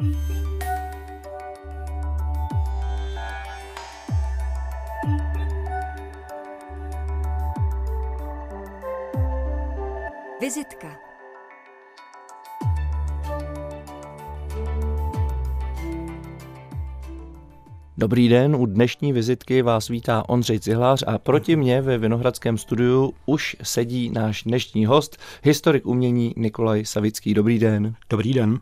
Vizitka 0.00 0.16
Dobrý 17.98 18.28
den, 18.28 18.56
u 18.56 18.66
dnešní 18.66 19.12
vizitky 19.12 19.62
vás 19.62 19.88
vítá 19.88 20.28
Ondřej 20.28 20.60
Cihlář 20.60 21.04
a 21.06 21.18
proti 21.18 21.56
mě 21.56 21.82
ve 21.82 21.98
Vinohradském 21.98 22.58
studiu 22.58 23.14
už 23.26 23.56
sedí 23.62 24.10
náš 24.10 24.42
dnešní 24.42 24.86
host, 24.86 25.16
historik 25.42 25.86
umění 25.86 26.34
Nikolaj 26.36 26.84
Savický. 26.84 27.34
Dobrý 27.34 27.58
den. 27.58 27.94
Dobrý 28.10 28.32
den. 28.32 28.60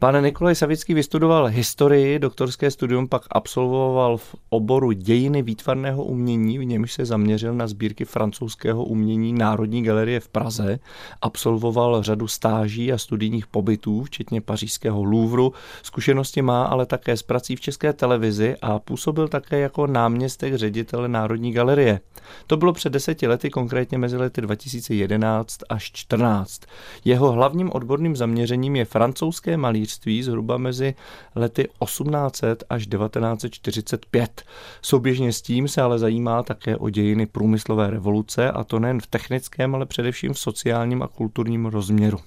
Pan 0.00 0.24
Nikolaj 0.24 0.54
Savický 0.54 0.94
vystudoval 0.94 1.46
historii, 1.46 2.18
doktorské 2.18 2.70
studium 2.70 3.08
pak 3.08 3.22
absolvoval 3.30 4.16
v 4.16 4.34
oboru 4.50 4.92
dějiny 4.92 5.42
výtvarného 5.42 6.04
umění, 6.04 6.58
v 6.58 6.64
němž 6.64 6.92
se 6.92 7.04
zaměřil 7.04 7.54
na 7.54 7.66
sbírky 7.66 8.04
francouzského 8.04 8.84
umění 8.84 9.32
Národní 9.32 9.82
galerie 9.82 10.20
v 10.20 10.28
Praze. 10.28 10.78
Absolvoval 11.22 12.02
řadu 12.02 12.28
stáží 12.28 12.92
a 12.92 12.98
studijních 12.98 13.46
pobytů, 13.46 14.04
včetně 14.04 14.40
pařížského 14.40 15.04
Louvru. 15.04 15.52
Zkušenosti 15.82 16.42
má 16.42 16.64
ale 16.64 16.86
také 16.86 17.16
s 17.16 17.22
prací 17.22 17.56
v 17.56 17.60
české 17.60 17.92
televizi 17.92 18.56
a 18.62 18.78
působil 18.78 19.28
také 19.28 19.58
jako 19.58 19.86
náměstek 19.86 20.54
ředitele 20.54 21.08
Národní 21.08 21.52
galerie. 21.52 22.00
To 22.46 22.56
bylo 22.56 22.72
před 22.72 22.92
deseti 22.92 23.26
lety, 23.26 23.50
konkrétně 23.50 23.98
mezi 23.98 24.16
lety 24.16 24.40
2011 24.40 25.58
až 25.68 25.90
14. 25.92 26.60
Jeho 27.04 27.32
hlavním 27.32 27.72
odborným 27.72 28.16
zaměřením 28.16 28.76
je 28.76 28.84
francouzské 28.84 29.56
malířství 29.56 29.87
malířství 29.88 30.22
zhruba 30.22 30.58
mezi 30.58 30.94
lety 31.34 31.68
1800 31.84 32.64
až 32.70 32.86
1945. 32.86 34.42
Souběžně 34.82 35.32
s 35.32 35.42
tím 35.42 35.68
se 35.68 35.82
ale 35.82 35.98
zajímá 35.98 36.42
také 36.42 36.76
o 36.76 36.90
dějiny 36.90 37.26
průmyslové 37.26 37.90
revoluce 37.90 38.50
a 38.50 38.64
to 38.64 38.78
nejen 38.78 39.00
v 39.00 39.06
technickém, 39.06 39.74
ale 39.74 39.86
především 39.86 40.32
v 40.32 40.38
sociálním 40.38 41.02
a 41.02 41.08
kulturním 41.08 41.66
rozměru. 41.66 42.18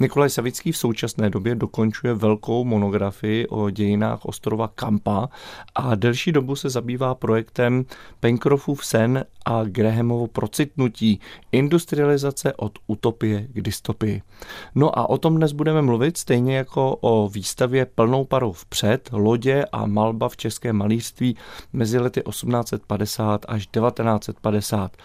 Nikolaj 0.00 0.30
Savický 0.30 0.72
v 0.72 0.76
současné 0.76 1.30
době 1.30 1.54
dokončuje 1.54 2.14
velkou 2.14 2.64
monografii 2.64 3.46
o 3.46 3.70
dějinách 3.70 4.24
ostrova 4.24 4.68
Kampa 4.74 5.28
a 5.74 5.94
delší 5.94 6.32
dobu 6.32 6.56
se 6.56 6.70
zabývá 6.70 7.14
projektem 7.14 7.84
Pencroffův 8.20 8.86
sen 8.86 9.24
a 9.44 9.64
Grahamovo 9.64 10.26
procitnutí 10.26 11.20
industrializace 11.52 12.52
od 12.54 12.72
utopie 12.86 13.46
k 13.52 13.60
dystopii. 13.60 14.22
No 14.74 14.98
a 14.98 15.10
o 15.10 15.18
tom 15.18 15.36
dnes 15.36 15.52
budeme 15.52 15.82
mluvit 15.82 16.16
stejně 16.16 16.56
jako 16.56 16.96
o 17.00 17.28
výstavě 17.28 17.86
plnou 17.86 18.24
parou 18.24 18.52
vpřed, 18.52 19.08
lodě 19.12 19.64
a 19.72 19.86
malba 19.86 20.28
v 20.28 20.36
českém 20.36 20.76
malířství 20.76 21.36
mezi 21.72 21.98
lety 21.98 22.22
1850 22.22 23.46
až 23.48 23.66
1950. 23.66 24.96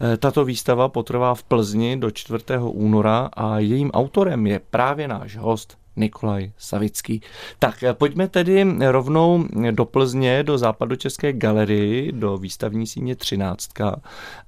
Eh, 0.00 0.16
tato 0.16 0.44
výstava 0.44 0.88
potrvá 0.88 1.34
v 1.34 1.42
Plzni 1.42 1.96
do 1.96 2.10
4. 2.10 2.44
února 2.60 3.30
a 3.32 3.58
jejím 3.58 3.90
autorem 3.90 4.03
je 4.46 4.58
právě 4.58 5.08
náš 5.08 5.36
host 5.36 5.83
Nikolaj 5.96 6.52
Savický. 6.58 7.22
Tak 7.58 7.82
eh, 7.82 7.94
pojďme 7.94 8.28
tedy 8.28 8.66
rovnou 8.80 9.44
do 9.70 9.84
Plzně, 9.84 10.42
do 10.42 10.58
západočeské 10.58 11.32
galerii, 11.32 12.12
do 12.12 12.36
výstavní 12.36 12.86
síně 12.86 13.16
13. 13.16 13.70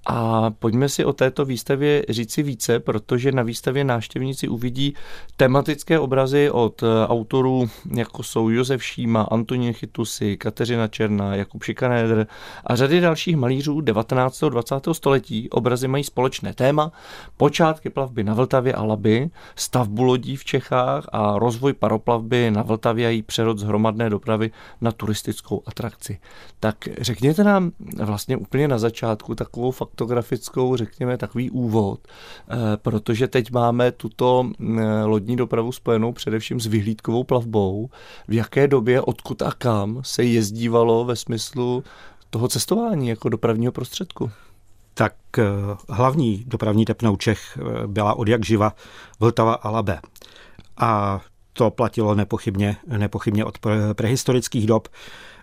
A 0.06 0.50
pojďme 0.50 0.88
si 0.88 1.04
o 1.04 1.12
této 1.12 1.44
výstavě 1.44 2.04
říci 2.08 2.42
více, 2.42 2.80
protože 2.80 3.32
na 3.32 3.42
výstavě 3.42 3.84
návštěvníci 3.84 4.48
uvidí 4.48 4.94
tematické 5.36 5.98
obrazy 5.98 6.50
od 6.50 6.82
eh, 6.82 7.06
autorů, 7.06 7.70
jako 7.94 8.22
jsou 8.22 8.48
Josef 8.48 8.84
Šíma, 8.84 9.22
Antonín 9.22 9.72
Chytusy, 9.72 10.36
Kateřina 10.36 10.88
Černá, 10.88 11.36
Jakub 11.36 11.62
Šikanédr 11.62 12.26
a 12.66 12.76
řady 12.76 13.00
dalších 13.00 13.36
malířů 13.36 13.80
19. 13.80 14.42
a 14.42 14.48
20. 14.48 14.74
století. 14.92 15.50
Obrazy 15.50 15.88
mají 15.88 16.04
společné 16.04 16.54
téma, 16.54 16.92
počátky 17.36 17.90
plavby 17.90 18.24
na 18.24 18.34
Vltavě 18.34 18.72
a 18.72 18.82
Laby, 18.82 19.30
stavbu 19.56 20.02
lodí 20.02 20.36
v 20.36 20.44
Čechách 20.44 21.06
a 21.12 21.35
rozvoj 21.38 21.72
paroplavby 21.72 22.50
na 22.50 22.62
Vltavě 22.62 23.06
a 23.06 23.10
její 23.10 23.22
přerod 23.22 23.58
z 23.58 23.62
hromadné 23.62 24.10
dopravy 24.10 24.50
na 24.80 24.92
turistickou 24.92 25.62
atrakci. 25.66 26.18
Tak 26.60 26.88
řekněte 27.00 27.44
nám 27.44 27.72
vlastně 28.02 28.36
úplně 28.36 28.68
na 28.68 28.78
začátku 28.78 29.34
takovou 29.34 29.70
faktografickou, 29.70 30.76
řekněme, 30.76 31.18
takový 31.18 31.50
úvod, 31.50 32.00
eh, 32.08 32.56
protože 32.76 33.28
teď 33.28 33.50
máme 33.50 33.92
tuto 33.92 34.50
eh, 34.60 35.04
lodní 35.04 35.36
dopravu 35.36 35.72
spojenou 35.72 36.12
především 36.12 36.60
s 36.60 36.66
vyhlídkovou 36.66 37.24
plavbou. 37.24 37.90
V 38.28 38.32
jaké 38.32 38.68
době, 38.68 39.00
odkud 39.00 39.42
a 39.42 39.52
kam 39.58 40.00
se 40.04 40.24
jezdívalo 40.24 41.04
ve 41.04 41.16
smyslu 41.16 41.84
toho 42.30 42.48
cestování 42.48 43.08
jako 43.08 43.28
dopravního 43.28 43.72
prostředku? 43.72 44.30
tak 44.98 45.14
eh, 45.38 45.44
hlavní 45.88 46.44
dopravní 46.46 46.84
tepnou 46.84 47.16
Čech 47.16 47.58
byla 47.86 48.14
od 48.14 48.28
jak 48.28 48.44
živa 48.44 48.72
Vltava 49.20 49.54
a 49.54 49.70
Labe. 49.70 50.00
A 50.76 51.20
to 51.52 51.70
platilo 51.70 52.14
nepochybně, 52.14 52.76
nepochybně 52.86 53.44
od 53.44 53.58
prehistorických 53.92 54.66
dob. 54.66 54.88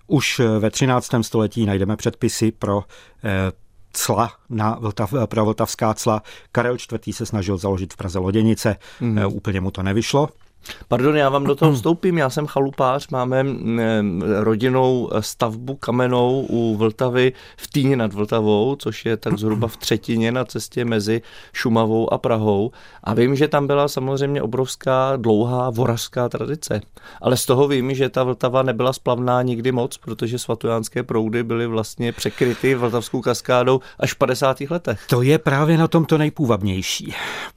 Už 0.07 0.41
ve 0.59 0.69
13. 0.69 1.09
století 1.21 1.65
najdeme 1.65 1.95
předpisy 1.95 2.51
pro 2.51 2.83
eh, 3.23 3.51
cla 3.93 4.31
na 4.49 4.77
Vltav, 4.79 5.13
pro 5.25 5.45
vltavská 5.45 5.93
cla. 5.93 6.23
Karel 6.51 6.75
IV. 6.75 7.15
se 7.15 7.25
snažil 7.25 7.57
založit 7.57 7.93
v 7.93 7.97
Praze 7.97 8.19
loděnice, 8.19 8.75
mm. 9.01 9.19
úplně 9.27 9.61
mu 9.61 9.71
to 9.71 9.83
nevyšlo. 9.83 10.29
Pardon, 10.87 11.15
já 11.17 11.29
vám 11.29 11.43
do 11.43 11.55
toho 11.55 11.73
vstoupím, 11.75 12.17
já 12.17 12.29
jsem 12.29 12.47
chalupář, 12.47 13.07
máme 13.07 13.45
rodinnou 14.39 15.09
stavbu 15.19 15.75
kamenou 15.75 16.45
u 16.49 16.75
Vltavy 16.77 17.33
v 17.57 17.67
Týně 17.67 17.95
nad 17.95 18.13
Vltavou, 18.13 18.75
což 18.75 19.05
je 19.05 19.17
tak 19.17 19.37
zhruba 19.37 19.67
v 19.67 19.77
třetině 19.77 20.31
na 20.31 20.45
cestě 20.45 20.85
mezi 20.85 21.21
Šumavou 21.53 22.13
a 22.13 22.17
Prahou. 22.17 22.71
A 23.03 23.13
vím, 23.13 23.35
že 23.35 23.47
tam 23.47 23.67
byla 23.67 23.87
samozřejmě 23.87 24.41
obrovská 24.41 25.15
dlouhá 25.15 25.69
vorařská 25.69 26.29
tradice. 26.29 26.81
Ale 27.21 27.37
z 27.37 27.45
toho 27.45 27.67
vím, 27.67 27.93
že 27.93 28.09
ta 28.09 28.23
Vltava 28.23 28.63
nebyla 28.63 28.93
splavná 28.93 29.41
nikdy 29.41 29.71
moc, 29.71 29.97
protože 29.97 30.39
svatojánské 30.39 31.03
proudy 31.03 31.43
byly 31.43 31.67
vlastně 31.67 32.11
překryty 32.11 32.75
Vltavskou 32.75 33.21
kaskádou 33.21 33.79
až 33.99 34.13
v 34.13 34.15
50. 34.15 34.61
letech. 34.61 35.05
To 35.09 35.21
je 35.21 35.37
právě 35.37 35.77
na 35.77 35.87
tom 35.87 36.05
to 36.05 36.17
nejpůvabnější, 36.17 37.13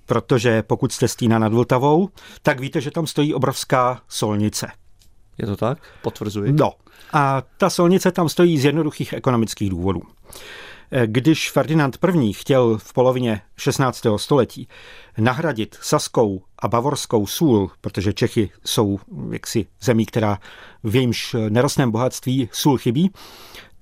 protože 0.06 0.62
pokud 0.62 0.93
jste 0.93 1.09
z 1.09 1.17
Týna 1.17 1.38
nad 1.38 1.53
Vltavou, 1.53 2.09
tak 2.43 2.61
víte, 2.61 2.81
že 2.81 2.91
tam 2.97 3.07
stojí 3.07 3.34
obrovská 3.34 4.01
solnice. 4.09 4.67
Je 5.39 5.47
to 5.47 5.57
tak? 5.57 5.79
Potvrzuji. 6.03 6.53
No. 6.53 6.73
A 7.12 7.43
ta 7.57 7.71
solnice 7.71 8.12
tam 8.12 8.29
stojí 8.29 8.59
z 8.59 8.65
jednoduchých 8.65 9.12
ekonomických 9.12 9.71
důvodů. 9.71 10.03
Eh, 10.91 11.06
když 11.06 11.51
Ferdinand 11.51 11.99
I. 12.23 12.33
chtěl 12.33 12.79
v 12.79 12.93
polovině 12.93 13.41
16. 13.56 14.19
století 14.19 14.69
nahradit 15.19 15.79
saskou 15.81 16.43
a 16.59 16.69
bavorskou 16.69 17.27
sůl, 17.27 17.71
protože 17.81 18.12
Čechy 18.12 18.51
jsou 18.65 18.99
jaksi 19.31 19.67
zemí, 19.81 20.06
která 20.06 20.39
v 20.83 20.97
jejímž 20.97 21.37
nerostném 21.49 21.91
bohatství 21.91 22.49
sůl 22.53 22.79
chybí, 22.79 23.11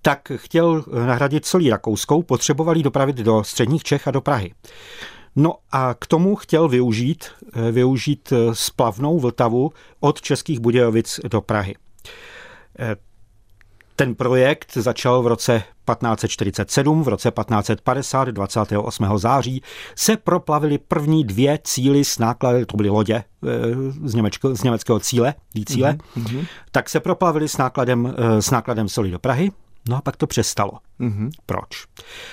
tak 0.02 0.32
chtěl 0.36 0.84
nahradit 1.06 1.46
solí 1.46 1.70
rakouskou, 1.70 2.22
potřebovali 2.22 2.82
dopravit 2.82 3.16
do 3.16 3.44
středních 3.44 3.84
Čech 3.84 4.08
a 4.08 4.10
do 4.10 4.20
Prahy. 4.20 4.54
No 5.36 5.54
a 5.72 5.94
k 5.98 6.06
tomu 6.06 6.36
chtěl 6.36 6.68
využít, 6.68 7.24
eh, 7.52 7.72
využít 7.72 8.32
eh, 8.32 8.54
splavnou 8.54 9.18
Vltavu 9.18 9.72
od 10.00 10.22
Českých 10.22 10.60
Budějovic 10.60 11.20
do 11.30 11.40
Prahy. 11.40 11.74
Eh, 12.78 12.96
ten 13.96 14.14
projekt 14.14 14.72
začal 14.74 15.22
v 15.22 15.26
roce 15.26 15.62
1547, 15.84 17.02
v 17.02 17.08
roce 17.08 17.30
1550, 17.30 18.28
28. 18.28 19.18
září, 19.18 19.62
se 19.94 20.16
proplavily 20.16 20.78
první 20.78 21.24
dvě 21.24 21.58
cíly 21.64 22.04
s 22.04 22.18
náklady, 22.18 22.66
to 22.66 22.76
byly 22.76 22.88
lodě 22.88 23.24
z, 24.04 24.14
německého, 24.14 24.56
z 24.56 24.62
německého 24.62 25.00
cíle, 25.00 25.34
cíle, 25.66 25.98
mm-hmm. 26.16 26.46
tak 26.72 26.88
se 26.88 27.00
proplavily 27.00 27.48
s 27.48 27.56
nákladem, 27.56 28.14
s 28.40 28.50
nákladem 28.50 28.88
soli 28.88 29.10
do 29.10 29.18
Prahy 29.18 29.50
No 29.88 29.96
a 29.96 30.00
pak 30.00 30.16
to 30.16 30.26
přestalo. 30.26 30.72
Mm-hmm. 31.00 31.30
Proč? 31.46 31.84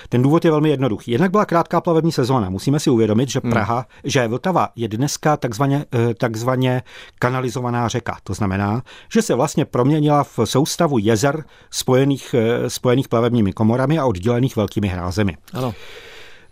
Ten 0.08 0.22
důvod 0.22 0.44
je 0.44 0.50
velmi 0.50 0.70
jednoduchý. 0.70 1.10
Jednak 1.10 1.30
byla 1.30 1.44
krátká 1.44 1.80
plavební 1.80 2.12
sezóna. 2.12 2.50
Musíme 2.50 2.80
si 2.80 2.90
uvědomit, 2.90 3.28
že 3.28 3.40
mm. 3.42 3.50
Praha, 3.50 3.76
mm. 3.76 4.10
že 4.10 4.28
Vltava 4.28 4.68
je 4.76 4.88
dneska 4.88 5.36
takzvaně, 5.36 5.84
eh, 5.94 6.14
takzvaně 6.14 6.82
kanalizovaná 7.18 7.88
řeka. 7.88 8.18
To 8.24 8.34
znamená, 8.34 8.82
že 9.12 9.22
se 9.22 9.34
vlastně 9.34 9.64
proměnila 9.64 10.24
v 10.24 10.38
soustavu 10.44 10.98
jezer 10.98 11.44
spojených, 11.70 12.34
eh, 12.34 12.70
spojených 12.70 13.08
plavebními 13.08 13.52
komorami 13.52 13.98
a 13.98 14.06
oddělených 14.06 14.56
velkými 14.56 14.88
hrázemi. 14.88 15.36
Ano. 15.52 15.74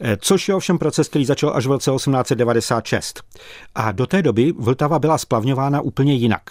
Eh, 0.00 0.16
což 0.20 0.48
je 0.48 0.54
ovšem 0.54 0.78
proces, 0.78 1.08
který 1.08 1.24
začal 1.24 1.52
až 1.54 1.66
v 1.66 1.70
roce 1.70 1.90
1896. 1.90 3.22
A 3.74 3.92
do 3.92 4.06
té 4.06 4.22
doby 4.22 4.52
Vltava 4.58 4.98
byla 4.98 5.18
splavňována 5.18 5.80
úplně 5.80 6.14
jinak. 6.14 6.42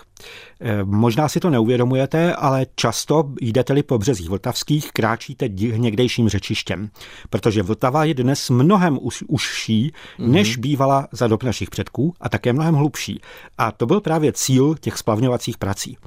Eh, 0.62 0.84
možná 0.84 1.30
si 1.30 1.40
to 1.40 1.50
neuvědomujete, 1.50 2.36
ale 2.36 2.66
často 2.76 3.24
jdete-li 3.42 3.84
po 3.84 3.98
březích 3.98 4.30
vltavských, 4.30 4.92
kráčíte 4.92 5.50
někdejším 5.78 6.30
řečištěm, 6.30 6.90
protože 7.30 7.64
Vltava 7.64 8.04
je 8.04 8.14
dnes 8.14 8.50
mnohem 8.50 9.00
užší, 9.28 9.94
mhm. 10.18 10.32
než 10.32 10.58
bývala 10.58 11.08
za 11.12 11.28
dob 11.28 11.44
našich 11.44 11.70
předků 11.70 12.14
a 12.20 12.30
také 12.30 12.54
mnohem 12.54 12.76
hlubší. 12.76 13.22
A 13.58 13.72
to 13.72 13.86
byl 13.86 14.02
právě 14.02 14.34
cíl 14.34 14.76
těch 14.80 14.98
splavňovacích 14.98 15.58
prací. 15.58 15.98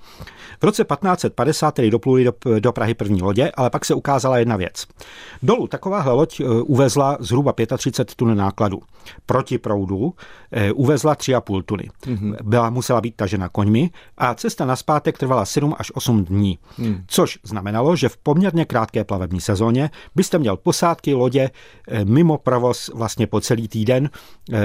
V 0.60 0.64
roce 0.64 0.84
1550 0.84 1.70
tedy 1.70 1.90
dopluli 1.90 2.24
do, 2.24 2.32
do 2.58 2.72
Prahy 2.72 2.94
první 2.94 3.22
lodě, 3.22 3.52
ale 3.54 3.70
pak 3.70 3.84
se 3.84 3.94
ukázala 3.94 4.38
jedna 4.38 4.56
věc. 4.56 4.86
Dolů 5.42 5.66
takováhle 5.66 6.12
loď 6.12 6.40
eh, 6.40 6.44
uvezla 6.44 7.16
zhruba 7.20 7.54
35 7.76 8.16
tun 8.16 8.36
nákladu. 8.36 8.80
Proti 9.26 9.58
proudu 9.58 10.14
eh, 10.52 10.72
uvezla 10.72 11.14
3,5 11.14 11.62
tuny. 11.62 11.90
Mm-hmm. 12.06 12.36
Byla, 12.42 12.70
musela 12.70 13.00
být 13.00 13.16
tažena 13.16 13.48
koňmi 13.48 13.90
a 14.18 14.34
cesta 14.34 14.64
na 14.64 14.76
zpátek 14.76 15.18
trvala 15.18 15.44
7 15.44 15.74
až 15.78 15.92
8 15.94 16.24
dní. 16.24 16.58
Mm. 16.78 17.04
Což 17.06 17.38
znamenalo, 17.42 17.96
že 17.96 18.08
v 18.08 18.16
poměrně 18.16 18.64
krátké 18.64 19.04
plavební 19.04 19.40
sezóně 19.40 19.90
byste 20.14 20.38
měl 20.38 20.56
posádky 20.56 21.14
lodě 21.14 21.50
eh, 21.88 22.04
mimo 22.04 22.38
provoz 22.38 22.90
vlastně 22.94 23.26
po 23.26 23.40
celý 23.40 23.68
týden 23.68 24.10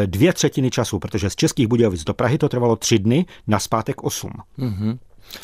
dvě 0.05 0.33
třetiny 0.33 0.71
času, 0.71 0.99
protože 0.99 1.29
z 1.29 1.35
Českých 1.35 1.67
Budějovic 1.67 2.03
do 2.03 2.13
Prahy 2.13 2.37
to 2.37 2.49
trvalo 2.49 2.75
tři 2.75 2.99
dny, 2.99 3.25
na 3.47 3.59
zpátek 3.59 4.03
8. 4.03 4.31
Mm-hmm. 4.59 4.97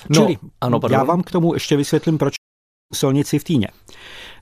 No, 0.09 0.15
Čili 0.15 0.37
ano, 0.61 0.79
já 0.89 1.03
vám 1.03 1.23
k 1.23 1.31
tomu 1.31 1.53
ještě 1.53 1.77
vysvětlím, 1.77 2.17
proč 2.17 2.33
silnici 2.93 3.39
v 3.39 3.43
Týně. 3.43 3.67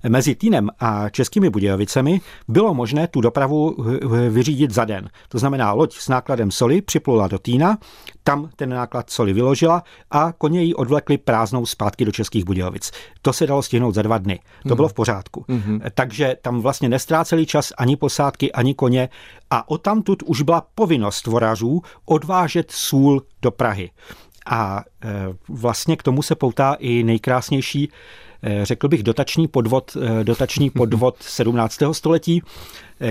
Mezi 0.10 0.36
Týnem 0.36 0.70
a 0.80 1.10
Českými 1.10 1.50
Budějovicemi 1.50 2.22
bylo 2.48 2.74
možné 2.74 3.08
tu 3.08 3.22
dopravu 3.22 3.76
vyřídit 4.30 4.72
za 4.72 4.86
den. 4.86 5.10
To 5.30 5.40
znamená, 5.40 5.74
loď 5.74 5.96
s 5.96 6.10
nákladem 6.10 6.52
soli 6.52 6.82
připlula 6.82 7.28
do 7.28 7.40
Týna, 7.40 7.78
tam 8.24 8.50
ten 8.56 8.70
náklad 8.70 9.10
soli 9.10 9.34
vyložila 9.34 9.84
a 10.12 10.32
koně 10.38 10.64
ji 10.64 10.74
odvlekli 10.74 11.18
prázdnou 11.18 11.66
zpátky 11.66 12.06
do 12.06 12.12
Českých 12.12 12.46
Budějovic. 12.46 12.92
To 13.22 13.34
se 13.34 13.48
dalo 13.48 13.62
stihnout 13.64 13.96
za 13.96 14.02
dva 14.02 14.18
dny. 14.18 14.40
To 14.64 14.70
mm. 14.70 14.76
bylo 14.76 14.88
v 14.88 14.94
pořádku. 14.94 15.46
Mm-hmm. 15.50 15.82
Takže 15.94 16.38
tam 16.42 16.62
vlastně 16.62 16.90
nestráceli 16.90 17.46
čas 17.46 17.74
ani 17.78 17.96
posádky, 17.96 18.52
ani 18.52 18.74
koně 18.74 19.10
a 19.50 19.70
odtamtud 19.70 20.24
už 20.24 20.42
byla 20.42 20.68
povinnost 20.76 21.28
vorařů 21.28 21.82
odvážet 22.06 22.72
sůl 22.72 23.22
do 23.42 23.52
Prahy. 23.52 23.92
A 24.46 24.84
e, 25.04 25.10
vlastně 25.50 25.98
k 25.98 26.04
tomu 26.04 26.22
se 26.22 26.36
poutá 26.36 26.74
i 26.74 27.04
nejkrásnější, 27.04 27.92
řekl 28.64 28.88
bych, 28.88 29.04
dotační 29.04 29.48
podvod, 29.48 29.98
e, 30.02 30.24
dotační 30.24 30.70
podvod 30.76 31.16
17. 31.20 31.78
století, 31.92 32.42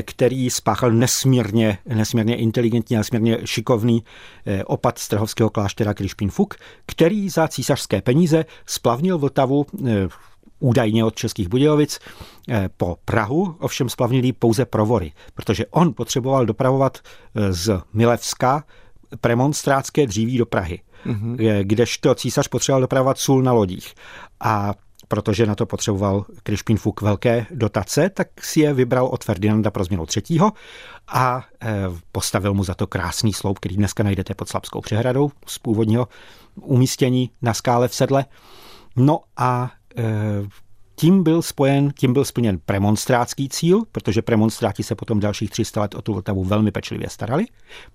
který 0.03 0.51
spáchal 0.51 0.91
nesmírně, 0.91 1.79
nesmírně 1.87 2.37
inteligentní 2.37 2.97
a 2.97 3.01
nesmírně 3.01 3.39
šikovný 3.45 4.05
opat 4.67 4.99
Strahovského 4.99 5.51
kláštera 5.51 5.95
Krišpín 5.95 6.31
Fuk, 6.31 6.55
který 6.87 7.29
za 7.29 7.49
císařské 7.49 8.03
peníze 8.03 8.45
splavnil 8.67 9.19
Vltavu 9.19 9.67
údajně 10.61 11.05
od 11.05 11.15
Českých 11.15 11.49
Budějovic 11.49 11.99
po 12.77 12.97
Prahu, 13.05 13.57
ovšem 13.59 13.89
splavnil 13.89 14.33
pouze 14.39 14.65
provory, 14.65 15.13
protože 15.35 15.67
on 15.67 15.95
potřeboval 15.95 16.47
dopravovat 16.47 16.99
z 17.51 17.81
Milevska 17.93 18.65
premonstrátské 19.21 20.07
dříví 20.07 20.39
do 20.39 20.47
Prahy 20.47 20.81
mm-hmm. 21.07 21.61
kdežto 21.63 22.15
císař 22.15 22.49
potřeboval 22.49 22.81
dopravovat 22.81 23.19
sůl 23.19 23.43
na 23.43 23.53
lodích. 23.53 23.95
A 24.41 24.75
protože 25.11 25.47
na 25.47 25.55
to 25.55 25.67
potřeboval 25.67 26.25
Krišpín 26.43 26.77
Fuk 26.77 27.03
velké 27.03 27.47
dotace, 27.51 28.11
tak 28.11 28.45
si 28.45 28.61
je 28.61 28.75
vybral 28.75 29.07
od 29.07 29.25
Ferdinanda 29.25 29.71
pro 29.71 29.85
změnu 29.85 30.07
třetího 30.07 30.53
a 31.09 31.45
eh, 31.63 31.69
postavil 32.13 32.55
mu 32.55 32.65
za 32.65 32.75
to 32.75 32.87
krásný 32.87 33.33
sloup, 33.33 33.59
který 33.59 33.77
dneska 33.77 34.03
najdete 34.03 34.35
pod 34.35 34.49
Slabskou 34.49 34.81
přehradou 34.81 35.31
z 35.47 35.59
původního 35.59 36.09
umístění 36.61 37.31
na 37.43 37.55
skále 37.55 37.89
v 37.89 37.95
sedle. 37.95 38.25
No 38.97 39.21
a 39.37 39.71
eh, 39.97 40.05
tím 40.95 41.23
byl 41.23 41.43
spojen, 41.43 41.93
tím 41.99 42.13
byl 42.13 42.25
splněn 42.25 42.59
premonstrátský 42.67 43.49
cíl, 43.49 43.83
protože 43.93 44.23
premonstráti 44.23 44.83
se 44.83 44.95
potom 44.95 45.21
dalších 45.21 45.51
300 45.51 45.81
let 45.81 45.95
o 45.95 46.03
tu 46.03 46.15
Vltavu 46.15 46.45
velmi 46.45 46.71
pečlivě 46.71 47.09
starali, 47.09 47.47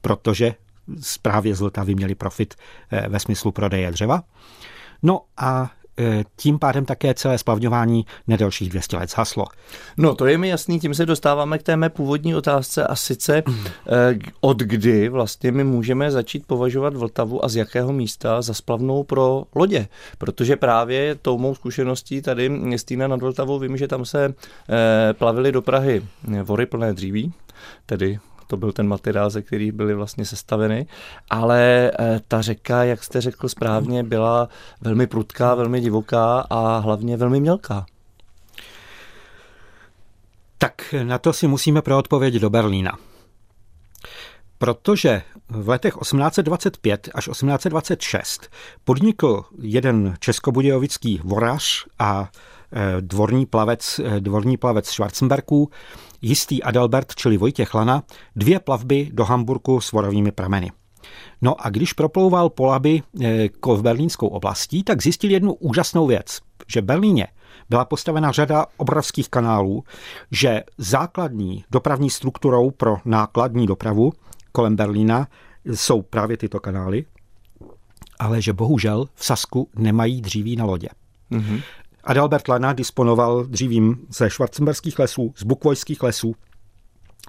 protože 0.01 0.56
právě 1.21 1.56
z 1.56 1.62
Vltavy 1.62 1.95
měli 1.95 2.15
profit 2.15 2.53
eh, 2.91 3.09
ve 3.09 3.19
smyslu 3.19 3.51
prodeje 3.51 3.91
dřeva. 3.91 4.23
No 5.03 5.21
a 5.38 5.71
tím 6.36 6.59
pádem 6.59 6.86
také 6.86 7.13
celé 7.13 7.38
splavňování 7.38 8.06
nedelších 8.27 8.69
200 8.69 8.97
let 8.97 9.09
zhaslo. 9.09 9.45
No 9.97 10.15
to 10.15 10.25
je 10.25 10.38
mi 10.38 10.50
jasný, 10.50 10.80
tím 10.80 10.94
se 10.94 11.06
dostáváme 11.06 11.57
k 11.57 11.63
té 11.63 11.77
mé 11.77 11.89
původní 11.89 12.36
otázce 12.36 12.88
a 12.88 12.95
sice 12.95 13.44
eh, 13.47 14.19
od 14.42 14.57
kdy 14.57 15.09
vlastně 15.09 15.51
my 15.51 15.63
můžeme 15.63 16.12
začít 16.12 16.45
považovat 16.47 16.95
Vltavu 16.95 17.45
a 17.45 17.47
z 17.47 17.56
jakého 17.56 17.94
místa 17.94 18.42
za 18.42 18.53
splavnou 18.53 19.03
pro 19.03 19.44
lodě. 19.56 19.88
Protože 20.18 20.56
právě 20.56 21.15
tou 21.15 21.38
mou 21.38 21.56
zkušeností 21.56 22.21
tady 22.21 22.51
Stýna 22.75 23.07
nad 23.07 23.21
Vltavou 23.21 23.59
vím, 23.59 23.77
že 23.77 23.88
tam 23.88 24.06
se 24.06 24.33
plavily 25.13 25.51
do 25.51 25.62
Prahy 25.62 26.01
vory 26.44 26.65
plné 26.65 26.94
dříví, 26.94 27.33
tedy 27.86 28.19
to 28.47 28.57
byl 28.57 28.71
ten 28.71 28.88
materiál, 28.88 29.30
ze 29.30 29.42
kterých 29.42 29.71
byly 29.71 29.94
vlastně 29.94 30.25
sestaveny, 30.25 30.88
ale 31.30 31.92
eh, 32.00 32.19
ta 32.27 32.42
řeka, 32.42 32.83
jak 32.83 33.03
jste 33.03 33.21
řekl 33.21 33.50
správně, 33.50 34.03
byla 34.03 34.50
velmi 34.81 35.07
prudká, 35.07 35.56
velmi 35.56 35.81
divoká 35.81 36.39
a 36.50 36.77
hlavně 36.77 37.18
velmi 37.18 37.39
mělká. 37.39 37.86
Tak 40.57 40.95
na 41.03 41.18
to 41.18 41.33
si 41.33 41.47
musíme 41.47 41.81
pro 41.81 41.97
odpověď 41.97 42.33
do 42.33 42.50
Berlína. 42.50 42.97
Protože 44.57 45.21
v 45.50 45.69
letech 45.69 45.94
1825 45.94 47.09
až 47.15 47.25
1826 47.25 48.50
podnikl 48.83 49.44
jeden 49.62 50.15
českobudějovický 50.19 51.21
vorař 51.24 51.86
a 52.00 52.30
dvorní 53.00 53.45
plavec, 53.45 54.00
eh, 54.04 54.19
dvorní 54.19 54.57
plavec 54.57 54.88
Schwarzenbergů 54.88 55.69
jistý 56.22 56.63
Adalbert, 56.63 57.16
čili 57.16 57.38
Vojtěch 57.38 57.74
Lana, 57.74 58.04
dvě 58.36 58.60
plavby 58.60 59.10
do 59.13 59.25
Hamburku 59.25 59.81
s 59.81 59.92
vorovými 59.92 60.31
prameny. 60.31 60.72
No 61.42 61.66
a 61.66 61.69
když 61.69 61.94
proplouval 61.94 62.50
Polaby 62.50 63.01
eh, 63.24 63.48
v 63.68 63.81
berlínskou 63.81 64.27
oblastí, 64.27 64.83
tak 64.83 65.01
zjistil 65.01 65.31
jednu 65.31 65.54
úžasnou 65.54 66.07
věc, 66.07 66.39
že 66.68 66.81
v 66.81 66.86
Berlíně 66.86 67.27
byla 67.69 67.86
postavena 67.86 68.31
řada 68.31 68.66
obrovských 68.77 69.30
kanálů, 69.30 69.83
že 70.31 70.63
základní 70.77 71.63
dopravní 71.72 72.10
strukturou 72.10 72.72
pro 72.72 72.98
nákladní 73.06 73.68
dopravu 73.68 74.13
kolem 74.51 74.75
Berlína 74.75 75.27
jsou 75.66 76.01
právě 76.01 76.38
tyto 76.38 76.60
kanály, 76.60 77.06
ale 78.19 78.42
že 78.42 78.54
bohužel 78.54 79.10
v 79.16 79.25
Sasku 79.25 79.69
nemají 79.75 80.22
dříví 80.22 80.56
na 80.56 80.66
lodě. 80.66 80.89
Mm-hmm. 81.31 81.62
Adalbert 82.06 82.48
Lana 82.48 82.74
disponoval 82.74 83.46
dřívím 83.46 83.98
ze 84.10 84.30
švarcemberských 84.30 85.00
lesů, 85.00 85.34
z 85.38 85.44
bukvojských 85.44 86.04
lesů, 86.04 86.36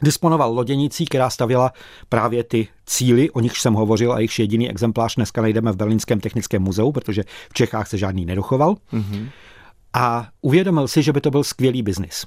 disponoval 0.02 0.52
loděnicí, 0.52 1.04
která 1.04 1.30
stavěla 1.30 1.72
právě 2.08 2.44
ty 2.44 2.68
cíly, 2.86 3.30
o 3.30 3.40
nich 3.40 3.58
jsem 3.58 3.74
hovořil 3.74 4.12
a 4.12 4.18
jejich 4.18 4.38
jediný 4.38 4.70
exemplář 4.70 5.14
dneska 5.14 5.42
najdeme 5.42 5.72
v 5.72 5.76
Berlínském 5.76 6.20
technickém 6.20 6.62
muzeu, 6.62 6.92
protože 6.92 7.22
v 7.50 7.54
Čechách 7.54 7.88
se 7.88 7.98
žádný 7.98 8.26
nedochoval. 8.26 8.76
Mm-hmm. 8.92 9.28
A 9.92 10.28
uvědomil 10.40 10.88
si, 10.88 11.02
že 11.02 11.12
by 11.12 11.20
to 11.20 11.30
byl 11.30 11.44
skvělý 11.44 11.82
biznis. 11.82 12.26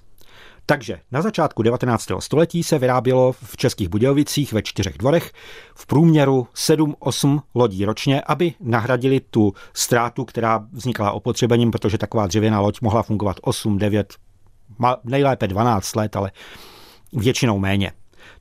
Takže 0.70 1.00
na 1.12 1.22
začátku 1.22 1.62
19. 1.62 2.06
století 2.20 2.64
se 2.64 2.80
vyrábělo 2.80 3.32
v 3.32 3.58
Českých 3.58 3.90
Budějovicích 3.90 4.54
ve 4.54 4.62
čtyřech 4.62 4.98
dvorech 4.98 5.32
v 5.76 5.86
průměru 5.86 6.48
7-8 6.56 7.42
lodí 7.56 7.86
ročně, 7.86 8.22
aby 8.22 8.54
nahradili 8.60 9.20
tu 9.20 9.54
ztrátu, 9.74 10.26
která 10.26 10.66
vznikla 10.72 11.12
opotřebením, 11.12 11.72
protože 11.72 11.98
taková 11.98 12.28
dřevěná 12.28 12.60
loď 12.60 12.82
mohla 12.82 13.04
fungovat 13.04 13.38
8, 13.42 13.78
9, 13.78 14.14
nejlépe 15.04 15.48
12 15.48 15.96
let, 15.96 16.16
ale 16.16 16.32
většinou 17.14 17.60
méně. 17.60 17.92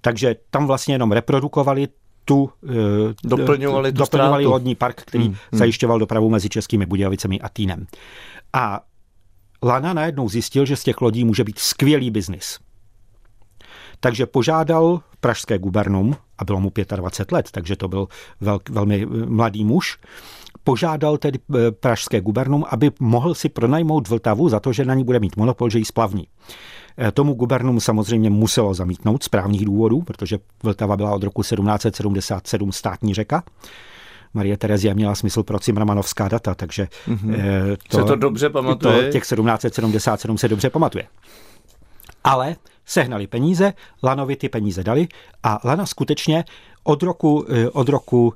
Takže 0.00 0.36
tam 0.50 0.66
vlastně 0.66 0.94
jenom 0.94 1.12
reprodukovali 1.12 1.88
tu, 2.24 2.50
eh, 2.68 3.14
doplňovali, 3.24 3.92
tu 3.92 3.98
doplňovali 3.98 4.46
lodní 4.46 4.74
park, 4.74 5.02
který 5.02 5.24
hmm, 5.24 5.36
hmm. 5.52 5.58
zajišťoval 5.58 5.98
dopravu 5.98 6.30
mezi 6.30 6.48
Českými 6.48 6.86
Budějovicemi 6.86 7.40
a 7.40 7.48
Týnem. 7.48 7.86
A 8.52 8.80
Lana 9.62 9.92
najednou 9.92 10.28
zjistil, 10.28 10.66
že 10.66 10.76
z 10.76 10.84
těch 10.84 11.00
lodí 11.00 11.24
může 11.24 11.44
být 11.44 11.58
skvělý 11.58 12.10
biznis. 12.10 12.58
Takže 14.00 14.26
požádal 14.26 15.00
pražské 15.20 15.58
gubernum, 15.58 16.16
a 16.38 16.44
bylo 16.44 16.60
mu 16.60 16.72
25 16.96 17.32
let, 17.32 17.48
takže 17.50 17.76
to 17.76 17.88
byl 17.88 18.08
velk, 18.40 18.68
velmi 18.68 19.02
eh, 19.02 19.26
mladý 19.26 19.64
muž, 19.64 19.98
požádal 20.64 21.18
tedy 21.18 21.38
eh, 21.38 21.70
pražské 21.70 22.20
gubernum, 22.20 22.64
aby 22.70 22.90
mohl 23.00 23.34
si 23.34 23.48
pronajmout 23.48 24.08
Vltavu 24.08 24.48
za 24.48 24.60
to, 24.60 24.72
že 24.72 24.84
na 24.84 24.94
ní 24.94 25.04
bude 25.04 25.20
mít 25.20 25.36
monopol, 25.36 25.70
že 25.70 25.78
ji 25.78 25.84
splavní. 25.84 26.26
Eh, 26.98 27.12
tomu 27.12 27.34
gubernum 27.34 27.80
samozřejmě 27.80 28.30
muselo 28.30 28.74
zamítnout 28.74 29.22
z 29.22 29.28
právních 29.28 29.64
důvodů, 29.64 30.02
protože 30.02 30.38
Vltava 30.62 30.96
byla 30.96 31.14
od 31.14 31.22
roku 31.22 31.42
1777 31.42 32.72
státní 32.72 33.14
řeka. 33.14 33.42
Marie 34.34 34.56
Terezia 34.56 34.94
měla 34.94 35.14
smysl 35.14 35.42
pro 35.42 35.58
cimrmanovská 35.58 36.28
data, 36.28 36.54
takže 36.54 36.88
mm-hmm. 37.08 37.76
to, 37.88 37.98
se 37.98 38.04
to 38.04 38.16
dobře 38.16 38.50
pamatuje. 38.50 39.06
To 39.06 39.12
těch 39.12 39.22
1777 39.22 40.38
se 40.38 40.48
dobře 40.48 40.70
pamatuje. 40.70 41.04
Ale 42.24 42.56
sehnali 42.86 43.26
peníze, 43.26 43.72
Lanovi 44.02 44.36
ty 44.36 44.48
peníze 44.48 44.84
dali 44.84 45.08
a 45.42 45.60
Lana 45.64 45.86
skutečně 45.86 46.44
od 46.84 47.02
roku, 47.02 47.46
eh, 47.48 47.68
od 47.68 47.88
roku 47.88 48.34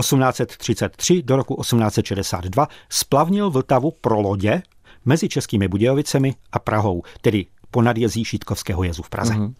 1833 0.00 1.22
do 1.22 1.36
roku 1.36 1.56
1862 1.62 2.68
splavnil 2.88 3.50
Vltavu 3.50 3.90
pro 4.00 4.20
lodě 4.20 4.62
mezi 5.04 5.28
Českými 5.28 5.68
Budějovicemi 5.68 6.34
a 6.52 6.58
Prahou, 6.58 7.02
tedy 7.20 7.46
po 7.70 7.82
nadjezí 7.82 8.24
Šítkovského 8.24 8.82
jezu 8.84 9.02
v 9.02 9.10
Praze. 9.10 9.34
Mm-hmm. 9.34 9.54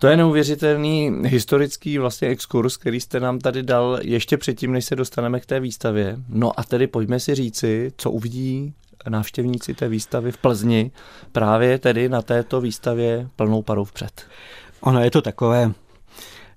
To 0.00 0.06
je 0.06 0.16
neuvěřitelný 0.16 1.12
historický 1.24 1.98
vlastně 1.98 2.28
exkurs, 2.28 2.76
který 2.76 3.00
jste 3.00 3.20
nám 3.20 3.38
tady 3.38 3.62
dal 3.62 3.98
ještě 4.02 4.36
předtím, 4.36 4.72
než 4.72 4.84
se 4.84 4.96
dostaneme 4.96 5.40
k 5.40 5.46
té 5.46 5.60
výstavě. 5.60 6.16
No 6.28 6.60
a 6.60 6.62
tedy 6.62 6.86
pojďme 6.86 7.20
si 7.20 7.34
říci, 7.34 7.92
co 7.96 8.10
uvidí 8.10 8.74
návštěvníci 9.08 9.74
té 9.74 9.88
výstavy 9.88 10.32
v 10.32 10.38
Plzni 10.38 10.90
právě 11.32 11.78
tedy 11.78 12.08
na 12.08 12.22
této 12.22 12.60
výstavě 12.60 13.28
plnou 13.36 13.62
parou 13.62 13.84
vpřed. 13.84 14.26
Ono 14.80 15.04
je 15.04 15.10
to 15.10 15.22
takové, 15.22 15.72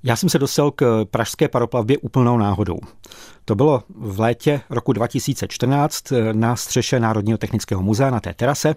já 0.03 0.15
jsem 0.15 0.29
se 0.29 0.39
dostal 0.39 0.71
k 0.71 1.05
pražské 1.11 1.47
paroplavbě 1.47 1.97
úplnou 1.97 2.37
náhodou. 2.37 2.79
To 3.45 3.55
bylo 3.55 3.83
v 3.95 4.19
létě 4.19 4.61
roku 4.69 4.93
2014 4.93 6.03
na 6.31 6.55
střeše 6.55 6.99
Národního 6.99 7.37
technického 7.37 7.81
muzea 7.81 8.09
na 8.09 8.19
té 8.19 8.33
terase, 8.33 8.75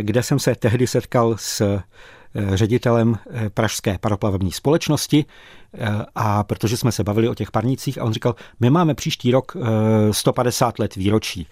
kde 0.00 0.22
jsem 0.22 0.38
se 0.38 0.54
tehdy 0.54 0.86
setkal 0.86 1.36
s 1.38 1.80
ředitelem 2.54 3.18
Pražské 3.54 3.98
paroplavební 3.98 4.52
společnosti 4.52 5.24
a 6.14 6.44
protože 6.44 6.76
jsme 6.76 6.92
se 6.92 7.04
bavili 7.04 7.28
o 7.28 7.34
těch 7.34 7.50
parnících 7.50 7.98
a 7.98 8.04
on 8.04 8.12
říkal, 8.12 8.34
my 8.60 8.70
máme 8.70 8.94
příští 8.94 9.30
rok 9.30 9.56
150 10.10 10.78
let 10.78 10.94
výročí. 10.96 11.46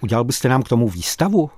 Udělal 0.00 0.24
byste 0.24 0.48
nám 0.48 0.62
k 0.62 0.68
tomu 0.68 0.88
výstavu? 0.88 1.50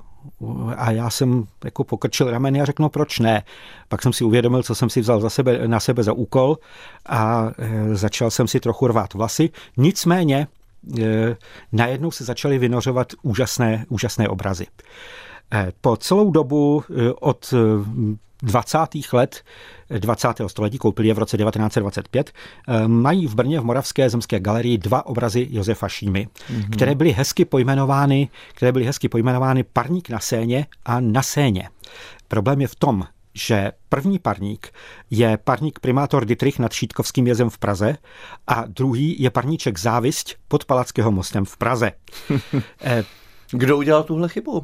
A 0.77 0.91
já 0.91 1.11
jsem 1.11 1.45
jako 1.65 1.85
pokrčil 1.85 2.31
rameny 2.31 2.61
a 2.61 2.65
řekl, 2.65 2.83
no 2.83 2.89
proč 2.89 3.19
ne. 3.19 3.43
Pak 3.89 4.03
jsem 4.03 4.13
si 4.13 4.25
uvědomil, 4.25 4.63
co 4.63 4.75
jsem 4.75 4.91
si 4.91 5.01
vzal 5.01 5.21
za 5.21 5.31
sebe, 5.31 5.69
na 5.69 5.81
sebe 5.81 6.03
za 6.03 6.13
úkol 6.13 6.59
a 7.07 7.51
začal 7.93 8.31
jsem 8.31 8.49
si 8.49 8.61
trochu 8.61 8.87
rvát 8.87 9.15
vlasy. 9.15 9.51
Nicméně 9.77 10.47
najednou 11.73 12.11
se 12.11 12.25
začaly 12.25 12.59
vynořovat 12.59 13.13
úžasné, 13.23 13.87
úžasné 13.89 14.29
obrazy. 14.29 14.67
Po 15.81 15.97
celou 15.97 16.31
dobu 16.31 16.85
od 17.21 17.55
20. 18.45 18.79
let 19.13 19.43
20. 19.99 20.29
století, 20.47 20.79
koupili 20.79 21.09
je 21.09 21.15
v 21.15 21.19
roce 21.19 21.37
1925, 21.37 22.33
eh, 22.69 22.89
mají 22.89 23.27
v 23.27 23.35
Brně 23.35 23.61
v 23.61 23.65
Moravské 23.65 24.11
zemské 24.11 24.41
galerii 24.41 24.79
dva 24.79 25.07
obrazy 25.07 25.49
Josefa 25.51 25.89
Šímy, 25.89 26.29
mm-hmm. 26.29 26.71
které 26.71 26.95
byly 26.95 27.13
hezky 27.13 27.45
pojmenovány, 27.45 28.29
které 28.55 28.73
byly 28.73 28.85
hezky 28.85 29.09
pojmenovány 29.09 29.63
Parník 29.63 30.09
na 30.09 30.21
Séně 30.21 30.67
a 30.85 31.01
na 31.01 31.23
Séně. 31.23 31.69
Problém 32.29 32.61
je 32.61 32.69
v 32.69 32.75
tom, 32.75 33.05
že 33.35 33.73
první 33.89 34.19
parník 34.19 34.73
je 35.11 35.39
parník 35.45 35.79
primátor 35.79 36.25
Dietrich 36.25 36.59
nad 36.59 36.73
Šítkovským 36.73 37.27
jezem 37.27 37.51
v 37.51 37.59
Praze 37.59 37.97
a 38.47 38.65
druhý 38.67 39.23
je 39.23 39.31
parníček 39.31 39.79
Závisť 39.79 40.35
pod 40.49 40.65
Palackého 40.65 41.13
mostem 41.13 41.45
v 41.45 41.57
Praze. 41.57 41.93
Eh, 42.81 43.05
Kdo 43.51 43.77
udělal 43.77 44.03
tuhle 44.03 44.29
chybu? 44.29 44.63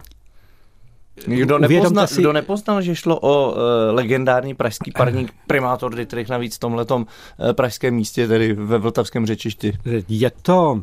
Kdo 1.27 1.59
nepoznal, 1.59 2.07
si... 2.07 2.21
kdo 2.21 2.33
nepoznal, 2.33 2.83
že 2.83 2.95
šlo 2.95 3.19
o 3.21 3.51
uh, 3.51 3.57
legendární 3.91 4.55
pražský 4.55 4.91
parník 4.91 5.33
primátor 5.47 5.95
Dietrich 5.95 6.29
navíc 6.29 6.57
v 6.57 6.59
tomhletom 6.59 7.03
uh, 7.03 7.53
pražském 7.53 7.95
místě, 7.95 8.29
tedy 8.29 8.53
ve 8.53 8.79
Vltavském 8.79 9.27
řečišti? 9.27 9.73
Je 10.09 10.31
to 10.43 10.83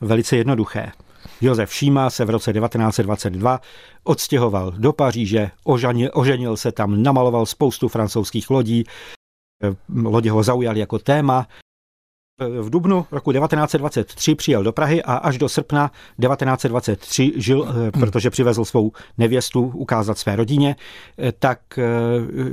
velice 0.00 0.36
jednoduché. 0.36 0.92
Josef 1.40 1.74
Šíma 1.74 2.10
se 2.10 2.24
v 2.24 2.30
roce 2.30 2.52
1922 2.52 3.60
odstěhoval 4.04 4.70
do 4.78 4.92
Paříže, 4.92 5.50
oženil, 5.64 6.10
oženil 6.14 6.56
se 6.56 6.72
tam, 6.72 7.02
namaloval 7.02 7.46
spoustu 7.46 7.88
francouzských 7.88 8.50
lodí, 8.50 8.84
eh, 9.64 9.74
lodě 10.02 10.30
ho 10.30 10.42
zaujali 10.42 10.80
jako 10.80 10.98
téma 10.98 11.46
v 12.40 12.70
dubnu 12.70 13.06
roku 13.10 13.32
1923 13.32 14.34
přijel 14.34 14.62
do 14.62 14.72
Prahy 14.72 15.02
a 15.02 15.14
až 15.14 15.38
do 15.38 15.48
srpna 15.48 15.90
1923 16.20 17.32
žil, 17.36 17.68
eh, 17.68 17.90
protože 17.90 18.30
přivezl 18.30 18.64
svou 18.64 18.92
nevěstu 19.18 19.60
ukázat 19.60 20.18
své 20.18 20.36
rodině, 20.36 20.76
eh, 21.18 21.32
tak 21.32 21.60
eh, 21.78 21.82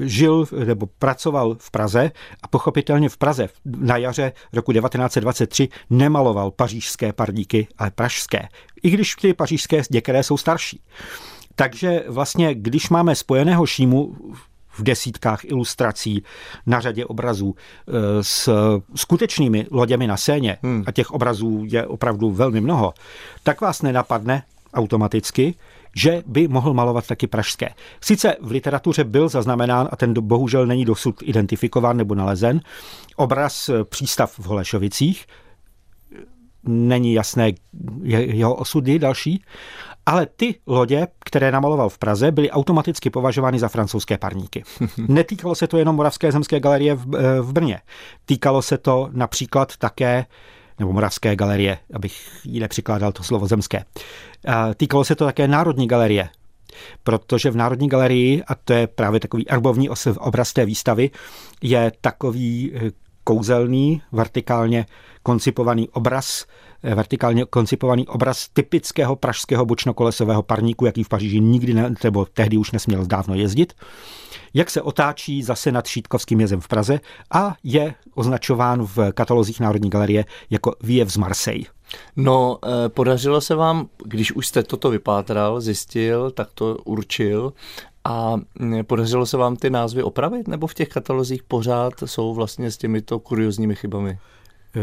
žil 0.01 0.45
nebo 0.65 0.85
pracoval 0.99 1.55
v 1.59 1.71
Praze 1.71 2.11
a 2.43 2.47
pochopitelně 2.47 3.09
v 3.09 3.17
Praze 3.17 3.49
na 3.65 3.97
jaře 3.97 4.31
roku 4.53 4.73
1923 4.73 5.69
nemaloval 5.89 6.51
pařížské 6.51 7.13
parníky, 7.13 7.67
ale 7.77 7.91
pražské. 7.91 8.47
I 8.83 8.89
když 8.89 9.15
ty 9.15 9.33
pařížské 9.33 9.81
některé 9.91 10.23
jsou 10.23 10.37
starší. 10.37 10.81
Takže 11.55 12.03
vlastně, 12.07 12.55
když 12.55 12.89
máme 12.89 13.15
spojeného 13.15 13.65
šímu 13.65 14.15
v 14.79 14.83
desítkách 14.83 15.45
ilustrací 15.45 16.23
na 16.65 16.79
řadě 16.79 17.05
obrazů 17.05 17.55
e, 17.55 18.23
s 18.23 18.49
skutečnými 18.95 19.67
loděmi 19.71 20.07
na 20.07 20.17
scéně, 20.17 20.57
hmm. 20.63 20.83
a 20.87 20.91
těch 20.91 21.11
obrazů 21.11 21.63
je 21.67 21.87
opravdu 21.87 22.31
velmi 22.31 22.61
mnoho, 22.61 22.93
tak 23.43 23.61
vás 23.61 23.81
nenapadne 23.81 24.43
automaticky, 24.73 25.55
že 25.95 26.23
by 26.25 26.47
mohl 26.47 26.73
malovat 26.73 27.07
taky 27.07 27.27
pražské. 27.27 27.69
Sice 28.01 28.35
v 28.41 28.51
literatuře 28.51 29.03
byl 29.03 29.29
zaznamenán, 29.29 29.89
a 29.91 29.95
ten 29.95 30.13
bohužel 30.13 30.65
není 30.65 30.85
dosud 30.85 31.15
identifikován 31.23 31.97
nebo 31.97 32.15
nalezen, 32.15 32.61
obraz 33.15 33.69
e, 33.69 33.83
Přístav 33.83 34.39
v 34.39 34.45
Holešovicích, 34.45 35.25
není 36.63 37.13
jasné 37.13 37.51
jeho 38.03 38.55
osudy 38.55 38.99
další, 38.99 39.43
ale 40.07 40.27
ty 40.35 40.55
lodě, 40.67 41.07
které 41.19 41.51
namaloval 41.51 41.89
v 41.89 41.97
Praze, 41.97 42.31
byly 42.31 42.51
automaticky 42.51 43.09
považovány 43.09 43.59
za 43.59 43.67
francouzské 43.67 44.17
parníky. 44.17 44.63
Netýkalo 45.07 45.55
se 45.55 45.67
to 45.67 45.77
jenom 45.77 45.95
Moravské 45.95 46.31
zemské 46.31 46.59
galerie 46.59 46.95
v, 46.95 47.15
eh, 47.15 47.41
v 47.41 47.53
Brně. 47.53 47.81
Týkalo 48.25 48.61
se 48.61 48.77
to 48.77 49.09
například 49.11 49.77
také 49.77 50.25
nebo 50.79 50.93
Moravské 50.93 51.35
galerie, 51.35 51.77
abych 51.93 52.29
jí 52.43 52.59
nepřikládal 52.59 53.11
to 53.11 53.23
slovo 53.23 53.47
zemské. 53.47 53.85
Týkalo 54.77 55.03
se 55.03 55.15
to 55.15 55.25
také 55.25 55.47
Národní 55.47 55.87
galerie, 55.87 56.29
protože 57.03 57.51
v 57.51 57.55
Národní 57.55 57.89
galerii, 57.89 58.43
a 58.43 58.55
to 58.55 58.73
je 58.73 58.87
právě 58.87 59.19
takový 59.19 59.47
arbovní 59.47 59.89
obraz 60.19 60.53
té 60.53 60.65
výstavy, 60.65 61.09
je 61.61 61.91
takový 62.01 62.71
eh, 62.75 62.91
kouzelný, 63.23 64.01
vertikálně 64.11 64.85
koncipovaný 65.23 65.89
obraz 65.89 66.45
Eh, 66.45 66.66
vertikálně 66.83 67.45
koncipovaný 67.45 68.07
obraz 68.07 68.49
typického 68.53 69.15
pražského 69.15 69.65
bočnokolesového 69.65 70.43
parníku, 70.43 70.85
jaký 70.85 71.03
v 71.03 71.09
Paříži 71.09 71.39
nikdy 71.39 71.73
ne, 71.73 71.93
nebo 72.03 72.25
tehdy 72.25 72.57
už 72.57 72.71
nesměl 72.71 73.05
dávno 73.05 73.35
jezdit, 73.35 73.73
jak 74.53 74.69
se 74.69 74.81
otáčí 74.81 75.43
zase 75.43 75.71
nad 75.71 75.87
Šítkovským 75.87 76.39
jezem 76.39 76.61
v 76.61 76.67
Praze 76.67 76.99
a 77.31 77.55
je 77.63 77.93
označován 78.15 78.83
v 78.83 79.11
katalozích 79.11 79.59
Národní 79.59 79.89
galerie 79.89 80.25
jako 80.49 80.75
výjev 80.83 81.09
z 81.09 81.17
Marseille. 81.17 81.65
No, 82.15 82.57
eh, 82.65 82.89
podařilo 82.89 83.41
se 83.41 83.55
vám, 83.55 83.87
když 84.05 84.31
už 84.31 84.47
jste 84.47 84.63
toto 84.63 84.89
vypátral, 84.89 85.61
zjistil, 85.61 86.31
tak 86.31 86.49
to 86.53 86.75
určil 86.75 87.53
a 88.07 88.35
mm, 88.59 88.85
podařilo 88.85 89.25
se 89.25 89.37
vám 89.37 89.55
ty 89.55 89.69
názvy 89.69 90.03
opravit, 90.03 90.47
nebo 90.47 90.67
v 90.67 90.73
těch 90.73 90.89
katalozích 90.89 91.43
pořád 91.43 91.93
jsou 92.05 92.33
vlastně 92.33 92.71
s 92.71 92.77
těmito 92.77 93.19
kuriozními 93.19 93.75
chybami? 93.75 94.19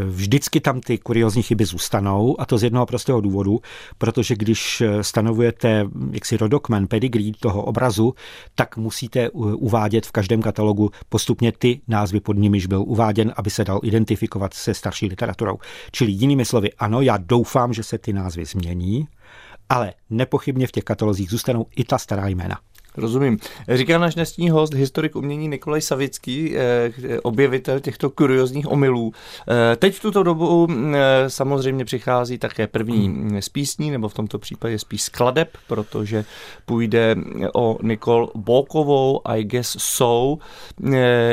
Vždycky 0.09 0.61
tam 0.61 0.81
ty 0.81 0.99
kuriozní 0.99 1.43
chyby 1.43 1.64
zůstanou 1.64 2.41
a 2.41 2.47
to 2.47 2.59
z 2.59 2.62
jednoho 2.62 2.87
prostého 2.87 3.21
důvodu, 3.21 3.61
protože 3.99 4.37
když 4.37 4.83
stanovujete 5.00 5.87
jaksi 6.11 6.37
rodokmen, 6.37 6.87
pedigree 6.87 7.33
toho 7.41 7.62
obrazu, 7.62 8.14
tak 8.55 8.76
musíte 8.76 9.31
uvádět 9.31 10.07
v 10.07 10.12
každém 10.12 10.43
katalogu 10.43 10.91
postupně 11.09 11.53
ty 11.53 11.81
názvy, 11.88 12.21
pod 12.21 12.37
nimiž 12.37 12.67
byl 12.67 12.85
uváděn, 12.87 13.33
aby 13.37 13.50
se 13.50 13.64
dal 13.64 13.81
identifikovat 13.83 14.55
se 14.55 14.75
starší 14.75 15.07
literaturou. 15.07 15.59
Čili 15.93 16.11
jinými 16.11 16.45
slovy, 16.45 16.73
ano, 16.73 17.00
já 17.00 17.17
doufám, 17.17 17.73
že 17.73 17.83
se 17.83 17.99
ty 17.99 18.12
názvy 18.12 18.45
změní, 18.45 19.09
ale 19.69 19.95
nepochybně 20.11 20.67
v 20.67 20.73
těch 20.73 20.85
katalozích 20.85 21.31
zůstanou 21.31 21.67
i 21.76 21.85
ta 21.85 21.99
stará 21.99 22.29
jména. 22.29 22.59
Rozumím. 22.97 23.39
Říká 23.69 23.99
náš 23.99 24.15
dnešní 24.15 24.51
host, 24.51 24.75
historik 24.75 25.17
umění 25.17 25.49
Nikolaj 25.49 25.81
Savický, 25.81 26.57
eh, 26.57 26.93
objevitel 27.23 27.81
těchto 27.81 28.11
kuriozních 28.11 28.71
omylů. 28.71 29.13
Eh, 29.49 29.77
teď 29.77 29.95
v 29.95 30.01
tuto 30.01 30.23
dobu 30.23 30.69
eh, 30.71 31.31
samozřejmě 31.31 31.85
přichází 31.85 32.39
také 32.39 32.67
první 32.67 33.29
z 33.41 33.49
písní, 33.49 33.91
nebo 33.91 34.09
v 34.09 34.15
tomto 34.15 34.39
případě 34.39 34.79
spíš 34.79 35.03
skladeb, 35.03 35.49
protože 35.67 36.25
půjde 36.67 37.17
o 37.55 37.79
Nikol 37.83 38.31
Bókovou, 38.35 39.21
I 39.25 39.45
guess 39.45 39.77
so. 39.79 40.43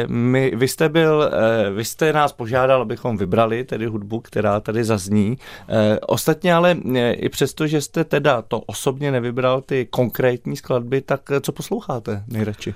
My, 0.07 0.51
vy, 0.55 0.67
jste 0.67 0.89
byl, 0.89 1.31
vy 1.75 1.85
jste 1.85 2.13
nás 2.13 2.33
požádal, 2.33 2.81
abychom 2.81 3.17
vybrali 3.17 3.63
tedy 3.63 3.85
hudbu, 3.85 4.19
která 4.19 4.59
tady 4.59 4.83
zazní. 4.83 5.37
Ostatně 6.07 6.53
ale 6.53 6.77
i 7.11 7.29
přesto, 7.29 7.67
že 7.67 7.81
jste 7.81 8.03
teda 8.03 8.41
to 8.41 8.59
osobně 8.59 9.11
nevybral 9.11 9.61
ty 9.61 9.87
konkrétní 9.89 10.55
skladby, 10.55 11.01
tak 11.01 11.21
co 11.41 11.50
co 11.51 11.55
posloucháte 11.55 12.23
nejradši? 12.27 12.75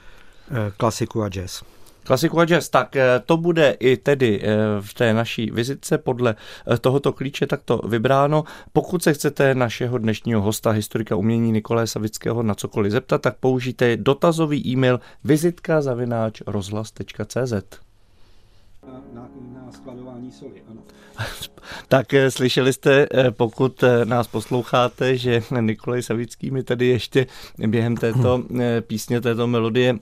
Eh, 0.52 0.72
klasiku 0.78 1.24
a 1.24 1.30
jazz. 1.30 1.64
Klasiku 2.04 2.40
a 2.40 2.46
jazz, 2.46 2.70
tak 2.70 2.96
eh, 2.96 3.22
to 3.26 3.38
bude 3.38 3.72
i 3.80 3.98
tedy 3.98 4.42
eh, 4.44 4.56
v 4.82 4.94
té 4.94 5.14
naší 5.14 5.52
vizitce 5.52 5.98
podle 5.98 6.36
tohoto 6.82 7.14
klíče 7.14 7.48
takto 7.48 7.78
vybráno. 7.78 8.44
Pokud 8.74 9.04
se 9.04 9.14
chcete 9.14 9.56
našeho 9.56 9.98
dnešního 9.98 10.42
hosta, 10.42 10.72
historika 10.72 11.16
umění 11.16 11.52
Nikolé 11.52 11.88
Savického 11.88 12.44
na 12.44 12.56
cokoliv 12.56 12.92
zeptat, 12.92 13.22
tak 13.22 13.38
použijte 13.38 13.98
dotazový 13.98 14.68
e-mail 14.68 15.00
vizitka 15.24 15.82
rozhlas.cz. 16.48 17.85
Na, 19.14 19.30
na 19.66 19.72
skladování 19.72 20.32
soli, 20.32 20.64
ano. 20.70 20.82
tak 21.88 22.14
eh, 22.14 22.32
slyšeli 22.32 22.74
jste, 22.74 23.08
eh, 23.14 23.32
pokud 23.32 23.84
eh, 23.84 24.06
nás 24.06 24.28
posloucháte, 24.28 25.18
že 25.18 25.44
Nikolaj 25.62 26.04
Savický 26.04 26.52
mi 26.52 26.64
tady 26.64 26.86
ještě 26.88 27.28
během 27.68 27.98
této 27.98 28.44
písně, 28.82 29.22
této 29.22 29.48
melodie 29.48 30.00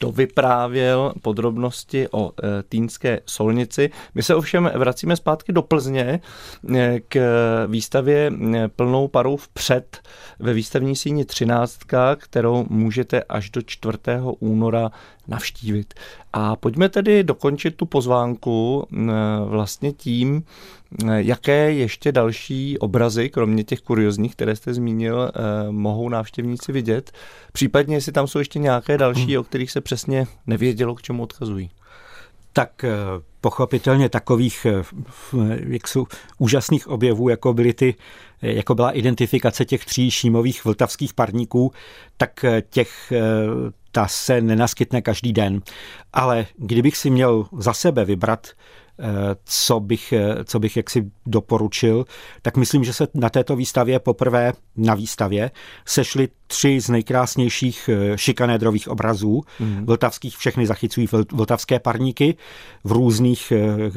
dovyprávěl 0.00 1.12
podrobnosti 1.22 2.08
o 2.10 2.32
Týnské 2.68 3.20
solnici. 3.26 3.90
My 4.14 4.22
se 4.22 4.34
ovšem 4.34 4.70
vracíme 4.74 5.16
zpátky 5.16 5.52
do 5.52 5.62
Plzně 5.62 6.20
k 7.08 7.20
výstavě 7.66 8.32
plnou 8.76 9.08
parou 9.08 9.36
vpřed 9.36 9.98
ve 10.38 10.52
výstavní 10.52 10.96
síni 10.96 11.24
13, 11.24 11.78
kterou 12.16 12.66
můžete 12.70 13.22
až 13.22 13.50
do 13.50 13.62
4. 13.62 13.98
února 14.38 14.90
navštívit. 15.30 15.94
A 16.32 16.56
pojďme 16.56 16.88
tedy 16.88 17.24
dokončit 17.24 17.76
tu 17.76 17.86
pozvánku 17.86 18.86
vlastně 19.44 19.92
tím, 19.92 20.42
Jaké 21.16 21.72
ještě 21.72 22.12
další 22.12 22.78
obrazy, 22.78 23.28
kromě 23.28 23.64
těch 23.64 23.80
kuriozních, 23.80 24.32
které 24.32 24.56
jste 24.56 24.74
zmínil, 24.74 25.30
mohou 25.70 26.08
návštěvníci 26.08 26.72
vidět? 26.72 27.12
Případně, 27.52 27.96
jestli 27.96 28.12
tam 28.12 28.26
jsou 28.26 28.38
ještě 28.38 28.58
nějaké 28.58 28.98
další, 28.98 29.26
hmm. 29.26 29.40
o 29.40 29.44
kterých 29.44 29.70
se 29.70 29.80
přesně 29.80 30.26
nevědělo, 30.46 30.94
k 30.94 31.02
čemu 31.02 31.22
odkazují? 31.22 31.70
Tak 32.52 32.84
eh, 32.84 32.90
pochopitelně 33.40 34.08
takových 34.08 34.66
eh, 34.66 34.82
jak 35.66 35.88
jsou, 35.88 36.06
úžasných 36.38 36.88
objevů, 36.88 37.28
jako 37.28 37.54
byly 37.54 37.72
ty, 37.72 37.94
jako 38.42 38.74
byla 38.74 38.90
identifikace 38.90 39.64
těch 39.64 39.84
tří 39.84 40.10
šímových 40.10 40.64
vltavských 40.64 41.14
parníků, 41.14 41.72
tak 42.16 42.44
těch 42.70 43.12
ta 43.92 44.06
se 44.08 44.40
nenaskytne 44.40 45.02
každý 45.02 45.32
den. 45.32 45.60
Ale 46.12 46.46
kdybych 46.56 46.96
si 46.96 47.10
měl 47.10 47.46
za 47.58 47.72
sebe 47.72 48.04
vybrat 48.04 48.46
co 49.44 49.80
bych, 49.80 50.14
co 50.44 50.58
bych 50.58 50.76
jaksi 50.76 51.10
doporučil, 51.26 52.04
tak 52.42 52.56
myslím, 52.56 52.84
že 52.84 52.92
se 52.92 53.08
na 53.14 53.30
této 53.30 53.56
výstavě 53.56 53.98
poprvé 53.98 54.52
na 54.76 54.94
výstavě 54.94 55.50
sešly 55.84 56.28
tři 56.46 56.80
z 56.80 56.88
nejkrásnějších 56.88 57.90
eh, 57.92 58.18
šikanédrových 58.18 58.88
obrazů 58.88 59.42
mm. 59.60 59.86
vltavských, 59.86 60.36
všechny 60.36 60.66
zachycují 60.66 61.08
vltavské 61.32 61.78
parníky 61.78 62.36
v 62.84 62.92
různých, 62.92 63.52
eh, 63.52 63.90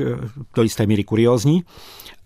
do 0.55 0.63
jisté 0.63 0.85
míry 0.85 1.03
kuriózní 1.03 1.63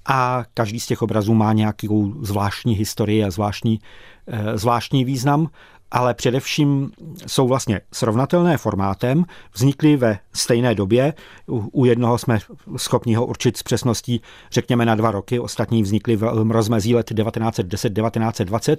a 0.05 0.43
každý 0.53 0.79
z 0.79 0.87
těch 0.87 1.01
obrazů 1.01 1.33
má 1.33 1.53
nějakou 1.53 2.13
zvláštní 2.21 2.75
historii 2.75 3.23
a 3.23 3.31
zvláštní, 3.31 3.79
eh, 4.27 4.57
zvláštní 4.57 5.05
význam 5.05 5.49
ale 5.91 6.13
především 6.13 6.91
jsou 7.27 7.47
vlastně 7.47 7.81
srovnatelné 7.93 8.57
formátem, 8.57 9.25
vznikly 9.53 9.97
ve 9.97 10.19
stejné 10.33 10.75
době. 10.75 11.13
U 11.47 11.85
jednoho 11.85 12.17
jsme 12.17 12.39
schopni 12.77 13.15
ho 13.15 13.25
určit 13.25 13.57
s 13.57 13.63
přesností, 13.63 14.21
řekněme, 14.51 14.85
na 14.85 14.95
dva 14.95 15.11
roky, 15.11 15.39
ostatní 15.39 15.83
vznikly 15.83 16.15
v 16.15 16.51
rozmezí 16.51 16.95
let 16.95 17.11
1910-1920. 17.11 18.77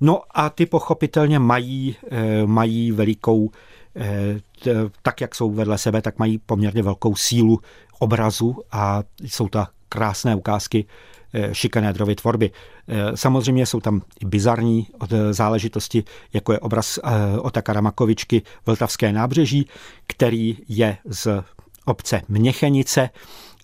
No 0.00 0.22
a 0.34 0.50
ty 0.50 0.66
pochopitelně 0.66 1.38
mají, 1.38 1.96
eh, 2.10 2.46
mají 2.46 2.92
velikou, 2.92 3.50
eh, 3.96 4.40
tak 5.02 5.20
jak 5.20 5.34
jsou 5.34 5.50
vedle 5.50 5.78
sebe, 5.78 6.02
tak 6.02 6.18
mají 6.18 6.38
poměrně 6.38 6.82
velkou 6.82 7.16
sílu 7.16 7.60
obrazu 7.98 8.56
a 8.72 9.02
jsou 9.22 9.48
to 9.48 9.66
krásné 9.88 10.34
ukázky 10.34 10.84
Eh, 11.32 11.54
šikanédrovy 11.54 12.14
tvorby. 12.14 12.50
Eh, 12.88 13.16
samozřejmě 13.16 13.66
jsou 13.66 13.80
tam 13.80 14.02
i 14.20 14.26
bizarní 14.26 14.86
eh, 15.02 15.32
záležitosti, 15.32 16.04
jako 16.32 16.52
je 16.52 16.58
obraz 16.58 16.98
Otakara 17.38 17.80
Makovičky 17.80 18.42
Vltavské 18.66 19.12
nábřeží, 19.12 19.66
který 20.06 20.58
je 20.68 20.96
z 21.04 21.28
obce 21.84 22.22
Měchenice 22.28 23.10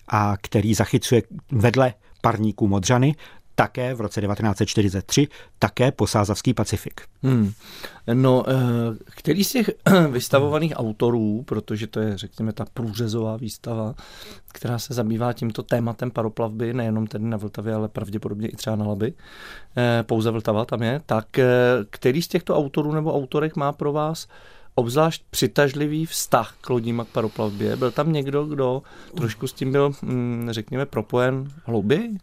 a 0.07 0.37
který 0.41 0.73
zachycuje 0.73 1.21
vedle 1.51 1.93
parníků 2.21 2.67
Modřany 2.67 3.15
také 3.59 3.93
v 3.93 4.01
roce 4.01 4.21
1943, 4.21 5.27
také 5.59 5.91
posázavský 5.91 6.53
Pacifik. 6.53 7.01
Hmm. 7.23 7.51
No, 8.13 8.43
eh, 8.47 8.53
který 9.05 9.43
z 9.43 9.51
těch 9.51 9.69
vystavovaných 10.11 10.73
autorů, 10.75 11.43
protože 11.47 11.87
to 11.87 11.99
je, 11.99 12.17
řekněme, 12.17 12.53
ta 12.53 12.65
průřezová 12.73 13.37
výstava, 13.37 13.95
která 14.53 14.79
se 14.79 14.93
zabývá 14.93 15.33
tímto 15.33 15.63
tématem 15.63 16.11
paroplavby, 16.11 16.73
nejenom 16.73 17.07
tedy 17.07 17.25
na 17.25 17.37
Vltavě, 17.37 17.73
ale 17.73 17.87
pravděpodobně 17.87 18.47
i 18.47 18.55
třeba 18.55 18.75
na 18.75 18.85
Laby, 18.87 19.13
eh, 19.77 20.03
pouze 20.03 20.31
Vltava 20.31 20.65
tam 20.65 20.83
je, 20.83 21.01
tak 21.05 21.39
eh, 21.39 21.45
který 21.89 22.21
z 22.21 22.27
těchto 22.27 22.57
autorů 22.57 22.91
nebo 22.91 23.15
autorek 23.15 23.55
má 23.55 23.71
pro 23.71 23.93
vás 23.93 24.27
obzvlášť 24.75 25.23
přitažlivý 25.29 26.05
vztah 26.05 26.55
k 26.61 26.69
lodím 26.69 26.99
a 26.99 27.05
k 27.05 27.07
paroplavbě? 27.07 27.75
Byl 27.75 27.91
tam 27.91 28.13
někdo, 28.13 28.45
kdo 28.45 28.81
trošku 29.15 29.47
s 29.47 29.53
tím 29.53 29.71
byl, 29.71 29.91
hm, 30.01 30.47
řekněme, 30.51 30.85
propojen 30.85 31.47
hlouběji? 31.63 32.17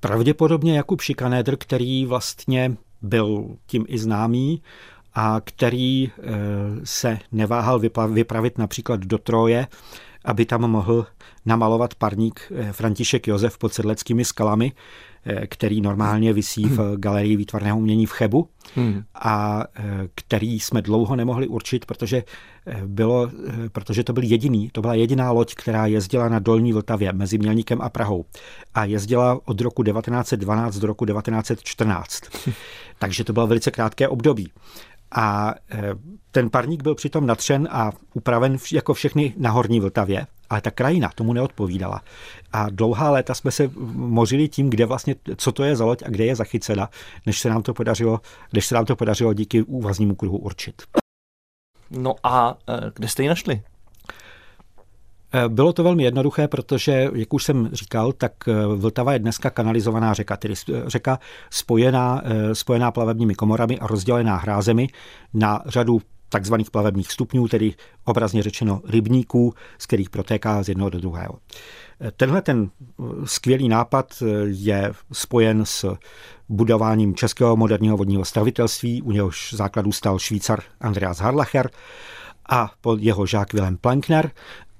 Pravděpodobně 0.00 0.76
Jakub 0.76 1.00
Šikanédr, 1.00 1.56
který 1.56 2.06
vlastně 2.06 2.76
byl 3.02 3.56
tím 3.66 3.84
i 3.88 3.98
známý 3.98 4.62
a 5.14 5.40
který 5.44 6.06
eh, 6.08 6.12
se 6.84 7.18
neváhal 7.32 7.80
vypravit 8.08 8.58
například 8.58 9.00
do 9.00 9.18
Troje, 9.18 9.66
aby 10.24 10.46
tam 10.46 10.60
mohl 10.60 11.06
namalovat 11.46 11.94
parník 11.94 12.52
eh, 12.54 12.72
František 12.72 13.26
Josef 13.26 13.58
pod 13.58 13.72
sedleckými 13.72 14.24
skalami, 14.24 14.72
který 15.46 15.80
normálně 15.80 16.32
visí 16.32 16.64
v 16.64 16.96
galerii 16.96 17.36
výtvarného 17.36 17.78
umění 17.78 18.06
v 18.06 18.12
Chebu 18.12 18.48
hmm. 18.74 19.02
a 19.14 19.64
eh, 19.76 20.08
který 20.14 20.60
jsme 20.60 20.82
dlouho 20.82 21.16
nemohli 21.16 21.48
určit, 21.48 21.86
protože, 21.86 22.24
eh, 22.66 22.82
bylo, 22.86 23.30
protože 23.72 24.04
to 24.04 24.12
byl 24.12 24.22
jediný, 24.22 24.70
to 24.72 24.80
byla 24.80 24.94
jediná 24.94 25.30
loď, 25.30 25.54
která 25.54 25.86
jezdila 25.86 26.28
na 26.28 26.38
Dolní 26.38 26.72
Vltavě 26.72 27.12
mezi 27.12 27.38
Mělníkem 27.38 27.82
a 27.82 27.88
Prahou 27.88 28.24
a 28.74 28.84
jezdila 28.84 29.40
od 29.44 29.60
roku 29.60 29.82
1912 29.82 30.78
do 30.78 30.86
roku 30.86 31.06
1914. 31.06 32.20
Takže 32.98 33.24
to 33.24 33.32
bylo 33.32 33.46
velice 33.46 33.70
krátké 33.70 34.08
období. 34.08 34.48
A 35.14 35.54
ten 36.30 36.50
parník 36.50 36.82
byl 36.82 36.94
přitom 36.94 37.26
natřen 37.26 37.68
a 37.70 37.92
upraven 38.14 38.56
jako 38.72 38.94
všechny 38.94 39.34
na 39.36 39.50
Horní 39.50 39.80
Vltavě, 39.80 40.26
ale 40.50 40.60
ta 40.60 40.70
krajina 40.70 41.10
tomu 41.14 41.32
neodpovídala. 41.32 42.02
A 42.52 42.70
dlouhá 42.70 43.10
léta 43.10 43.34
jsme 43.34 43.50
se 43.50 43.70
mořili 43.94 44.48
tím, 44.48 44.70
kde 44.70 44.86
vlastně, 44.86 45.14
co 45.36 45.52
to 45.52 45.64
je 45.64 45.76
za 45.76 45.84
loď 45.84 46.02
a 46.02 46.08
kde 46.08 46.24
je 46.24 46.36
zachycena, 46.36 46.90
než 47.26 47.38
se 47.40 47.48
nám 47.48 47.62
to 47.62 47.74
podařilo, 47.74 48.20
než 48.52 48.66
se 48.66 48.74
nám 48.74 48.84
to 48.84 48.96
podařilo 48.96 49.34
díky 49.34 49.62
úvaznímu 49.62 50.14
kruhu 50.14 50.38
určit. 50.38 50.82
No 51.90 52.14
a 52.22 52.58
e, 52.68 52.90
kde 52.94 53.08
jste 53.08 53.22
ji 53.22 53.28
našli? 53.28 53.62
E, 55.32 55.48
bylo 55.48 55.72
to 55.72 55.82
velmi 55.82 56.02
jednoduché, 56.02 56.48
protože, 56.48 57.08
jak 57.14 57.34
už 57.34 57.44
jsem 57.44 57.68
říkal, 57.72 58.12
tak 58.12 58.32
e, 58.48 58.66
Vltava 58.66 59.12
je 59.12 59.18
dneska 59.18 59.50
kanalizovaná 59.50 60.14
řeka, 60.14 60.36
tedy 60.36 60.54
řeka 60.86 61.18
spojená, 61.50 62.22
spojená 62.52 62.90
plavebními 62.90 63.34
komorami 63.34 63.78
a 63.78 63.86
rozdělená 63.86 64.36
hrázemi 64.36 64.88
na 65.34 65.62
řadu 65.66 66.00
takzvaných 66.28 66.70
plavebních 66.70 67.12
stupňů, 67.12 67.48
tedy 67.48 67.74
obrazně 68.04 68.42
řečeno 68.42 68.80
rybníků, 68.88 69.54
z 69.78 69.86
kterých 69.86 70.10
protéká 70.10 70.62
z 70.62 70.68
jednoho 70.68 70.90
do 70.90 71.00
druhého. 71.00 71.38
Tenhle 72.16 72.42
ten 72.42 72.70
skvělý 73.24 73.68
nápad 73.68 74.22
je 74.44 74.92
spojen 75.12 75.64
s 75.64 75.96
budováním 76.48 77.14
českého 77.14 77.56
moderního 77.56 77.96
vodního 77.96 78.24
stavitelství, 78.24 79.02
u 79.02 79.12
něhož 79.12 79.54
základů 79.54 79.92
stal 79.92 80.18
Švýcar 80.18 80.60
Andreas 80.80 81.18
Harlacher 81.18 81.70
a 82.48 82.70
pod 82.80 83.00
jeho 83.02 83.26
žák 83.26 83.52
Wilhelm 83.52 83.76
Plankner. 83.76 84.30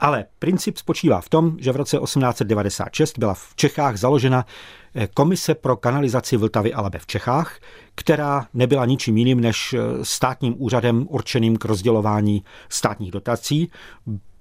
Ale 0.00 0.24
princip 0.38 0.78
spočívá 0.78 1.20
v 1.20 1.28
tom, 1.28 1.56
že 1.58 1.72
v 1.72 1.76
roce 1.76 1.98
1896 1.98 3.18
byla 3.18 3.34
v 3.34 3.52
Čechách 3.56 3.96
založena 3.96 4.44
Eh, 4.94 5.08
komise 5.14 5.54
pro 5.54 5.76
kanalizaci 5.76 6.36
Vltavy 6.36 6.72
a 6.72 6.80
Labe 6.80 6.98
v 6.98 7.06
Čechách, 7.06 7.58
která 7.94 8.46
nebyla 8.54 8.86
ničím 8.86 9.16
jiným 9.16 9.40
než 9.40 9.72
eh, 9.72 9.78
státním 10.02 10.54
úřadem 10.58 11.06
určeným 11.08 11.56
k 11.56 11.64
rozdělování 11.64 12.44
státních 12.68 13.10
dotací. 13.10 13.70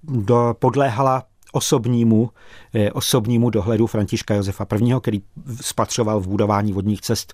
Do, 0.03 0.55
podléhala 0.59 1.23
osobnímu, 1.51 2.29
eh, 2.73 2.91
osobnímu 2.91 3.49
dohledu 3.49 3.87
Františka 3.87 4.35
Josefa 4.35 4.65
I., 4.81 4.93
který 5.01 5.21
spatřoval 5.61 6.19
v 6.19 6.27
budování 6.27 6.73
vodních 6.73 7.01
cest 7.01 7.33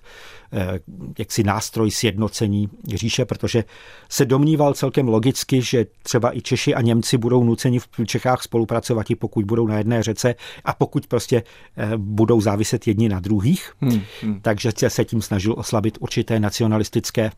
eh, 0.52 0.80
jaksi 1.18 1.42
nástroj 1.42 1.90
sjednocení 1.90 2.68
říše, 2.94 3.24
protože 3.24 3.64
se 4.08 4.24
domníval 4.24 4.74
celkem 4.74 5.08
logicky, 5.08 5.62
že 5.62 5.86
třeba 6.02 6.36
i 6.36 6.40
Češi 6.40 6.74
a 6.74 6.80
Němci 6.80 7.18
budou 7.18 7.44
nuceni 7.44 7.78
v 7.78 7.88
Čechách 8.06 8.42
spolupracovat, 8.42 9.10
i 9.10 9.14
pokud 9.14 9.44
budou 9.44 9.66
na 9.66 9.78
jedné 9.78 10.02
řece 10.02 10.34
a 10.64 10.74
pokud 10.74 11.06
prostě 11.06 11.42
eh, 11.76 11.90
budou 11.96 12.40
záviset 12.40 12.86
jedni 12.86 13.08
na 13.08 13.20
druhých. 13.20 13.72
Hmm, 13.80 14.00
hmm. 14.22 14.40
Takže 14.40 14.72
se 14.88 15.04
tím 15.04 15.22
snažil 15.22 15.54
oslabit 15.58 15.98
určité 16.00 16.40
nacionalistické 16.40 17.30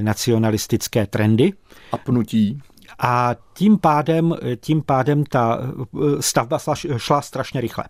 nacionalistické 0.00 1.06
trendy. 1.06 1.52
A 1.92 1.98
pnutí 1.98 2.62
a 2.98 3.34
tím 3.54 3.78
pádem, 3.78 4.34
tím 4.60 4.82
pádem 4.82 5.24
ta 5.24 5.58
eh, 5.60 6.22
stavba 6.22 6.58
šla 6.96 7.22
strašně 7.22 7.60
rychle. 7.60 7.84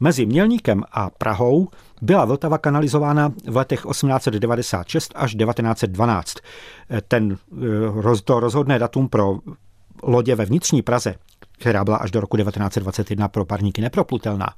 Mezi 0.00 0.26
Mělníkem 0.26 0.84
a 0.92 1.10
Prahou 1.10 1.68
byla 2.02 2.24
Vltava 2.24 2.58
kanalizována 2.58 3.32
v 3.46 3.56
letech 3.56 3.82
1896 3.90 5.12
až 5.16 5.34
1912. 5.34 6.34
Ten, 7.08 7.36
eh, 8.12 8.20
to 8.24 8.40
rozhodné 8.40 8.78
datum 8.78 9.08
pro 9.08 9.38
lodě 10.02 10.34
ve 10.34 10.44
vnitřní 10.44 10.82
Praze, 10.82 11.14
která 11.58 11.84
byla 11.84 11.96
až 11.96 12.10
do 12.10 12.20
roku 12.20 12.36
1921 12.36 13.28
pro 13.28 13.44
parníky 13.44 13.80
neproplutelná, 13.80 14.54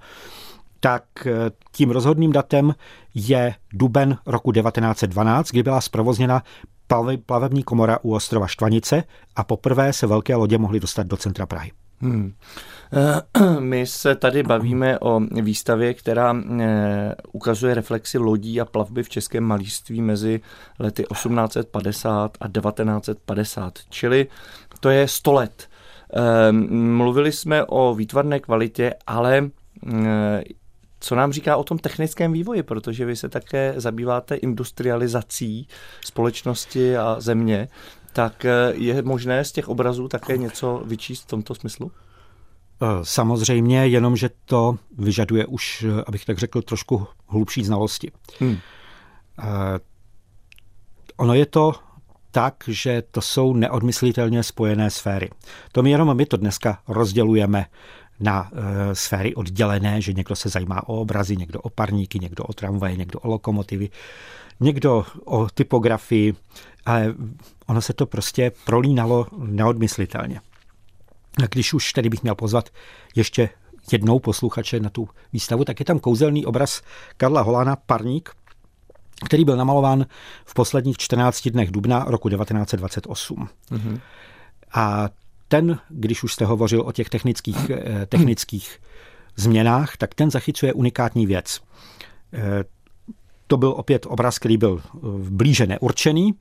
tak 0.80 1.04
eh, 1.26 1.50
tím 1.72 1.90
rozhodným 1.90 2.32
datem 2.32 2.74
je 3.14 3.54
duben 3.72 4.18
roku 4.26 4.52
1912, 4.52 5.50
kdy 5.50 5.62
byla 5.62 5.80
zprovozněna 5.80 6.42
plavební 7.26 7.62
komora 7.62 7.98
u 8.02 8.14
ostrova 8.14 8.46
Štvanice 8.46 9.02
a 9.36 9.44
poprvé 9.44 9.92
se 9.92 10.06
velké 10.06 10.36
lodě 10.36 10.58
mohly 10.58 10.80
dostat 10.80 11.06
do 11.06 11.16
centra 11.16 11.46
Prahy. 11.46 11.72
Hmm. 12.00 12.32
Eh, 12.92 13.60
my 13.60 13.86
se 13.86 14.14
tady 14.14 14.42
bavíme 14.42 14.98
o 14.98 15.20
výstavě, 15.20 15.94
která 15.94 16.36
eh, 16.60 17.14
ukazuje 17.32 17.74
reflexy 17.74 18.18
lodí 18.18 18.60
a 18.60 18.64
plavby 18.64 19.02
v 19.02 19.08
českém 19.08 19.44
malíství 19.44 20.02
mezi 20.02 20.40
lety 20.78 21.04
1850 21.12 22.38
a 22.40 22.48
1950, 22.48 23.78
čili 23.90 24.26
to 24.80 24.90
je 24.90 25.08
100 25.08 25.32
let. 25.32 25.68
Mluvili 26.70 27.32
jsme 27.32 27.64
o 27.64 27.94
výtvarné 27.94 28.40
kvalitě, 28.40 28.94
ale 29.06 29.50
co 31.00 31.14
nám 31.14 31.32
říká 31.32 31.56
o 31.56 31.64
tom 31.64 31.78
technickém 31.78 32.32
vývoji, 32.32 32.62
protože 32.62 33.04
vy 33.04 33.16
se 33.16 33.28
také 33.28 33.74
zabýváte 33.76 34.34
industrializací 34.34 35.68
společnosti 36.04 36.96
a 36.96 37.16
země, 37.18 37.68
tak 38.12 38.44
eh, 38.44 38.72
je 38.74 39.02
možné 39.02 39.44
z 39.44 39.52
těch 39.52 39.68
obrazů 39.68 40.08
také 40.08 40.36
něco 40.36 40.82
vyčíst 40.84 41.22
v 41.22 41.26
tomto 41.26 41.54
smyslu? 41.54 41.92
Eh, 42.82 42.86
samozřejmě, 43.02 43.86
jenomže 43.86 44.30
to 44.44 44.78
vyžaduje 44.98 45.46
už, 45.46 45.82
eh, 45.88 46.04
abych 46.06 46.24
tak 46.24 46.38
řekl, 46.38 46.62
trošku 46.62 47.06
hlubší 47.26 47.64
znalosti. 47.64 48.12
Hmm. 48.40 48.56
Ono 51.16 51.34
je 51.34 51.46
to 51.46 51.72
tak, 52.30 52.54
že 52.66 53.02
to 53.10 53.20
jsou 53.20 53.54
neodmyslitelně 53.54 54.42
spojené 54.42 54.90
sféry. 54.90 55.30
To 55.72 55.82
my 55.82 55.90
jenom 55.90 56.16
my 56.16 56.26
to 56.26 56.36
dneska 56.36 56.78
rozdělujeme 56.88 57.66
na 58.20 58.50
e, 58.52 58.94
sféry 58.94 59.34
oddělené, 59.34 60.00
že 60.00 60.12
někdo 60.12 60.36
se 60.36 60.48
zajímá 60.48 60.88
o 60.88 61.00
obrazy, 61.00 61.36
někdo 61.36 61.60
o 61.60 61.70
parníky, 61.70 62.18
někdo 62.18 62.44
o 62.44 62.52
tramvaje, 62.52 62.96
někdo 62.96 63.20
o 63.20 63.28
lokomotivy, 63.28 63.90
někdo 64.60 65.04
o 65.24 65.48
typografii, 65.54 66.34
ale 66.86 67.14
ono 67.66 67.82
se 67.82 67.92
to 67.92 68.06
prostě 68.06 68.52
prolínalo 68.64 69.26
neodmyslitelně. 69.38 70.40
A 71.44 71.46
když 71.50 71.74
už 71.74 71.92
tady 71.92 72.08
bych 72.08 72.22
měl 72.22 72.34
pozvat 72.34 72.70
ještě 73.16 73.48
jednou 73.92 74.18
posluchače 74.18 74.80
na 74.80 74.90
tu 74.90 75.08
výstavu, 75.32 75.64
tak 75.64 75.80
je 75.80 75.86
tam 75.86 75.98
kouzelný 75.98 76.46
obraz 76.46 76.82
Karla 77.16 77.40
Holána 77.40 77.76
Parník, 77.76 78.30
který 79.24 79.44
byl 79.44 79.56
namalován 79.56 80.06
v 80.44 80.54
posledních 80.54 80.96
14 80.96 81.48
dnech 81.48 81.70
dubna 81.70 82.04
roku 82.08 82.28
1928. 82.28 83.48
Mm-hmm. 83.70 84.00
A 84.74 85.08
ten, 85.50 85.78
když 85.88 86.22
už 86.22 86.32
jste 86.32 86.44
hovořil 86.44 86.80
o 86.86 86.92
těch 86.92 87.08
technických, 87.08 87.70
eh, 87.70 88.06
technických 88.06 88.78
změnách, 89.36 89.96
tak 89.96 90.14
ten 90.14 90.30
zachycuje 90.30 90.72
unikátní 90.72 91.26
věc. 91.26 91.60
Eh, 92.32 92.64
to 93.46 93.56
byl 93.56 93.74
opět 93.76 94.06
obraz, 94.08 94.38
který 94.38 94.56
byl 94.56 94.80
eh, 94.82 94.98
blíže 95.30 95.66
neurčený 95.66 96.34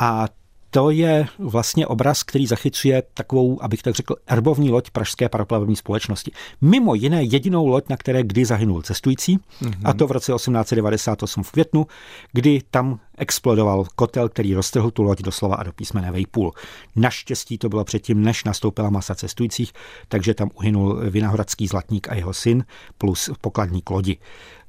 a 0.00 0.28
to 0.70 0.90
je 0.90 1.26
vlastně 1.38 1.86
obraz, 1.86 2.22
který 2.22 2.46
zachycuje 2.46 3.02
takovou, 3.14 3.62
abych 3.62 3.82
tak 3.82 3.94
řekl, 3.94 4.16
erbovní 4.26 4.70
loď 4.70 4.90
Pražské 4.90 5.28
paroplavební 5.28 5.76
společnosti. 5.76 6.32
Mimo 6.60 6.94
jiné 6.94 7.22
jedinou 7.22 7.66
loď, 7.66 7.88
na 7.88 7.96
které 7.96 8.22
kdy 8.22 8.44
zahynul 8.44 8.82
cestující, 8.82 9.38
mm-hmm. 9.38 9.80
a 9.84 9.92
to 9.92 10.06
v 10.06 10.10
roce 10.10 10.32
1898 10.32 11.42
v 11.42 11.50
květnu, 11.50 11.86
kdy 12.32 12.60
tam 12.70 13.00
explodoval 13.20 13.84
kotel, 13.96 14.28
který 14.28 14.54
roztrhl 14.54 14.90
tu 14.90 15.02
loď 15.02 15.22
doslova 15.22 15.56
a 15.56 15.62
do 15.62 15.72
písmene 15.72 16.12
Vejpůl. 16.12 16.52
Naštěstí 16.96 17.58
to 17.58 17.68
bylo 17.68 17.84
předtím, 17.84 18.22
než 18.22 18.44
nastoupila 18.44 18.90
masa 18.90 19.14
cestujících, 19.14 19.72
takže 20.08 20.34
tam 20.34 20.50
uhynul 20.54 21.10
Vinohradský 21.10 21.66
zlatník 21.66 22.08
a 22.08 22.14
jeho 22.14 22.34
syn 22.34 22.64
plus 22.98 23.30
pokladník 23.40 23.90
lodi. 23.90 24.18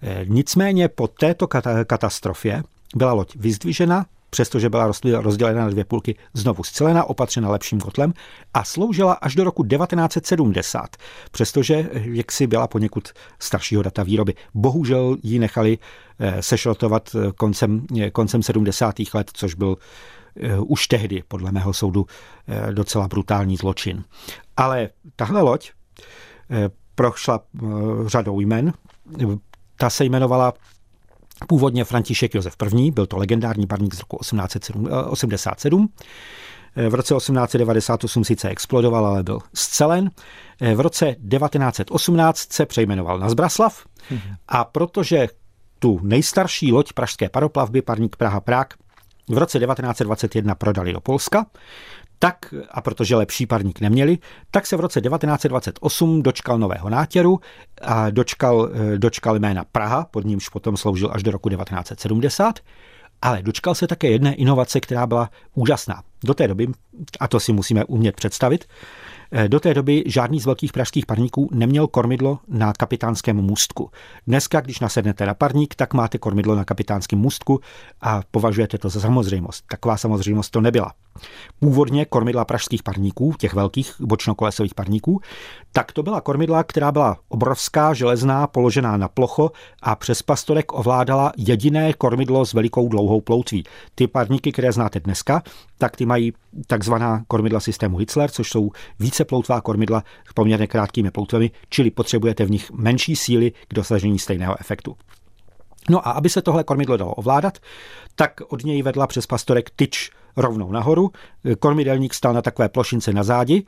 E, 0.02 0.26
nicméně 0.28 0.88
po 0.88 1.08
této 1.08 1.48
katastrofě 1.86 2.64
byla 2.96 3.14
loď 3.14 3.36
vyzdvižena, 3.36 4.06
přestože 4.32 4.70
byla 4.70 4.91
rozdělena 5.13 5.62
na 5.62 5.70
dvě 5.70 5.86
půlky, 5.86 6.15
znovu 6.34 6.63
zcelena, 6.63 7.04
opatřena 7.04 7.50
lepším 7.50 7.80
kotlem 7.80 8.13
a 8.54 8.63
sloužila 8.63 9.13
až 9.13 9.36
do 9.36 9.44
roku 9.44 9.63
1970, 9.63 10.98
přestože 11.32 11.89
jaksi 11.94 12.48
byla 12.48 12.67
poněkud 12.67 13.10
staršího 13.39 13.82
data 13.82 14.04
výroby. 14.04 14.34
Bohužel 14.54 15.17
ji 15.24 15.39
nechali 15.39 15.78
eh, 16.20 16.41
sešrotovat 16.41 17.15
eh, 17.15 17.32
koncem, 17.32 17.86
eh, 18.02 18.12
koncem 18.12 18.44
70. 18.44 18.96
let, 19.13 19.32
což 19.34 19.54
byl 19.54 19.78
už 20.65 20.88
tehdy, 20.88 21.24
podle 21.28 21.52
mého 21.52 21.74
soudu, 21.74 22.06
docela 22.72 23.08
brutální 23.08 23.58
zločin. 23.58 24.04
Ale 24.58 24.89
tahle 25.15 25.41
loď 25.41 25.72
prošla 26.96 27.39
řadou 28.06 28.39
jmen. 28.39 28.74
Ta 29.78 29.89
se 29.89 30.06
jmenovala 30.06 30.54
Původně 31.47 31.84
František 31.84 32.36
Josef 32.36 32.56
I. 32.77 32.91
byl 32.91 33.06
to 33.06 33.17
legendární 33.17 33.67
parník 33.67 33.95
z 33.95 33.99
roku 33.99 34.17
1887. 34.17 35.89
Eh, 36.75 36.89
v 36.89 36.95
roce 36.95 37.13
1898 37.15 38.23
sice 38.23 38.49
explodoval, 38.49 39.06
ale 39.06 39.23
byl 39.23 39.39
zcelen. 39.54 40.10
Eh, 40.62 40.75
v 40.75 40.80
roce 40.80 41.15
1918 41.30 42.54
se 42.54 42.65
přejmenoval 42.65 43.19
na 43.19 43.30
Zbraslav 43.30 43.86
a 44.47 44.63
protože 44.63 45.27
tu 45.80 45.99
nejstarší 46.04 46.71
loď 46.71 46.93
pražské 46.93 47.30
paroplavby, 47.30 47.82
parník 47.82 48.15
Praha 48.15 48.39
Prák, 48.39 48.73
v 49.30 49.38
roce 49.38 49.60
1921 49.60 50.56
prodali 50.56 50.93
do 50.93 51.01
Polska, 51.01 51.45
tak, 52.24 52.54
a 52.72 52.82
protože 52.82 53.16
lepší 53.16 53.46
parník 53.46 53.82
neměli, 53.82 54.18
tak 54.52 54.68
se 54.68 54.78
v 54.78 54.80
roce 54.80 55.02
1928 55.02 56.24
dočkal 56.24 56.58
nového 56.58 56.90
nátěru 56.90 57.40
a 57.82 58.10
dočkal, 58.10 58.70
eh, 58.74 58.98
dočkal 58.98 59.40
jména 59.40 59.66
Praha, 59.72 60.06
pod 60.12 60.26
nímž 60.26 60.50
potom 60.50 60.78
sloužil 60.78 61.10
až 61.14 61.24
do 61.24 61.32
roku 61.32 61.50
1970, 61.50 62.60
ale 63.22 63.42
dočkal 63.42 63.76
se 63.76 63.88
také 63.88 64.08
jedné 64.08 64.36
inovace, 64.36 64.80
která 64.80 65.08
byla 65.08 65.30
úžasná. 65.54 66.04
Do 66.24 66.34
té 66.34 66.48
doby, 66.48 66.68
a 67.20 67.28
to 67.28 67.40
si 67.40 67.54
musíme 67.54 67.86
umět 67.86 68.16
představit, 68.16 68.66
do 69.48 69.60
té 69.60 69.74
doby 69.74 70.04
žádný 70.06 70.39
z 70.39 70.46
velkých 70.46 70.72
pražských 70.72 71.06
parníků 71.06 71.50
neměl 71.54 71.88
kormidlo 71.88 72.39
na 72.48 72.74
kapitánském 72.74 73.36
můstku. 73.36 73.89
Dneska, 74.28 74.62
když 74.62 74.80
nasednete 74.80 75.26
na 75.26 75.34
parník, 75.34 75.76
tak 75.76 75.94
máte 75.94 76.17
kormidlo 76.17 76.56
na 76.56 76.65
kapitánském 76.65 77.20
můstku 77.20 77.60
a 78.02 78.22
považujete 78.32 78.78
to 78.78 78.89
za 78.89 79.00
samozřejmost. 79.00 79.65
Taková 79.67 79.98
samozřejmost 79.98 80.52
to 80.52 80.62
nebyla. 80.62 80.94
Původně 81.60 82.06
kormidla 82.06 82.46
pražských 82.46 82.84
parníků, 82.84 83.34
těch 83.39 83.54
velkých 83.54 83.96
bočnokolesových 84.00 84.76
parníků, 84.76 85.22
tak 85.72 85.91
to 85.91 86.04
byla 86.04 86.22
kormidla, 86.22 86.63
která 86.63 86.91
byla 86.91 87.17
obrovská, 87.30 87.94
železná, 87.94 88.48
položená 88.48 88.98
na 88.98 89.08
plocho 89.08 89.52
a 89.82 89.96
přes 89.96 90.22
pastorek 90.22 90.74
ovládala 90.74 91.32
jediné 91.38 91.94
kormidlo 91.94 92.46
s 92.46 92.54
velikou 92.54 92.88
dlouhou 92.88 93.22
ploutví. 93.22 93.63
Ty 93.96 94.08
parníky, 94.08 94.52
které 94.52 94.72
znáte 94.72 95.00
dneska, 95.00 95.44
tak 95.78 95.96
ty 95.96 96.06
mají 96.06 96.34
takzvaná 96.67 97.24
kormidla 97.28 97.60
systému 97.60 97.98
Hitzler, 97.98 98.32
což 98.32 98.50
jsou 98.50 98.72
více 99.00 99.21
ploutvá 99.26 99.62
kormidla 99.62 100.04
s 100.30 100.34
poměrně 100.34 100.68
krátkými 100.68 101.12
ploutvemi, 101.12 101.52
čili 101.70 101.92
potřebujete 101.92 102.46
v 102.46 102.52
nich 102.52 102.72
menší 102.72 103.16
síly 103.16 103.52
k 103.68 103.74
dosažení 103.74 104.20
stejného 104.20 104.56
efektu. 104.60 104.96
No 105.90 106.08
a 106.08 106.12
aby 106.12 106.30
se 106.30 106.42
tohle 106.42 106.64
kormidlo 106.64 106.98
dalo 106.98 107.14
ovládat, 107.14 107.58
tak 108.16 108.42
od 108.48 108.64
něj 108.64 108.82
vedla 108.82 109.08
přes 109.08 109.28
pastorek 109.28 109.70
tyč 109.76 110.12
rovnou 110.38 110.72
nahoru. 110.72 111.12
Kormidelník 111.60 112.14
stál 112.14 112.34
na 112.34 112.42
takové 112.42 112.70
plošince 112.70 113.14
na 113.14 113.24
zádi 113.24 113.64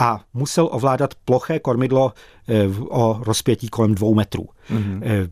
a 0.00 0.20
musel 0.34 0.68
ovládat 0.72 1.14
ploché 1.24 1.58
kormidlo 1.58 2.12
eh, 2.48 2.68
o 2.88 3.20
rozpětí 3.22 3.68
kolem 3.68 3.94
dvou 3.94 4.14
metrů. 4.14 4.48
Mm-hmm. 4.70 5.30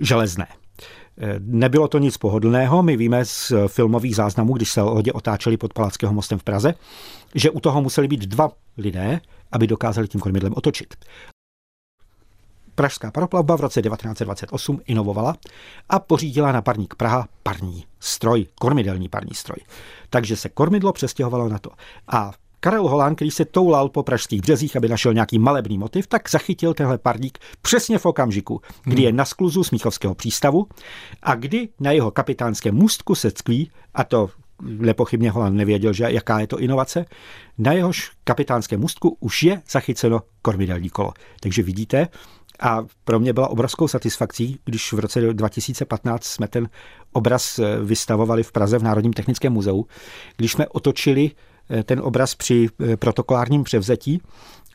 Železné. 0.00 0.46
Eh, 1.18 1.36
nebylo 1.38 1.88
to 1.88 1.98
nic 1.98 2.16
pohodlného, 2.16 2.82
my 2.82 2.96
víme 2.96 3.24
z 3.24 3.52
filmových 3.66 4.16
záznamů, 4.16 4.52
když 4.56 4.70
se 4.70 4.80
lodě 4.80 5.12
otáčeli 5.12 5.56
pod 5.56 5.72
Palackého 5.72 6.12
mostem 6.12 6.38
v 6.38 6.44
Praze, 6.44 6.74
že 7.34 7.50
u 7.50 7.60
toho 7.60 7.82
museli 7.82 8.08
být 8.08 8.26
dva 8.26 8.50
lidé, 8.78 9.20
aby 9.52 9.66
dokázali 9.66 10.08
tím 10.08 10.20
kormidlem 10.20 10.52
otočit. 10.56 10.94
Pražská 12.74 13.10
paroplavba 13.10 13.56
v 13.56 13.60
roce 13.60 13.82
1928 13.82 14.80
inovovala 14.86 15.36
a 15.88 15.98
pořídila 15.98 16.52
na 16.52 16.62
parník 16.62 16.94
Praha 16.94 17.28
parní 17.42 17.84
stroj, 18.00 18.46
kormidelní 18.54 19.08
parní 19.08 19.34
stroj. 19.34 19.56
Takže 20.10 20.36
se 20.36 20.48
kormidlo 20.48 20.92
přestěhovalo 20.92 21.48
na 21.48 21.58
to. 21.58 21.70
A 22.08 22.32
Karel 22.64 22.88
Holán, 22.88 23.14
který 23.14 23.30
se 23.30 23.44
toulal 23.44 23.88
po 23.88 24.02
pražských 24.02 24.40
březích, 24.40 24.76
aby 24.76 24.88
našel 24.88 25.14
nějaký 25.14 25.38
malebný 25.38 25.78
motiv, 25.78 26.06
tak 26.06 26.30
zachytil 26.30 26.74
tenhle 26.74 26.98
parník 26.98 27.38
přesně 27.62 27.98
v 27.98 28.06
okamžiku, 28.06 28.60
kdy 28.84 28.96
hmm. 28.96 29.04
je 29.04 29.12
na 29.12 29.24
skluzu 29.24 29.64
Smíchovského 29.64 30.14
přístavu 30.14 30.66
a 31.22 31.34
kdy 31.34 31.68
na 31.80 31.90
jeho 31.90 32.10
kapitánském 32.10 32.74
můstku 32.74 33.14
se 33.14 33.30
ckví, 33.30 33.70
a 33.94 34.04
to 34.04 34.30
nepochybně 34.62 35.30
Holand 35.30 35.56
nevěděl, 35.56 35.92
že 35.92 36.04
jaká 36.08 36.40
je 36.40 36.46
to 36.46 36.58
inovace, 36.58 37.04
na 37.58 37.72
jehož 37.72 38.10
kapitánském 38.24 38.80
můstku 38.80 39.16
už 39.20 39.42
je 39.42 39.62
zachyceno 39.70 40.20
kormidelní 40.42 40.90
kolo. 40.90 41.12
Takže 41.40 41.62
vidíte, 41.62 42.08
a 42.60 42.84
pro 43.04 43.20
mě 43.20 43.32
byla 43.32 43.48
obrovskou 43.48 43.88
satisfakcí, 43.88 44.58
když 44.64 44.92
v 44.92 44.98
roce 44.98 45.20
2015 45.20 46.24
jsme 46.24 46.48
ten 46.48 46.68
obraz 47.12 47.60
vystavovali 47.84 48.42
v 48.42 48.52
Praze 48.52 48.78
v 48.78 48.82
Národním 48.82 49.12
technickém 49.12 49.52
muzeu, 49.52 49.86
když 50.36 50.52
jsme 50.52 50.68
otočili 50.68 51.30
ten 51.84 52.00
obraz 52.00 52.34
při 52.34 52.68
protokolárním 52.96 53.64
převzetí 53.64 54.22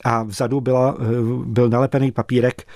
a 0.04 0.24
vzadu 0.24 0.62
byla, 0.62 0.98
byl 1.46 1.70
nalepený 1.70 2.12
papírek 2.12 2.68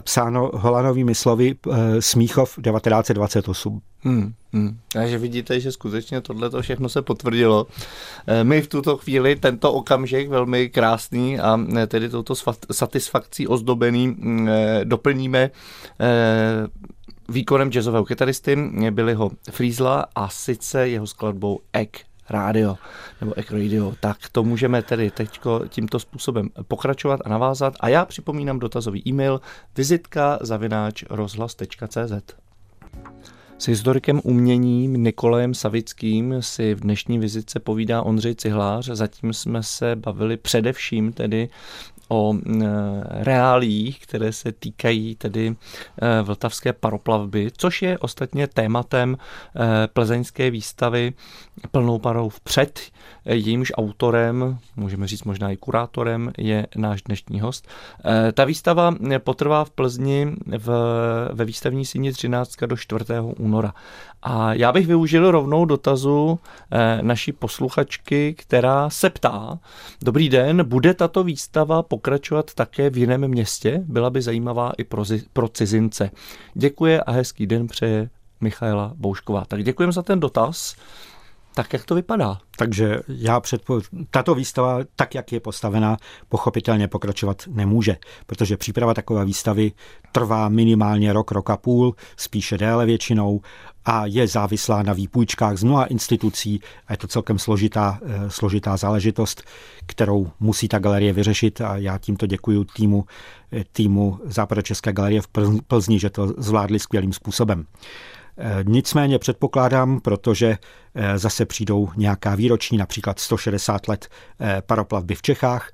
psáno 0.00 0.50
Holanovými 0.54 1.14
slovy 1.14 1.54
Smíchov 2.00 2.58
1928. 2.62 3.80
Hmm, 4.00 4.32
hmm. 4.52 4.78
Takže 4.92 5.18
vidíte, 5.18 5.60
že 5.60 5.72
skutečně 5.72 6.20
tohle 6.20 6.62
všechno 6.62 6.88
se 6.88 7.02
potvrdilo. 7.02 7.66
My 8.42 8.62
v 8.62 8.68
tuto 8.68 8.96
chvíli 8.96 9.36
tento 9.36 9.72
okamžik 9.72 10.28
velmi 10.28 10.68
krásný 10.68 11.38
a 11.38 11.60
tedy 11.86 12.08
touto 12.08 12.34
satisfakcí 12.72 13.48
ozdobený 13.48 14.16
doplníme 14.84 15.50
výkonem 17.28 17.70
jazzového 17.70 18.04
kytaristy 18.04 18.56
ho 19.14 19.30
Friesla 19.50 20.06
a 20.14 20.28
sice 20.28 20.88
jeho 20.88 21.06
skladbou 21.06 21.60
Egg 21.72 22.07
Radio 22.30 22.76
nebo 23.20 23.38
Egg 23.38 23.50
Radio. 23.50 23.94
Tak 24.00 24.16
to 24.32 24.44
můžeme 24.44 24.82
tedy 24.82 25.10
teď 25.10 25.40
tímto 25.68 25.98
způsobem 25.98 26.48
pokračovat 26.68 27.20
a 27.24 27.28
navázat. 27.28 27.74
A 27.80 27.88
já 27.88 28.04
připomínám 28.04 28.58
dotazový 28.58 29.08
e-mail 29.08 29.40
vizitka 29.76 30.38
zavináč 30.40 31.04
rozhlas.cz. 31.10 32.34
S 33.58 33.68
historikem 33.68 34.20
umění 34.24 34.88
Nikolajem 34.88 35.54
Savickým 35.54 36.34
si 36.40 36.74
v 36.74 36.80
dnešní 36.80 37.18
vizitce 37.18 37.60
povídá 37.60 38.02
Ondřej 38.02 38.34
Cihlář. 38.34 38.86
Zatím 38.88 39.32
jsme 39.32 39.62
se 39.62 39.96
bavili 39.96 40.36
především 40.36 41.12
tedy 41.12 41.48
o 42.08 42.34
e, 42.34 42.38
reálích, 43.24 44.00
které 44.00 44.32
se 44.32 44.52
týkají 44.52 45.14
tedy 45.14 45.56
e, 46.02 46.22
vltavské 46.22 46.72
paroplavby, 46.72 47.50
což 47.56 47.82
je 47.82 47.98
ostatně 47.98 48.46
tématem 48.46 49.16
e, 49.16 49.88
plzeňské 49.88 50.50
výstavy 50.50 51.12
plnou 51.70 51.98
parou 51.98 52.28
vpřed. 52.28 52.80
Jejímž 53.28 53.72
autorem, 53.76 54.58
můžeme 54.76 55.06
říct 55.06 55.24
možná 55.24 55.50
i 55.50 55.56
kurátorem, 55.56 56.32
je 56.38 56.66
náš 56.76 57.02
dnešní 57.02 57.40
host. 57.40 57.68
Ta 58.32 58.44
výstava 58.44 58.94
potrvá 59.18 59.64
v 59.64 59.70
Plzni 59.70 60.36
v, 60.58 60.70
ve 61.32 61.44
výstavní 61.44 61.84
síni 61.84 62.12
13. 62.12 62.56
do 62.66 62.76
4. 62.76 63.04
února. 63.36 63.74
A 64.22 64.54
já 64.54 64.72
bych 64.72 64.86
využil 64.86 65.30
rovnou 65.30 65.64
dotazu 65.64 66.38
naší 67.02 67.32
posluchačky, 67.32 68.34
která 68.38 68.90
se 68.90 69.10
ptá, 69.10 69.58
dobrý 70.02 70.28
den, 70.28 70.68
bude 70.68 70.94
tato 70.94 71.24
výstava 71.24 71.82
pokračovat 71.82 72.54
také 72.54 72.90
v 72.90 72.98
jiném 72.98 73.28
městě? 73.28 73.84
Byla 73.86 74.10
by 74.10 74.22
zajímavá 74.22 74.72
i 74.78 74.84
pro, 74.84 75.04
pro 75.32 75.48
cizince. 75.48 76.10
Děkuji 76.54 77.00
a 77.00 77.12
hezký 77.12 77.46
den 77.46 77.66
přeje 77.66 78.10
Michaela 78.40 78.92
Boušková. 78.94 79.44
Tak 79.44 79.64
děkujeme 79.64 79.92
za 79.92 80.02
ten 80.02 80.20
dotaz. 80.20 80.76
Tak 81.58 81.72
jak 81.72 81.84
to 81.84 81.94
vypadá? 81.94 82.38
Takže 82.56 83.00
já 83.08 83.40
předpo... 83.40 83.80
tato 84.10 84.34
výstava, 84.34 84.78
tak 84.96 85.14
jak 85.14 85.32
je 85.32 85.40
postavená, 85.40 85.96
pochopitelně 86.28 86.88
pokračovat 86.88 87.42
nemůže, 87.46 87.96
protože 88.26 88.56
příprava 88.56 88.94
takové 88.94 89.24
výstavy 89.24 89.72
trvá 90.12 90.48
minimálně 90.48 91.12
rok, 91.12 91.30
rok 91.30 91.50
a 91.50 91.56
půl, 91.56 91.94
spíše 92.16 92.58
déle 92.58 92.86
většinou 92.86 93.40
a 93.84 94.06
je 94.06 94.26
závislá 94.26 94.82
na 94.82 94.92
výpůjčkách 94.92 95.56
z 95.56 95.64
mnoha 95.64 95.84
institucí 95.84 96.60
a 96.86 96.92
je 96.92 96.96
to 96.96 97.08
celkem 97.08 97.38
složitá, 97.38 97.98
eh, 98.02 98.30
složitá 98.30 98.76
záležitost, 98.76 99.42
kterou 99.86 100.30
musí 100.40 100.68
ta 100.68 100.78
galerie 100.78 101.12
vyřešit 101.12 101.60
a 101.60 101.76
já 101.76 101.98
tímto 101.98 102.26
děkuji 102.26 102.64
týmu, 102.64 103.04
eh, 103.52 103.64
týmu 103.72 104.18
Západočeské 104.24 104.92
galerie 104.92 105.22
v 105.22 105.28
Plzni, 105.66 105.98
že 105.98 106.10
to 106.10 106.34
zvládli 106.38 106.78
skvělým 106.78 107.12
způsobem. 107.12 107.66
Eh, 108.38 108.64
nicméně 108.66 109.18
předpokládám, 109.18 110.00
protože 110.00 110.58
zase 111.16 111.46
přijdou 111.46 111.88
nějaká 111.96 112.34
výroční, 112.34 112.78
například 112.78 113.18
160 113.18 113.88
let 113.88 114.08
paroplavby 114.66 115.14
v 115.14 115.22
Čechách, 115.22 115.72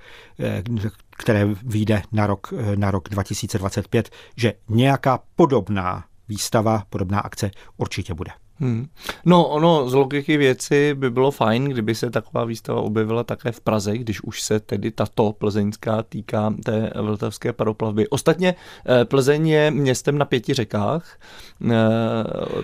které 1.10 1.46
vyjde 1.62 2.02
na 2.12 2.26
rok, 2.26 2.52
na 2.74 2.90
rok 2.90 3.08
2025, 3.08 4.10
že 4.36 4.52
nějaká 4.68 5.18
podobná 5.36 6.04
výstava, 6.28 6.82
podobná 6.90 7.20
akce 7.20 7.50
určitě 7.76 8.14
bude. 8.14 8.30
Hmm. 8.60 8.86
No, 9.24 9.48
ono 9.48 9.88
z 9.88 9.94
logiky 9.94 10.36
věci 10.36 10.94
by 10.94 11.10
bylo 11.10 11.30
fajn, 11.30 11.64
kdyby 11.64 11.94
se 11.94 12.10
taková 12.10 12.44
výstava 12.44 12.80
objevila 12.80 13.24
také 13.24 13.52
v 13.52 13.60
Praze, 13.60 13.98
když 13.98 14.22
už 14.22 14.42
se 14.42 14.60
tedy 14.60 14.90
tato 14.90 15.32
plzeňská 15.32 16.02
týká 16.02 16.54
té 16.64 16.92
vltavské 17.00 17.52
paroplavby. 17.52 18.08
Ostatně 18.08 18.54
eh, 18.86 19.04
Plzeň 19.04 19.48
je 19.48 19.70
městem 19.70 20.18
na 20.18 20.24
pěti 20.24 20.54
řekách. 20.54 21.18
Eh, 21.70 21.74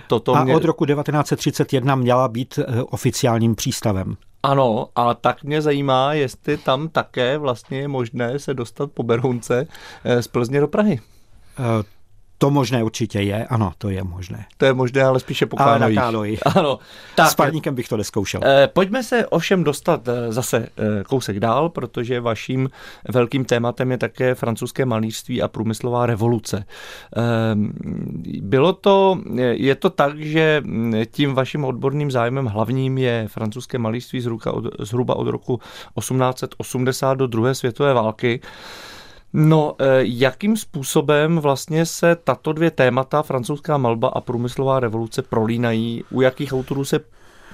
toto 0.06 0.36
a 0.36 0.44
mě... 0.44 0.56
od 0.56 0.64
roku 0.64 0.86
1931 0.86 1.94
měla 1.94 2.28
být 2.28 2.58
eh, 2.58 2.82
oficiálním 2.82 3.54
přístavem. 3.54 4.16
Ano, 4.42 4.88
a 4.94 5.14
tak 5.14 5.44
mě 5.44 5.62
zajímá, 5.62 6.12
jestli 6.12 6.56
tam 6.56 6.88
také 6.88 7.38
vlastně 7.38 7.78
je 7.78 7.88
možné 7.88 8.38
se 8.38 8.54
dostat 8.54 8.92
po 8.92 9.02
Berounce 9.02 9.66
z 10.20 10.28
Plzně 10.28 10.60
do 10.60 10.68
Prahy. 10.68 11.00
To 12.40 12.50
možné 12.50 12.84
určitě 12.84 13.20
je, 13.20 13.46
ano, 13.46 13.72
to 13.78 13.90
je 13.90 14.04
možné. 14.04 14.46
To 14.56 14.64
je 14.64 14.72
možné, 14.72 15.02
ale 15.02 15.20
spíše 15.20 15.46
po. 15.46 15.60
Ale 15.60 15.78
na 15.78 16.08
Ano. 16.54 16.78
Tak, 17.14 17.30
S 17.30 17.34
parníkem 17.34 17.74
bych 17.74 17.88
to 17.88 17.96
neskoušel. 17.96 18.40
Eh, 18.44 18.68
pojďme 18.72 19.02
se 19.02 19.26
ovšem 19.26 19.64
dostat 19.64 20.08
eh, 20.08 20.32
zase 20.32 20.56
eh, 20.58 21.04
kousek 21.04 21.40
dál, 21.40 21.68
protože 21.68 22.20
vaším 22.20 22.70
velkým 23.08 23.44
tématem 23.44 23.90
je 23.90 23.98
také 23.98 24.34
francouzské 24.34 24.84
malířství 24.84 25.42
a 25.42 25.48
průmyslová 25.48 26.06
revoluce. 26.06 26.64
Eh, 27.16 27.20
bylo 28.40 28.72
to, 28.72 29.20
je 29.50 29.74
to 29.74 29.90
tak, 29.90 30.18
že 30.18 30.62
hm, 30.64 30.94
tím 31.10 31.34
vaším 31.34 31.64
odborným 31.64 32.10
zájmem 32.10 32.46
hlavním 32.46 32.98
je 32.98 33.28
francouzské 33.28 33.78
malířství 33.78 34.20
zhruba 34.80 35.14
od 35.16 35.28
roku 35.28 35.60
1880 35.98 37.14
do 37.14 37.26
druhé 37.26 37.54
světové 37.54 37.94
války. 37.94 38.40
No, 39.32 39.74
eh, 39.78 39.84
jakým 40.00 40.56
způsobem 40.56 41.38
vlastně 41.38 41.86
se 41.86 42.16
tato 42.16 42.52
dvě 42.52 42.70
témata, 42.70 43.22
francouzská 43.22 43.78
malba 43.78 44.08
a 44.08 44.20
průmyslová 44.20 44.80
revoluce, 44.80 45.22
prolínají? 45.22 46.04
U 46.10 46.20
jakých 46.20 46.52
autorů 46.52 46.84
se 46.84 47.00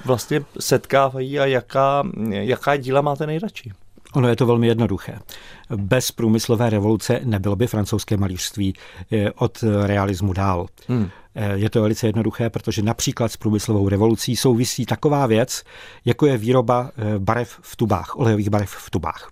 vlastně 0.05 0.45
setkávají 0.61 1.41
a 1.41 1.47
jaká, 1.47 2.03
jaká 2.31 2.77
díla 2.77 3.01
máte 3.01 3.27
nejradši? 3.27 3.73
Ono 4.15 4.29
je 4.29 4.37
to 4.37 4.47
velmi 4.47 4.67
jednoduché. 4.67 5.19
Bez 5.77 6.13
průmyslové 6.13 6.71
revoluce 6.71 7.21
nebylo 7.25 7.57
by 7.57 7.67
francouzské 7.67 8.17
malířství 8.17 8.75
eh, 9.13 9.31
od 9.31 9.65
realismu 9.83 10.33
dál. 10.33 10.67
Hmm. 10.89 11.09
Eh, 11.35 11.53
je 11.59 11.71
to 11.71 11.83
velice 11.83 12.07
jednoduché, 12.07 12.51
protože 12.51 12.83
například 12.83 13.33
s 13.33 13.37
průmyslovou 13.37 13.89
revolucí 13.89 14.37
souvisí 14.37 14.87
taková 14.87 15.27
věc, 15.27 15.63
jako 16.05 16.27
je 16.27 16.39
výroba 16.39 16.91
barev 17.19 17.59
v 17.63 17.77
tubách, 17.77 18.19
olejových 18.19 18.51
barev 18.51 18.71
v 18.71 18.91
tubách. 18.91 19.31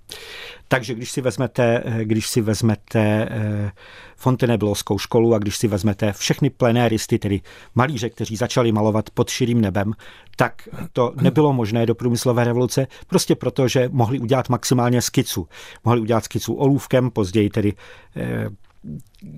Takže 0.68 0.94
když 0.94 1.10
si 1.10 1.20
vezmete, 1.20 1.82
eh, 1.84 2.04
když 2.04 2.28
si 2.28 2.40
vezmete 2.40 3.28
eh, 3.30 3.72
Fontainebleauskou 4.16 4.98
školu 4.98 5.34
a 5.34 5.38
když 5.38 5.56
si 5.56 5.68
vezmete 5.68 6.12
všechny 6.12 6.50
plenéristy, 6.50 7.18
tedy 7.18 7.40
malíře, 7.74 8.10
kteří 8.10 8.36
začali 8.36 8.72
malovat 8.72 9.10
pod 9.10 9.28
širým 9.30 9.60
nebem, 9.60 9.92
tak 10.36 10.68
to 10.92 11.12
nebylo 11.20 11.52
možné 11.52 11.86
do 11.86 11.94
průmyslové 11.94 12.44
revoluce, 12.44 12.86
prostě 13.06 13.34
proto, 13.34 13.68
že 13.68 13.88
mohli 13.92 14.18
udělat 14.18 14.48
maximálně 14.48 15.02
skicu. 15.02 15.48
Mohli 15.84 16.00
udělat 16.00 16.24
skicu 16.24 16.54
olůvkem, 16.54 17.10
později 17.10 17.50
tedy 17.50 17.72
eh, 18.16 18.48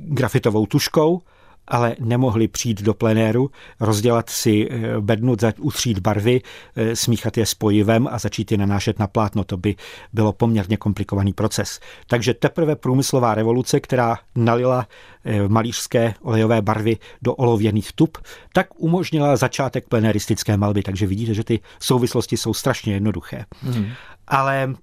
grafitovou 0.04 0.66
tuškou, 0.66 1.22
ale 1.68 1.96
nemohli 2.00 2.48
přijít 2.48 2.82
do 2.82 2.94
plenéru, 2.94 3.50
rozdělat 3.80 4.30
si 4.30 4.68
eh, 4.70 5.00
bednu, 5.00 5.36
utřít 5.58 5.98
barvy, 5.98 6.40
eh, 6.76 6.96
smíchat 6.96 7.36
je 7.36 7.46
spojivem 7.46 8.08
a 8.10 8.18
začít 8.18 8.52
je 8.52 8.58
nanášet 8.58 8.98
na 8.98 9.06
plátno. 9.06 9.44
To 9.44 9.56
by 9.56 9.74
bylo 10.12 10.32
poměrně 10.32 10.76
komplikovaný 10.76 11.32
proces. 11.32 11.80
Takže 12.06 12.34
teprve 12.34 12.76
průmyslová 12.76 13.34
revoluce, 13.34 13.80
která 13.80 14.18
nalila 14.34 14.86
eh, 15.24 15.48
malířské 15.48 16.14
olejové 16.22 16.62
barvy 16.62 16.96
do 17.22 17.34
olověných 17.34 17.92
tub, 17.92 18.18
tak 18.52 18.66
umožnila 18.76 19.36
začátek 19.36 19.88
pleneristické 19.88 20.56
malby. 20.56 20.82
Takže 20.82 21.06
vidíte, 21.06 21.34
že 21.34 21.44
ty 21.44 21.60
souvislosti 21.80 22.36
jsou 22.36 22.54
strašně 22.54 22.94
jednoduché. 22.94 23.44
Hmm. 23.62 23.86
Ale 24.28 24.74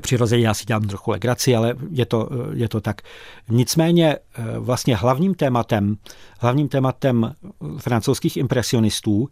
Přirozeně 0.00 0.46
já 0.46 0.54
si 0.54 0.64
dělám 0.64 0.82
trochu 0.82 1.10
legraci, 1.10 1.56
ale 1.56 1.74
je 1.90 2.06
to, 2.06 2.28
je 2.52 2.68
to 2.68 2.80
tak. 2.80 3.02
Nicméně 3.48 4.16
eh, 4.16 4.58
vlastně 4.58 4.96
hlavním 4.96 5.34
tématem, 5.34 5.96
hlavním 6.40 6.68
tématem 6.68 7.34
francouzských 7.78 8.36
impresionistů 8.36 9.28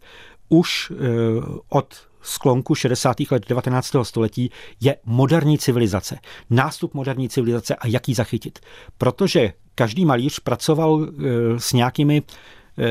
už 0.49 0.91
eh, 0.91 0.95
od 1.69 1.95
sklonku 2.23 2.75
60. 2.75 3.17
let 3.31 3.49
19. 3.49 3.95
století 4.03 4.51
je 4.81 4.95
moderní 5.05 5.57
civilizace. 5.57 6.19
Nástup 6.49 6.93
moderní 6.93 7.29
civilizace 7.29 7.75
a 7.75 7.87
jak 7.87 8.09
ji 8.09 8.15
zachytit. 8.15 8.59
Protože 8.97 9.53
každý 9.75 10.05
malíř 10.05 10.39
pracoval 10.39 11.07
eh, 11.07 11.13
s 11.59 11.73
nějakými 11.73 12.21
eh, 12.21 12.33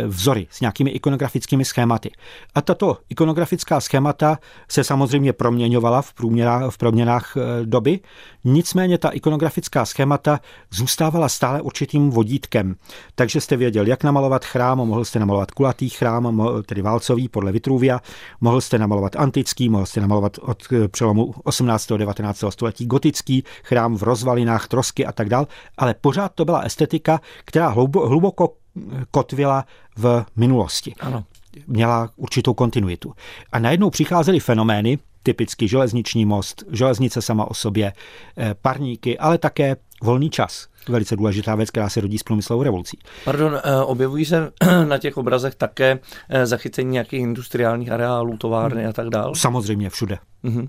vzory, 0.06 0.46
s 0.50 0.60
nějakými 0.60 0.90
ikonografickými 0.90 1.64
schématy. 1.64 2.10
A 2.54 2.62
tato 2.62 2.98
ikonografická 3.08 3.80
schémata 3.80 4.38
se 4.68 4.84
samozřejmě 4.84 5.32
proměňovala 5.32 6.02
v, 6.02 6.14
průměrách, 6.14 6.70
v 6.70 6.78
proměnách 6.78 7.36
eh, 7.36 7.66
doby, 7.66 8.00
nicméně 8.44 8.98
ta 8.98 9.08
ikonografická 9.08 9.84
schémata 9.84 10.40
zůstávala 10.70 11.28
stále 11.28 11.60
určitým 11.60 12.10
vodítkem. 12.10 12.74
Takže 13.14 13.40
jste 13.40 13.56
věděl, 13.56 13.86
jak 13.86 14.04
namalovat 14.04 14.44
chrám, 14.44 14.78
mohl 14.78 15.04
jste 15.04 15.18
namalovat 15.18 15.50
kulatý 15.50 15.88
chrám, 15.88 16.48
tedy 16.66 16.82
válcový 16.82 17.28
podle 17.28 17.52
Vitruvia, 17.52 18.00
mohl 18.40 18.60
jste 18.60 18.78
namalovat 18.78 19.16
antický, 19.16 19.68
mohl 19.68 19.86
jste 19.86 20.00
namalovat 20.00 20.38
od 20.38 20.62
přelomu 20.88 21.34
18. 21.44 21.92
a 21.92 21.96
19. 21.96 22.44
století 22.50 22.86
gotický 22.86 23.44
chrám 23.64 23.96
v 23.96 24.02
rozvalinách, 24.02 24.68
trosky 24.68 25.06
a 25.06 25.12
tak 25.12 25.28
dál, 25.28 25.46
ale 25.78 25.94
pořád 26.00 26.32
to 26.34 26.44
byla 26.44 26.60
estetika, 26.60 27.20
která 27.44 27.68
hluboko 27.68 28.61
kotvila 29.10 29.64
v 29.96 30.24
minulosti. 30.36 30.94
Ano. 31.00 31.24
Měla 31.66 32.10
určitou 32.16 32.54
kontinuitu. 32.54 33.12
A 33.52 33.58
najednou 33.58 33.90
přicházely 33.90 34.40
fenomény, 34.40 34.98
typicky 35.22 35.68
železniční 35.68 36.24
most, 36.24 36.64
železnice 36.70 37.22
sama 37.22 37.50
o 37.50 37.54
sobě, 37.54 37.92
eh, 38.38 38.54
parníky, 38.62 39.18
ale 39.18 39.38
také 39.38 39.76
volný 40.02 40.30
čas. 40.30 40.66
Velice 40.88 41.16
důležitá 41.16 41.54
věc, 41.54 41.70
která 41.70 41.88
se 41.88 42.00
rodí 42.00 42.18
s 42.18 42.22
průmyslovou 42.22 42.62
revolucí. 42.62 42.98
Pardon, 43.24 43.60
eh, 43.64 43.76
objevují 43.76 44.24
se 44.24 44.52
na 44.88 44.98
těch 44.98 45.16
obrazech 45.16 45.54
také 45.54 45.98
eh, 46.28 46.46
zachycení 46.46 46.90
nějakých 46.90 47.20
industriálních 47.20 47.90
areálů, 47.90 48.36
továrny 48.36 48.86
a 48.86 48.92
tak 48.92 49.08
dále? 49.08 49.34
Samozřejmě 49.34 49.90
všude. 49.90 50.18
Mm-hmm. 50.44 50.68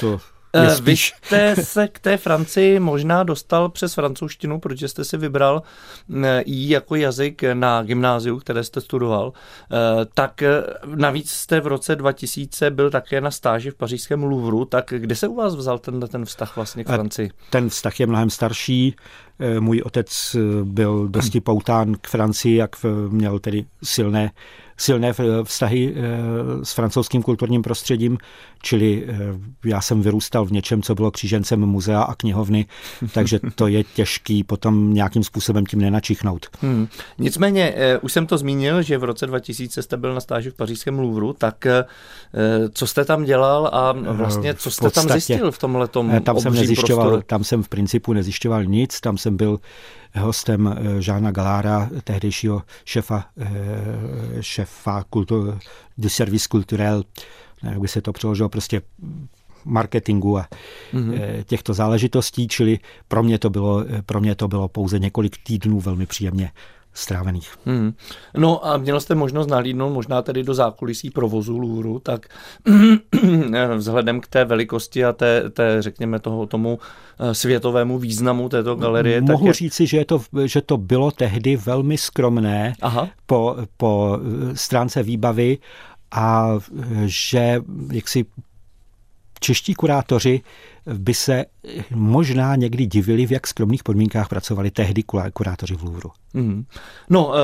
To 0.00 0.20
je 0.54 0.70
spíš... 0.70 1.14
Vy 1.22 1.26
jste 1.26 1.56
se 1.56 1.88
k 1.88 1.98
té 1.98 2.16
Francii 2.16 2.80
možná 2.80 3.22
dostal 3.22 3.68
přes 3.68 3.94
francouzštinu, 3.94 4.60
protože 4.60 4.88
jste 4.88 5.04
si 5.04 5.16
vybral 5.16 5.62
ji 6.46 6.72
jako 6.72 6.96
jazyk 6.96 7.42
na 7.54 7.82
gymnáziu, 7.82 8.38
které 8.38 8.64
jste 8.64 8.80
studoval. 8.80 9.32
Tak 10.14 10.42
navíc 10.94 11.30
jste 11.30 11.60
v 11.60 11.66
roce 11.66 11.96
2000 11.96 12.70
byl 12.70 12.90
také 12.90 13.20
na 13.20 13.30
stáži 13.30 13.70
v 13.70 13.74
pařížském 13.74 14.22
Louvru, 14.22 14.64
tak 14.64 14.92
kde 14.96 15.16
se 15.16 15.28
u 15.28 15.34
vás 15.34 15.54
vzal 15.54 15.78
ten, 15.78 16.00
ten 16.00 16.24
vztah 16.24 16.56
vlastně 16.56 16.84
k 16.84 16.86
Francii? 16.86 17.30
Ten 17.50 17.68
vztah 17.68 18.00
je 18.00 18.06
mnohem 18.06 18.30
starší. 18.30 18.96
Můj 19.60 19.82
otec 19.84 20.36
byl 20.64 21.08
dosti 21.08 21.40
poután 21.40 21.96
k 22.00 22.08
Francii, 22.08 22.56
jak 22.56 22.76
měl 23.08 23.38
tedy 23.38 23.64
silné 23.82 24.30
silné 24.80 25.12
vztahy 25.44 25.94
eh, 25.96 26.64
s 26.64 26.72
francouzským 26.72 27.22
kulturním 27.22 27.62
prostředím, 27.62 28.18
čili 28.62 29.04
eh, 29.08 29.14
já 29.64 29.80
jsem 29.80 30.02
vyrůstal 30.02 30.44
v 30.44 30.52
něčem, 30.52 30.82
co 30.82 30.94
bylo 30.94 31.10
křížencem 31.10 31.66
muzea 31.66 32.02
a 32.02 32.14
knihovny, 32.14 32.66
takže 33.14 33.40
to 33.54 33.66
je 33.66 33.84
těžký 33.84 34.44
potom 34.44 34.94
nějakým 34.94 35.24
způsobem 35.24 35.66
tím 35.66 35.80
nenačichnout. 35.80 36.46
Hmm. 36.60 36.88
Nicméně, 37.18 37.74
eh, 37.76 37.98
už 37.98 38.12
jsem 38.12 38.26
to 38.26 38.38
zmínil, 38.38 38.82
že 38.82 38.98
v 38.98 39.04
roce 39.04 39.26
2000 39.26 39.82
jste 39.82 39.96
byl 39.96 40.14
na 40.14 40.20
stáži 40.20 40.50
v 40.50 40.54
pařížském 40.54 40.98
Louvru, 40.98 41.32
tak 41.32 41.66
co 42.72 42.86
jste 42.86 43.04
tam 43.04 43.24
dělal 43.24 43.70
a 43.72 43.92
vlastně 43.92 44.54
co 44.54 44.70
jste 44.70 44.84
podstatě, 44.84 45.08
tam 45.08 45.18
zjistil 45.18 45.52
v 45.52 45.58
tomhle 45.58 45.88
tam 46.24 46.40
jsem 46.40 46.54
nezjišťoval, 46.54 47.08
prostoru? 47.08 47.22
Tam 47.26 47.44
jsem 47.44 47.62
v 47.62 47.68
principu 47.68 48.12
nezjišťoval 48.12 48.64
nic, 48.64 49.00
tam 49.00 49.18
jsem 49.18 49.29
byl 49.36 49.60
hostem 50.18 50.66
eh, 50.66 51.02
Žána 51.02 51.30
Galára, 51.30 51.90
tehdejšího 52.04 52.62
šefa, 52.84 53.24
eh, 53.38 53.46
šefa 54.40 55.04
kultur, 55.10 55.58
du 55.98 56.08
service 56.08 56.48
culturel, 56.50 57.04
jak 57.62 57.80
by 57.80 57.88
se 57.88 58.02
to 58.02 58.12
přeložilo, 58.12 58.48
prostě 58.48 58.82
marketingu 59.64 60.38
a 60.38 60.48
mm-hmm. 60.92 61.44
těchto 61.44 61.74
záležitostí, 61.74 62.48
čili 62.48 62.78
pro 63.08 63.22
mě, 63.22 63.38
to 63.38 63.50
bylo, 63.50 63.84
pro 64.06 64.20
mě 64.20 64.34
to 64.34 64.48
bylo 64.48 64.68
pouze 64.68 64.98
několik 64.98 65.36
týdnů 65.44 65.80
velmi 65.80 66.06
příjemně 66.06 66.50
strávených. 66.94 67.50
Hmm. 67.66 67.92
No 68.36 68.66
a 68.66 68.76
měl 68.76 69.00
jste 69.00 69.14
možnost 69.14 69.46
nalídnout 69.46 69.90
možná 69.90 70.22
tedy 70.22 70.42
do 70.42 70.54
zákulisí 70.54 71.10
provozu 71.10 71.58
Lůru, 71.58 71.98
tak 71.98 72.26
vzhledem 73.76 74.20
k 74.20 74.26
té 74.26 74.44
velikosti 74.44 75.04
a 75.04 75.12
té, 75.12 75.50
té 75.50 75.82
řekněme 75.82 76.18
toho, 76.18 76.46
tomu 76.46 76.78
eh, 77.18 77.34
světovému 77.34 77.98
významu 77.98 78.48
této 78.48 78.74
galerie. 78.74 79.20
Mohu 79.20 79.46
tak 79.46 79.54
říci, 79.54 79.86
že, 79.86 79.96
je 79.96 80.04
to, 80.04 80.22
že 80.44 80.60
to 80.60 80.76
bylo 80.76 81.10
tehdy 81.10 81.56
velmi 81.56 81.98
skromné 81.98 82.72
Aha. 82.82 83.08
Po, 83.26 83.56
po 83.76 84.18
eh, 84.18 84.56
stránce 84.56 85.02
výbavy 85.02 85.58
a 86.10 86.58
eh, 86.58 86.84
že 87.06 87.60
jaksi 87.92 88.24
čeští 89.40 89.74
kurátoři 89.74 90.40
by 90.86 91.14
se 91.14 91.44
možná 91.90 92.56
někdy 92.56 92.86
divili, 92.86 93.26
v 93.26 93.32
jak 93.32 93.46
skromných 93.46 93.82
podmínkách 93.82 94.28
pracovali 94.28 94.70
tehdy 94.70 95.02
kurátoři 95.32 95.74
v 95.74 95.82
Louvru. 95.82 96.10
Mm. 96.34 96.64
No, 97.10 97.32
eh, 97.36 97.40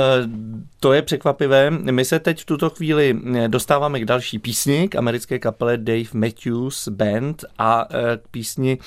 to 0.81 0.93
je 0.93 1.03
překvapivé. 1.03 1.71
My 1.71 2.05
se 2.05 2.19
teď 2.19 2.43
v 2.43 2.45
tuto 2.45 2.71
chvíli 2.71 3.19
eh, 3.35 3.49
dostáváme 3.49 4.01
k 4.01 4.05
další 4.05 4.39
písni, 4.39 4.89
k 4.89 4.97
americké 4.97 5.39
kapele 5.39 5.77
Dave 5.77 6.09
Matthews 6.15 6.89
Band 6.89 7.45
a 7.59 7.87
eh, 7.91 8.17
k 8.17 8.29
písni 8.29 8.79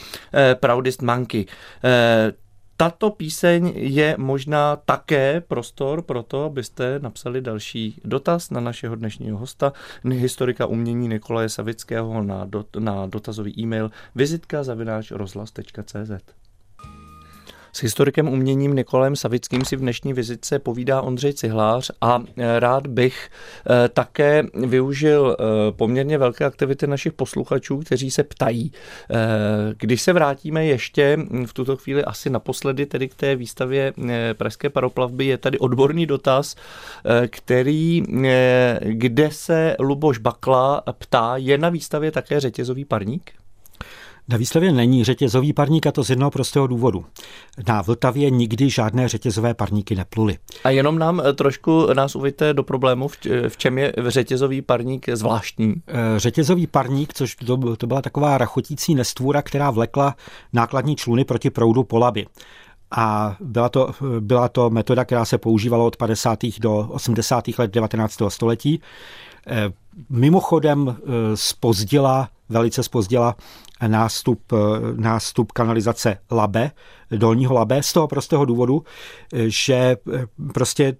Proudest 0.59 1.01
Monkey. 1.01 1.45
Tato 2.79 3.11
píseň 3.11 3.73
je 3.75 4.15
možná 4.17 4.75
také 4.75 5.41
prostor 5.41 6.01
pro 6.01 6.23
to, 6.23 6.43
abyste 6.43 6.99
napsali 6.99 7.41
další 7.41 8.01
dotaz 8.05 8.49
na 8.49 8.59
našeho 8.59 8.95
dnešního 8.95 9.37
hosta, 9.37 9.73
historika 10.03 10.65
umění 10.65 11.07
Nikolaje 11.07 11.49
Savického 11.49 12.23
na, 12.23 12.45
dot, 12.45 12.75
na 12.75 13.07
dotazový 13.07 13.59
e-mail 13.59 13.91
vizitka 14.15 14.63
zavináč 14.63 15.11
rozhlas.cz. 15.11 16.11
S 17.73 17.81
historikem 17.81 18.27
uměním 18.27 18.75
Nikolem 18.75 19.15
Savickým 19.15 19.65
si 19.65 19.75
v 19.75 19.79
dnešní 19.79 20.13
vizitce 20.13 20.59
povídá 20.59 21.01
Ondřej 21.01 21.33
Cihlář 21.33 21.91
a 22.01 22.23
e, 22.37 22.59
rád 22.59 22.87
bych 22.87 23.29
e, 23.69 23.89
také 23.89 24.43
využil 24.53 25.37
e, 25.39 25.71
poměrně 25.71 26.17
velké 26.17 26.45
aktivity 26.45 26.87
našich 26.87 27.13
posluchačů, 27.13 27.77
kteří 27.77 28.11
se 28.11 28.23
ptají. 28.23 28.71
Když 29.77 30.01
se 30.01 30.13
vrátíme 30.13 30.65
ještě 30.65 31.17
v 31.45 31.53
tuto 31.53 31.77
chvíli 31.77 32.03
asi 32.03 32.29
naposledy 32.29 32.85
tedy 32.85 33.07
k 33.07 33.15
té 33.15 33.35
výstavě 33.35 33.93
Pražské 34.33 34.69
paroplavby, 34.69 35.25
je 35.25 35.37
tady 35.37 35.59
odborný 35.59 36.05
dotaz, 36.05 36.55
který, 37.27 38.03
kde 38.79 39.29
se 39.31 39.75
Luboš 39.79 40.17
Bakla 40.17 40.83
ptá, 40.91 41.33
je 41.37 41.57
na 41.57 41.69
výstavě 41.69 42.11
také 42.11 42.39
řetězový 42.39 42.85
parník? 42.85 43.38
Na 44.29 44.37
výstavě 44.37 44.71
není 44.71 45.03
řetězový 45.03 45.53
parník 45.53 45.87
a 45.87 45.91
to 45.91 46.03
z 46.03 46.09
jednoho 46.09 46.31
prostého 46.31 46.67
důvodu. 46.67 47.05
Na 47.67 47.81
Vltavě 47.81 48.29
nikdy 48.29 48.69
žádné 48.69 49.07
řetězové 49.07 49.53
parníky 49.53 49.95
nepluly. 49.95 50.37
A 50.63 50.69
jenom 50.69 50.99
nám 50.99 51.21
eh, 51.25 51.33
trošku 51.33 51.87
nás 51.93 52.15
uvíte 52.15 52.53
do 52.53 52.63
problému, 52.63 53.07
v 53.47 53.57
čem 53.57 53.77
je 53.77 53.93
řetězový 54.07 54.61
parník 54.61 55.09
zvláštní? 55.13 55.73
Eh, 55.87 55.93
řetězový 56.19 56.67
parník, 56.67 57.13
což 57.13 57.35
to, 57.35 57.75
to 57.75 57.87
byla 57.87 58.01
taková 58.01 58.37
rachotící 58.37 58.95
nestvůra, 58.95 59.41
která 59.41 59.71
vlekla 59.71 60.15
nákladní 60.53 60.95
čluny 60.95 61.25
proti 61.25 61.49
proudu 61.49 61.83
po 61.83 61.97
labi. 61.97 62.25
A 62.91 63.35
byla 63.39 63.69
to, 63.69 63.91
byla 64.19 64.49
to 64.49 64.69
metoda, 64.69 65.05
která 65.05 65.25
se 65.25 65.37
používala 65.37 65.83
od 65.85 65.97
50. 65.97 66.39
do 66.59 66.87
80. 66.91 67.43
let 67.57 67.71
19. 67.71 68.17
století. 68.27 68.81
Eh, 69.47 69.71
mimochodem 70.09 70.97
spozdila, 71.35 72.29
velice 72.49 72.83
spozdila 72.83 73.35
nástup, 73.87 74.53
eh, 74.53 74.57
nástup 74.95 75.51
kanalizace 75.51 76.17
Labe, 76.31 76.71
dolního 77.11 77.53
Labe, 77.53 77.83
z 77.83 77.93
toho 77.93 78.07
prostého 78.07 78.45
důvodu, 78.45 78.83
eh, 79.33 79.43
že 79.47 79.75
eh, 79.75 79.97
prostě 80.53 80.95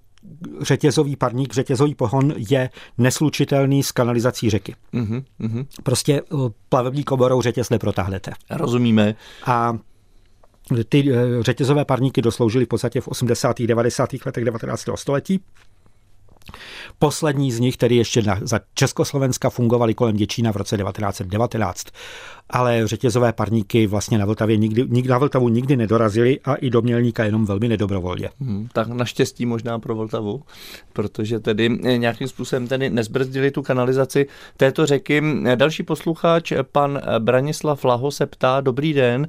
řetězový 0.62 1.16
parník, 1.16 1.54
řetězový 1.54 1.96
pohon 1.96 2.34
je 2.38 2.70
neslučitelný 2.98 3.84
s 3.84 3.92
kanalizací 3.92 4.50
řeky. 4.50 4.76
Mm-hmm. 4.94 5.66
Prostě 5.84 6.22
plavební 6.70 7.04
koborou 7.04 7.42
řetěz 7.42 7.70
neprotáhnete. 7.70 8.32
Rozumíme. 8.50 9.16
A 9.46 9.78
ty 10.90 11.12
řetězové 11.40 11.86
parníky 11.86 12.22
dosloužily 12.22 12.66
v 12.66 12.68
podstatě 12.68 13.02
v 13.02 13.08
80. 13.08 13.60
90. 13.62 14.10
letech 14.26 14.46
19. 14.46 14.86
století 14.96 15.42
Poslední 17.00 17.52
z 17.52 17.60
nich, 17.60 17.78
tedy 17.78 17.96
ještě 17.96 18.22
na, 18.22 18.40
za 18.42 18.60
Československa, 18.74 19.50
fungovaly 19.50 19.94
kolem 19.94 20.16
Děčína 20.16 20.52
v 20.52 20.56
roce 20.56 20.78
1919. 20.78 21.88
Ale 22.50 22.88
řetězové 22.88 23.34
parníky 23.34 23.88
vlastně 23.88 24.18
na 24.18 24.26
Vltavě 24.26 24.58
nikdy, 24.58 24.86
nik, 24.90 25.06
na 25.06 25.18
Vltavu 25.18 25.50
nikdy 25.50 25.78
nedorazili 25.78 26.40
a 26.46 26.56
i 26.56 26.70
do 26.70 26.82
Mělníka 26.82 27.24
jenom 27.24 27.46
velmi 27.46 27.68
nedobrovolně. 27.68 28.30
Hmm, 28.40 28.68
tak 28.74 28.88
naštěstí 28.88 29.46
možná 29.46 29.80
pro 29.80 29.96
Vltavu, 29.96 30.42
protože 30.94 31.40
tedy 31.40 31.70
nějakým 31.98 32.28
způsobem 32.28 32.68
tedy 32.68 32.90
nezbrzdili 32.90 33.52
tu 33.52 33.62
kanalizaci 33.62 34.28
této 34.58 34.86
řeky. 34.86 35.22
Další 35.56 35.84
posluchač, 35.84 36.54
pan 36.72 37.02
Branislav 37.20 37.86
Laho 37.86 38.12
se 38.12 38.26
ptá, 38.26 38.62
dobrý 38.62 38.94
den, 38.94 39.28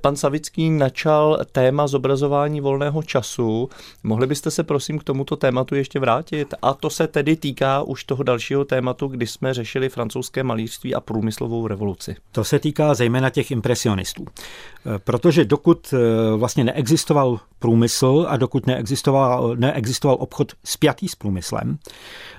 pan 0.00 0.16
Savický 0.16 0.70
načal 0.70 1.38
téma 1.52 1.86
zobrazování 1.86 2.60
volného 2.60 3.02
času. 3.02 3.68
Mohli 4.02 4.26
byste 4.26 4.50
se 4.50 4.62
prosím 4.62 4.98
k 4.98 5.04
tomuto 5.04 5.36
tématu 5.36 5.74
ještě 5.74 6.00
vrátit 6.00 6.54
a 6.62 6.74
to 6.74 6.90
se 6.90 7.06
tedy 7.06 7.36
týká 7.36 7.82
už 7.82 8.04
toho 8.04 8.22
dalšího 8.22 8.64
tématu, 8.64 9.06
kdy 9.06 9.26
jsme 9.26 9.54
řešili 9.54 9.88
francouzské 9.88 10.42
malířství 10.42 10.94
a 10.94 11.00
průmyslovou 11.00 11.66
revoluci. 11.66 12.16
To 12.36 12.44
se 12.44 12.58
týká 12.58 12.94
zejména 12.94 13.30
těch 13.30 13.50
impresionistů. 13.50 14.24
Eh, 14.26 14.98
protože 14.98 15.44
dokud 15.44 15.94
eh, 15.94 16.36
vlastně 16.36 16.64
neexistoval 16.64 17.40
průmysl 17.58 18.26
a 18.28 18.36
dokud 18.36 18.66
neexistoval, 18.66 19.56
neexistoval 19.56 20.16
obchod 20.20 20.52
spjatý 20.64 21.08
s 21.08 21.14
průmyslem, 21.14 21.78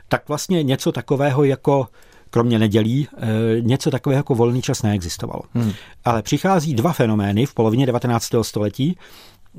tak 0.08 0.28
vlastně 0.28 0.64
něco 0.64 0.92
takového 0.92 1.44
jako 1.44 1.88
kromě 2.30 2.60
nedělí, 2.60 3.08
eh, 3.18 3.28
něco 3.62 3.92
takového 3.92 4.20
jako 4.20 4.36
volný 4.36 4.62
čas 4.62 4.84
neexistovalo. 4.84 5.42
Hmm. 5.54 5.72
Ale 6.06 6.22
přichází 6.22 6.74
dva 6.74 6.94
fenomény 6.94 7.46
v 7.46 7.54
polovině 7.54 7.86
19. 7.86 8.44
století, 8.44 8.98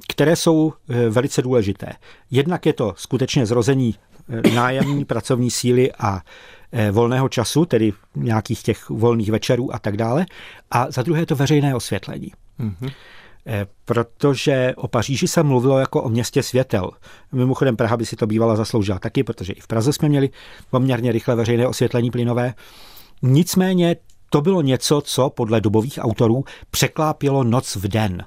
které 0.09 0.37
jsou 0.37 0.73
velice 1.11 1.43
důležité. 1.43 1.93
Jednak 2.31 2.67
je 2.67 2.73
to 2.73 2.95
skutečně 2.97 3.47
zrození 3.47 3.95
nájemní 4.55 5.05
pracovní 5.05 5.51
síly 5.51 5.93
a 5.99 6.23
Eh, 6.73 6.91
volného 6.91 7.29
času, 7.29 7.65
tedy 7.65 7.93
nějakých 8.15 8.63
těch 8.63 8.89
volných 8.91 9.31
večerů 9.31 9.75
a 9.75 9.79
tak 9.79 9.97
dále. 9.97 10.27
A 10.71 10.91
za 10.91 11.03
druhé 11.03 11.21
je 11.23 11.27
to 11.27 11.37
veřejné 11.37 11.75
osvětlení. 11.75 12.33
Mm-hmm. 12.61 12.93
Protože 13.85 14.75
o 14.77 14.89
Paříži 14.89 15.29
se 15.29 15.43
mluvilo 15.43 15.79
jako 15.79 16.03
o 16.03 16.09
městě 16.09 16.43
světel. 16.43 16.91
Mimochodem 17.33 17.77
Praha 17.77 17.97
by 17.97 18.07
si 18.07 18.17
to 18.17 18.27
bývala 18.27 18.57
zasloužila 18.57 18.99
taky, 18.99 19.25
protože 19.25 19.53
i 19.53 19.61
v 19.61 19.67
Praze 19.67 19.93
jsme 19.93 20.09
měli 20.09 20.31
poměrně 20.71 21.13
rychle 21.13 21.35
veřejné 21.35 21.67
osvětlení 21.67 22.11
plynové. 22.11 22.55
Nicméně 23.23 23.97
to 24.31 24.41
bylo 24.41 24.63
něco, 24.63 25.01
co 25.01 25.31
podle 25.31 25.61
dobových 25.61 25.99
autorů 26.03 26.45
překlápilo 26.71 27.45
noc 27.45 27.77
v 27.77 27.89
den. 27.89 28.25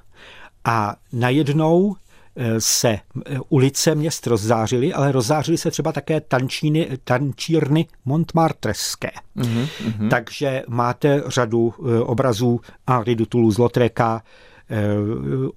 A 0.66 0.96
najednou 1.14 1.96
se 2.60 2.90
eh, 2.90 3.40
ulice 3.50 3.96
měst 3.96 4.28
rozzářily, 4.28 4.94
ale 4.94 5.12
rozzářily 5.12 5.58
se 5.58 5.72
třeba 5.72 5.92
také 5.92 6.22
tančíny, 6.22 6.98
tančírny 7.04 7.86
Montmartreské. 8.06 9.12
Mm-hmm. 9.38 10.10
Takže 10.10 10.64
máte 10.68 11.24
řadu 11.28 11.74
eh, 11.80 12.00
obrazů 12.00 12.62
Henri 12.90 13.16
du 13.16 13.26
Toulouse-Lautreka, 13.26 14.22
eh, 14.70 14.86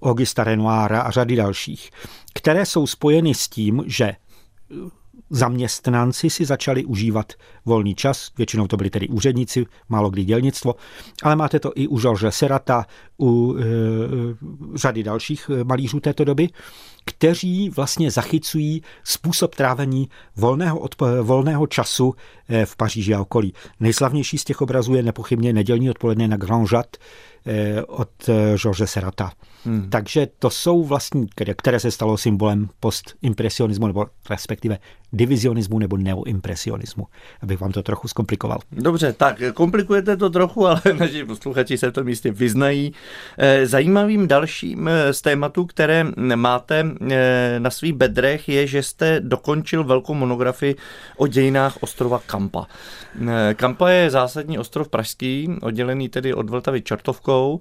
Augusta 0.03 0.45
Renoira 0.45 1.01
a 1.01 1.11
řady 1.11 1.37
dalších, 1.37 1.91
které 2.35 2.67
jsou 2.67 2.87
spojeny 2.87 3.35
s 3.35 3.49
tím, 3.49 3.85
že 3.87 4.17
zaměstnanci 5.31 6.31
si 6.31 6.45
začali 6.45 6.85
užívat 6.85 7.33
volný 7.65 7.95
čas, 7.95 8.31
většinou 8.39 8.67
to 8.67 8.77
byli 8.77 8.91
tedy 8.91 9.09
úředníci, 9.09 9.67
málo 9.89 10.11
kdy 10.11 10.25
dělnictvo, 10.25 10.75
ale 11.23 11.37
máte 11.37 11.61
to 11.61 11.73
i 11.75 11.89
u 11.89 11.99
Georges 11.99 12.37
Serata, 12.37 12.87
u 13.21 13.57
e, 13.59 13.63
řady 14.75 15.03
dalších 15.03 15.51
e, 15.51 15.65
malířů 15.65 16.01
této 16.01 16.25
doby, 16.25 16.49
kteří 17.05 17.71
vlastně 17.71 18.11
zachycují 18.11 18.83
způsob 19.05 19.55
trávení 19.55 20.09
volného, 20.37 20.79
odpo- 20.79 21.23
volného 21.23 21.67
času 21.67 22.15
e, 22.49 22.67
v 22.67 22.77
Paříži 22.77 23.15
a 23.15 23.21
okolí. 23.21 23.55
Nejslavnější 23.81 24.39
z 24.39 24.45
těch 24.45 24.61
obrazů 24.61 24.95
je 24.95 25.03
nepochybně 25.03 25.53
nedělní 25.53 25.91
odpoledne 25.91 26.29
na 26.29 26.37
Grand 26.37 26.73
Jat 26.73 26.97
od 27.87 28.11
Georges 28.57 28.91
Serata. 28.91 29.33
Hmm. 29.65 29.91
Takže 29.91 30.29
to 30.39 30.51
jsou 30.51 30.85
vlastní, 30.85 31.27
které 31.57 31.81
se 31.81 31.91
stalo 31.91 32.17
symbolem 32.17 32.69
postimpresionismu, 32.81 33.87
nebo 33.87 34.07
respektive 34.31 34.79
divizionismu 35.11 35.79
nebo 35.79 35.97
neoimpresionismu, 35.97 37.07
abych 37.43 37.61
vám 37.61 37.73
to 37.73 37.83
trochu 37.83 38.09
zkomplikoval. 38.09 38.59
Dobře, 38.73 39.13
tak 39.13 39.43
komplikujete 39.55 40.17
to 40.17 40.31
trochu, 40.31 40.67
ale 40.67 40.81
naši 40.99 41.25
posluchači 41.25 41.79
se 41.79 41.91
v 41.91 41.93
tom 41.93 42.07
místě 42.07 42.33
vyznají. 42.33 42.93
Eh, 43.39 43.67
zajímavým 43.67 44.29
dalším 44.29 44.89
eh, 44.89 45.13
z 45.13 45.23
tématů, 45.23 45.67
které 45.67 46.05
máte 46.35 46.87
eh, 47.11 47.57
na 47.59 47.71
svých 47.71 47.93
bedrech, 47.93 48.49
je, 48.49 48.67
že 48.67 48.83
jste 48.83 49.21
dokončil 49.21 49.85
velkou 49.85 50.15
monografii 50.15 50.77
o 51.17 51.27
dějinách 51.27 51.77
ostrova 51.81 52.21
Kampa. 52.27 52.67
Kampa 53.57 53.91
je 53.91 54.11
zásadní 54.11 54.59
ostrov 54.59 54.89
pražský, 54.89 55.49
oddělený 55.63 56.09
tedy 56.09 56.35
od 56.35 56.51
Vltavy 56.51 56.83
čartovkou. 56.83 57.59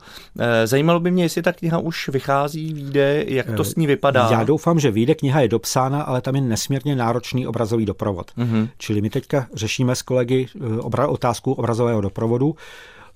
Zajímalo 0.65 0.99
by 0.99 1.11
mě, 1.11 1.23
jestli 1.23 1.41
ta 1.41 1.53
kniha 1.53 1.77
už 1.77 2.09
vychází, 2.09 2.73
vyjde, 2.73 3.23
jak 3.27 3.51
to 3.57 3.63
s 3.63 3.75
ní 3.75 3.87
vypadá. 3.87 4.29
Já 4.31 4.43
doufám, 4.43 4.79
že 4.79 4.91
vyjde, 4.91 5.15
kniha 5.15 5.41
je 5.41 5.47
dopsána, 5.47 6.01
ale 6.01 6.21
tam 6.21 6.35
je 6.35 6.41
nesmírně 6.41 6.95
náročný 6.95 7.47
obrazový 7.47 7.85
doprovod. 7.85 8.31
Mm-hmm. 8.37 8.69
Čili 8.77 9.01
my 9.01 9.09
teďka 9.09 9.47
řešíme 9.53 9.95
s 9.95 10.01
kolegy 10.01 10.47
obra- 10.79 11.09
otázku 11.09 11.53
obrazového 11.53 12.01
doprovodu 12.01 12.55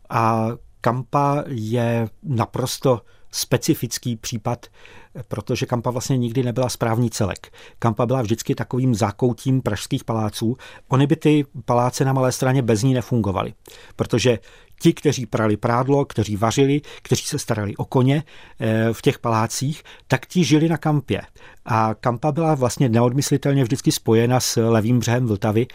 a 0.10 0.50
Kampa 0.82 1.44
je 1.48 2.10
naprosto 2.24 3.02
specifický 3.32 4.16
případ, 4.16 4.66
protože 5.28 5.66
Kampa 5.66 5.90
vlastně 5.90 6.18
nikdy 6.18 6.44
nebyla 6.44 6.70
správní 6.70 7.10
celek. 7.10 7.54
Kampa 7.80 8.06
byla 8.06 8.22
vždycky 8.22 8.56
takovým 8.56 8.96
zákoutím 8.96 9.62
pražských 9.62 10.04
paláců. 10.04 10.58
Ony 10.88 11.08
by 11.08 11.16
ty 11.16 11.46
paláce 11.66 12.06
na 12.06 12.14
Malé 12.14 12.32
straně 12.32 12.62
bez 12.62 12.84
ní 12.84 12.94
nefungovaly, 12.94 13.54
protože 13.96 14.40
ti, 14.80 14.94
kteří 14.94 15.26
prali 15.26 15.58
prádlo, 15.58 16.06
kteří 16.06 16.36
vařili, 16.36 16.82
kteří 17.02 17.26
se 17.26 17.40
starali 17.40 17.76
o 17.76 17.86
koně 17.86 18.24
eh, 18.60 18.94
v 18.94 19.02
těch 19.02 19.20
palácích, 19.20 19.84
tak 20.08 20.26
ti 20.26 20.44
žili 20.44 20.70
na 20.70 20.78
kampě. 20.78 21.22
A 21.66 21.94
kampa 21.94 22.32
byla 22.32 22.56
vlastně 22.56 22.90
neodmyslitelně 22.90 23.64
vždycky 23.64 23.92
spojena 23.92 24.40
s 24.40 24.70
levým 24.70 25.00
břehem 25.00 25.28
Vltavy 25.28 25.68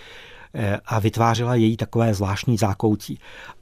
eh, 0.55 0.79
a 0.85 0.99
vytvářela 0.99 1.55
její 1.55 1.77
takové 1.77 2.15
zvláštní 2.15 2.57
zákoutí. 2.57 3.19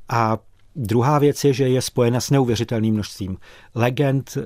A 0.09 0.39
Druhá 0.77 1.19
věc 1.19 1.45
je, 1.45 1.53
že 1.53 1.69
je 1.69 1.83
spojena 1.83 2.21
s 2.21 2.31
neuvěřitelným 2.31 2.95
množstvím 2.95 3.37
legend, 3.75 4.39
eh, 4.39 4.43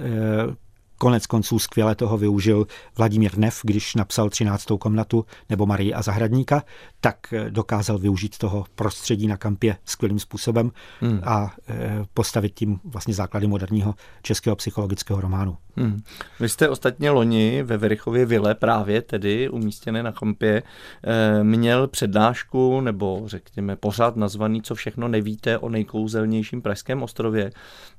Konec 1.04 1.26
konců 1.26 1.58
skvěle 1.58 1.94
toho 1.94 2.18
využil 2.18 2.66
Vladimír 2.96 3.38
Nev, 3.38 3.60
když 3.62 3.94
napsal 3.94 4.30
13. 4.30 4.66
komnatu 4.78 5.26
nebo 5.50 5.66
Marii 5.66 5.94
a 5.94 6.02
zahradníka, 6.02 6.62
tak 7.00 7.16
eh, 7.32 7.50
dokázal 7.50 7.98
využít 7.98 8.38
toho 8.38 8.64
prostředí 8.74 9.26
na 9.26 9.36
kampě 9.36 9.76
skvělým 9.84 10.18
způsobem 10.18 10.70
hmm. 11.00 11.20
a 11.24 11.54
eh, 11.68 12.04
postavit 12.14 12.54
tím 12.54 12.80
vlastně 12.84 13.14
základy 13.14 13.46
moderního 13.46 13.94
českého 14.22 14.56
psychologického 14.56 15.20
románu. 15.20 15.56
Hmm. 15.76 16.02
Vy 16.40 16.48
jste 16.48 16.68
ostatně 16.68 17.10
loni 17.10 17.62
ve 17.62 17.76
Verichově 17.76 18.26
vile 18.26 18.54
právě 18.54 19.02
tedy 19.02 19.48
umístěné 19.48 20.02
na 20.02 20.12
kampě 20.12 20.62
eh, 20.62 21.44
měl 21.44 21.88
přednášku 21.88 22.80
nebo 22.80 23.22
řekněme 23.26 23.76
pořád 23.76 24.16
nazvaný 24.16 24.62
Co 24.62 24.74
všechno 24.74 25.08
nevíte 25.08 25.58
o 25.58 25.68
nejkouzelnějším 25.68 26.62
pražském 26.62 27.02
ostrově. 27.02 27.50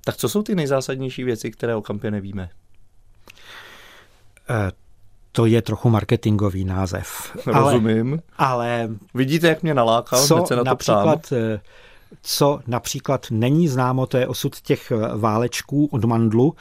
Tak 0.06 0.18
co 0.18 0.30
jsou 0.30 0.44
ty 0.44 0.56
nejzásadnější 0.56 1.24
věci, 1.24 1.52
které 1.52 1.76
o 1.76 1.82
kampě 1.82 2.12
nevíme? 2.12 2.50
Eh, 4.50 4.72
to 5.32 5.46
je 5.46 5.62
trochu 5.62 5.90
marketingový 5.90 6.66
název. 6.66 7.38
Rozumím. 7.46 8.20
Ale, 8.38 8.84
ale 8.84 8.90
Vidíte, 9.14 9.48
jak 9.48 9.64
mě 9.64 9.74
nalákal, 9.74 10.20
co 10.20 10.44
se 10.48 10.56
na 10.56 10.64
to 10.64 10.70
například, 10.70 11.22
ptám. 11.22 11.40
Eh, 11.40 11.60
co 12.22 12.60
například 12.68 13.28
není 13.32 13.68
známo, 13.68 14.06
to 14.06 14.18
je 14.18 14.28
osud 14.28 14.62
těch 14.62 14.92
eh, 14.92 15.18
válečků 15.18 15.86
od 15.92 16.06
mandlu, 16.06 16.56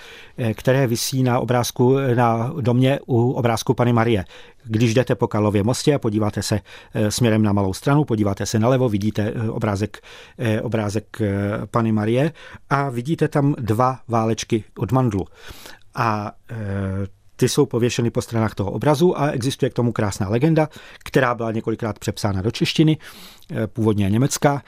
které 0.55 0.87
visí 0.87 1.23
na 1.23 1.41
obrázku 1.41 1.97
na 2.15 2.53
domě 2.61 2.99
u 3.07 3.33
obrázku 3.33 3.75
Pany 3.75 3.93
Marie. 3.93 4.25
Když 4.65 4.95
jdete 4.95 5.15
po 5.15 5.29
Karlově 5.29 5.63
mostě 5.63 5.95
a 5.95 5.99
podíváte 5.99 6.43
se 6.43 6.61
směrem 7.09 7.43
na 7.43 7.53
malou 7.53 7.73
stranu, 7.73 8.05
podíváte 8.05 8.47
se 8.47 8.59
nalevo, 8.59 8.89
vidíte 8.89 9.33
obrázek, 9.51 10.01
obrázek 10.63 11.19
Pany 11.71 11.93
Marie 11.93 12.33
a 12.71 12.91
vidíte 12.91 13.29
tam 13.29 13.55
dva 13.59 13.99
válečky 14.09 14.65
od 14.79 14.93
mandlu. 14.93 15.27
A 15.95 16.33
ty 17.45 17.49
jsou 17.49 17.67
pověšeny 17.67 18.11
po 18.11 18.23
stranách 18.23 18.55
toho 18.55 18.71
obrazu 18.71 19.21
a 19.21 19.31
existuje 19.31 19.71
k 19.71 19.75
tomu 19.75 19.93
krásná 19.93 20.29
legenda, 20.29 20.69
která 21.05 21.35
byla 21.35 21.53
několikrát 21.53 21.99
přepsána 21.99 22.43
do 22.43 22.51
češtiny, 22.51 22.99
eh, 23.51 23.67
původně 23.67 24.11
německá. 24.11 24.63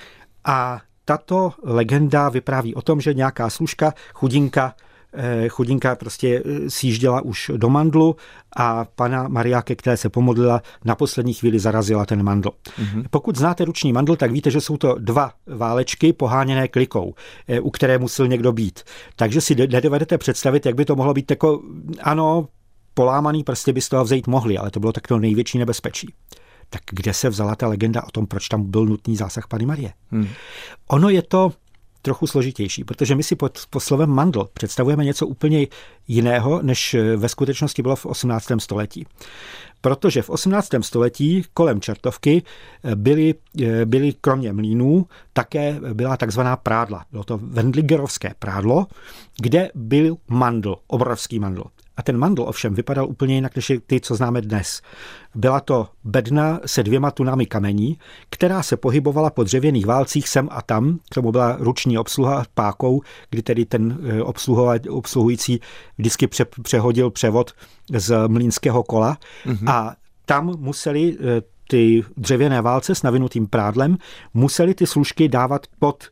A 0.45 0.81
tato 1.05 1.53
legenda 1.63 2.29
vypráví 2.29 2.75
o 2.75 2.83
tom, 2.83 3.01
že 3.01 3.15
nějaká 3.15 3.51
služka, 3.51 3.95
chudinka, 4.13 4.75
eh, 5.13 5.49
chudinka 5.49 5.95
prostě 5.95 6.43
eh, 6.45 6.71
sjížděla 6.71 7.21
už 7.21 7.51
do 7.57 7.69
mandlu 7.69 8.17
a 8.57 8.85
pana 8.85 9.29
Maria, 9.29 9.63
ke 9.63 9.75
které 9.75 9.97
se 9.97 10.09
pomodlila, 10.09 10.63
na 10.85 10.95
poslední 10.95 11.35
chvíli 11.35 11.59
zarazila 11.59 12.07
ten 12.07 12.23
mandl. 12.23 12.51
Mm-hmm. 12.51 13.05
Pokud 13.11 13.37
znáte 13.37 13.65
ruční 13.65 13.93
mandl, 13.93 14.17
tak 14.17 14.31
víte, 14.33 14.51
že 14.51 14.61
jsou 14.61 14.77
to 14.77 14.97
dva 14.99 15.33
válečky 15.47 16.13
poháněné 16.13 16.69
klikou, 16.69 17.15
u 17.63 17.71
které 17.71 17.99
musel 17.99 18.29
někdo 18.29 18.53
být. 18.53 18.81
Takže 19.17 19.41
si 19.41 19.55
nedovedete 19.55 20.19
představit, 20.19 20.67
jak 20.67 20.75
by 20.75 20.85
to 20.85 20.97
mohlo 20.97 21.15
být 21.15 21.31
jako, 21.31 21.63
ano, 22.03 22.49
polámaný 22.97 23.45
prsty 23.45 23.73
by 23.73 23.81
z 23.81 23.89
toho 23.89 24.05
vzít 24.05 24.27
mohli, 24.27 24.59
ale 24.59 24.71
to 24.71 24.81
bylo 24.81 24.93
tak 24.93 25.07
to 25.07 25.19
největší 25.19 25.59
nebezpečí. 25.59 26.15
Tak 26.71 26.81
kde 26.91 27.15
se 27.15 27.29
vzala 27.29 27.57
ta 27.57 27.69
legenda 27.69 28.05
o 28.05 28.11
tom, 28.11 28.27
proč 28.27 28.49
tam 28.49 28.71
byl 28.71 28.87
nutný 28.87 29.17
zásah 29.17 29.47
Pany 29.47 29.67
Marie? 29.67 29.93
Hmm. 30.11 30.29
Ono 30.89 31.09
je 31.09 31.23
to 31.23 31.53
trochu 32.03 32.27
složitější, 32.27 32.85
protože 32.85 33.15
my 33.15 33.23
si 33.23 33.37
pod, 33.37 33.59
pod 33.71 33.81
slovem 33.81 34.11
mandl 34.11 34.49
představujeme 34.55 35.05
něco 35.05 35.27
úplně 35.27 35.67
jiného, 36.09 36.63
než 36.63 36.97
ve 37.17 37.29
skutečnosti 37.29 37.83
bylo 37.83 37.97
v 37.97 38.07
18. 38.07 38.47
století. 38.59 39.07
Protože 39.81 40.23
v 40.23 40.31
18. 40.31 40.69
století 40.81 41.45
kolem 41.55 41.81
Čertovky 41.81 42.43
byly, 42.95 43.35
byly 43.85 44.15
kromě 44.21 44.53
mlínů 44.53 45.07
také 45.33 45.81
byla 45.93 46.17
takzvaná 46.17 46.57
prádla. 46.57 47.05
Bylo 47.11 47.25
to 47.25 47.39
Wendligerovské 47.43 48.35
prádlo, 48.39 48.87
kde 49.41 49.71
byl 49.75 50.17
mandl, 50.29 50.77
obrovský 50.87 51.39
mandl. 51.39 51.65
A 51.97 52.03
ten 52.03 52.19
mandl 52.19 52.43
ovšem 52.43 52.75
vypadal 52.75 53.07
úplně 53.09 53.35
jinak 53.35 53.57
než 53.57 53.73
ty, 53.87 54.01
co 54.01 54.15
známe 54.15 54.41
dnes. 54.41 54.83
Byla 55.35 55.61
to 55.61 55.89
bedna 56.05 56.61
se 56.67 56.83
dvěma 56.83 57.11
tunami 57.11 57.47
kamení, 57.47 57.99
která 58.31 58.63
se 58.63 58.77
pohybovala 58.77 59.31
po 59.31 59.45
dřevěných 59.45 59.87
válcích 59.87 60.29
sem 60.29 60.49
a 60.53 60.63
tam. 60.63 60.99
K 61.11 61.15
tomu 61.15 61.33
byla 61.33 61.57
ruční 61.61 61.99
obsluha 61.99 62.45
pákou, 62.55 63.03
kdy 63.31 63.43
tedy 63.43 63.65
ten 63.65 63.99
eh, 64.05 64.23
obsluhující 64.89 65.61
vždycky 65.99 66.29
přehodil 66.63 67.11
převod 67.11 67.53
z 67.97 68.29
mlínského 68.29 68.83
kola. 68.83 69.19
Mm-hmm. 69.47 69.71
A 69.71 69.97
tam 70.27 70.55
museli 70.59 71.17
eh, 71.21 71.43
ty 71.69 72.05
dřevěné 72.17 72.63
válce 72.63 72.95
s 72.95 73.03
navinutým 73.03 73.47
prádlem, 73.47 73.97
museli 74.35 74.75
ty 74.75 74.87
služky 74.87 75.29
dávat 75.29 75.67
pod 75.79 76.05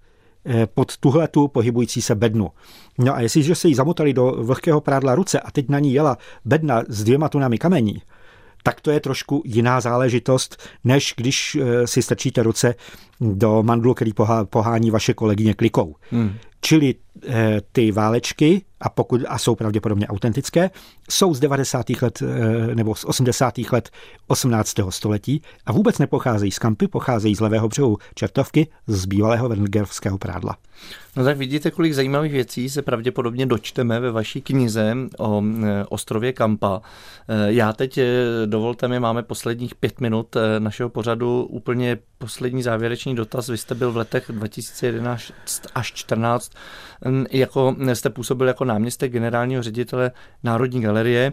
Eh, 0.46 0.66
pod 0.66 0.96
tuhletu 0.96 1.48
pohybující 1.48 2.02
se 2.02 2.14
bednu. 2.14 2.50
No 2.98 3.14
a 3.14 3.20
jestliže 3.20 3.54
se 3.54 3.68
jí 3.68 3.74
zamotali 3.74 4.12
do 4.12 4.32
vlhkého 4.38 4.80
prádla 4.80 5.14
ruce 5.14 5.40
a 5.40 5.50
teď 5.50 5.68
na 5.68 5.78
ní 5.78 5.92
jela 5.92 6.18
bedna 6.44 6.82
s 6.88 7.04
dvěma 7.04 7.28
tunami 7.28 7.58
kamení, 7.58 8.02
tak 8.62 8.80
to 8.80 8.90
je 8.90 9.00
trošku 9.00 9.42
jiná 9.44 9.80
záležitost, 9.80 10.62
než 10.84 11.14
když 11.16 11.56
eh, 11.60 11.86
si 11.86 12.02
strčíte 12.02 12.42
ruce 12.42 12.74
do 13.20 13.62
mandlu, 13.62 13.94
který 13.94 14.12
pohání 14.44 14.90
vaše 14.90 15.14
kolegyně 15.14 15.54
klikou. 15.54 15.94
Hmm. 16.10 16.32
Čili 16.60 16.94
eh, 17.28 17.60
ty 17.72 17.92
válečky, 17.92 18.62
a 18.84 18.88
pokud 18.88 19.20
a 19.28 19.38
jsou 19.38 19.54
pravděpodobně 19.54 20.08
autentické, 20.08 20.70
jsou 21.10 21.34
z 21.34 21.40
90. 21.40 21.86
let 22.02 22.22
eh, 22.22 22.74
nebo 22.74 22.94
z 22.94 23.04
80. 23.04 23.54
let 23.72 23.90
18. 24.26 24.74
století 24.88 25.42
a 25.66 25.72
vůbec 25.72 25.98
nepocházejí 25.98 26.52
z 26.52 26.58
Kampy, 26.58 26.88
pocházejí 26.88 27.34
z 27.34 27.40
levého 27.40 27.68
břehu 27.68 27.98
Čertovky, 28.14 28.66
z 28.86 29.04
bývalého 29.06 29.48
Wengerského 29.48 30.18
prádla. 30.18 30.56
No 31.16 31.24
tak 31.24 31.36
vidíte, 31.36 31.70
kolik 31.70 31.94
zajímavých 31.94 32.32
věcí 32.32 32.70
se 32.70 32.82
pravděpodobně 32.82 33.46
dočteme 33.46 34.00
ve 34.00 34.10
vaší 34.10 34.42
knize 34.42 34.96
o 35.18 35.42
eh, 35.64 35.84
ostrově 35.88 36.32
Kampa. 36.32 36.82
Já 37.46 37.72
teď, 37.72 38.00
dovolte 38.46 38.88
mi, 38.88 39.00
máme 39.00 39.22
posledních 39.22 39.74
pět 39.74 40.00
minut 40.00 40.36
našeho 40.58 40.88
pořadu, 40.88 41.44
úplně 41.44 41.98
poslední 42.18 42.62
závěrečný 42.62 43.14
dotaz. 43.14 43.48
Vy 43.48 43.58
jste 43.58 43.74
byl 43.74 43.92
v 43.92 43.96
letech 43.96 44.24
2011 44.28 45.32
až 45.74 45.90
2014 45.92 46.52
jako 47.30 47.76
jste 47.92 48.10
působil 48.10 48.46
jako 48.48 48.64
náměstek 48.64 49.12
generálního 49.12 49.62
ředitele 49.62 50.10
Národní 50.42 50.80
galerie. 50.80 51.32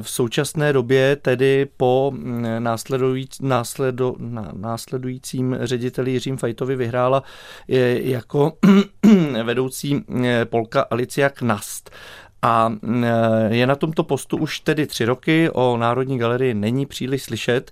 v 0.00 0.10
současné 0.10 0.72
době 0.72 1.16
tedy 1.16 1.66
po 1.76 2.12
následo, 3.40 4.14
následujícím 4.52 5.56
řediteli 5.60 6.10
Jiřím 6.10 6.36
Fajtovi 6.36 6.76
vyhrála 6.76 7.22
jako 8.28 8.52
vedoucí 9.44 10.04
e, 10.24 10.44
Polka 10.44 10.86
Alicia 10.90 11.28
Knast. 11.28 11.90
A 12.42 12.72
e, 13.02 13.54
je 13.56 13.66
na 13.66 13.76
tomto 13.76 14.04
postu 14.04 14.36
už 14.36 14.60
tedy 14.60 14.86
tři 14.86 15.04
roky, 15.04 15.50
o 15.50 15.76
Národní 15.76 16.18
galerii 16.18 16.54
není 16.54 16.86
příliš 16.86 17.22
slyšet, 17.22 17.70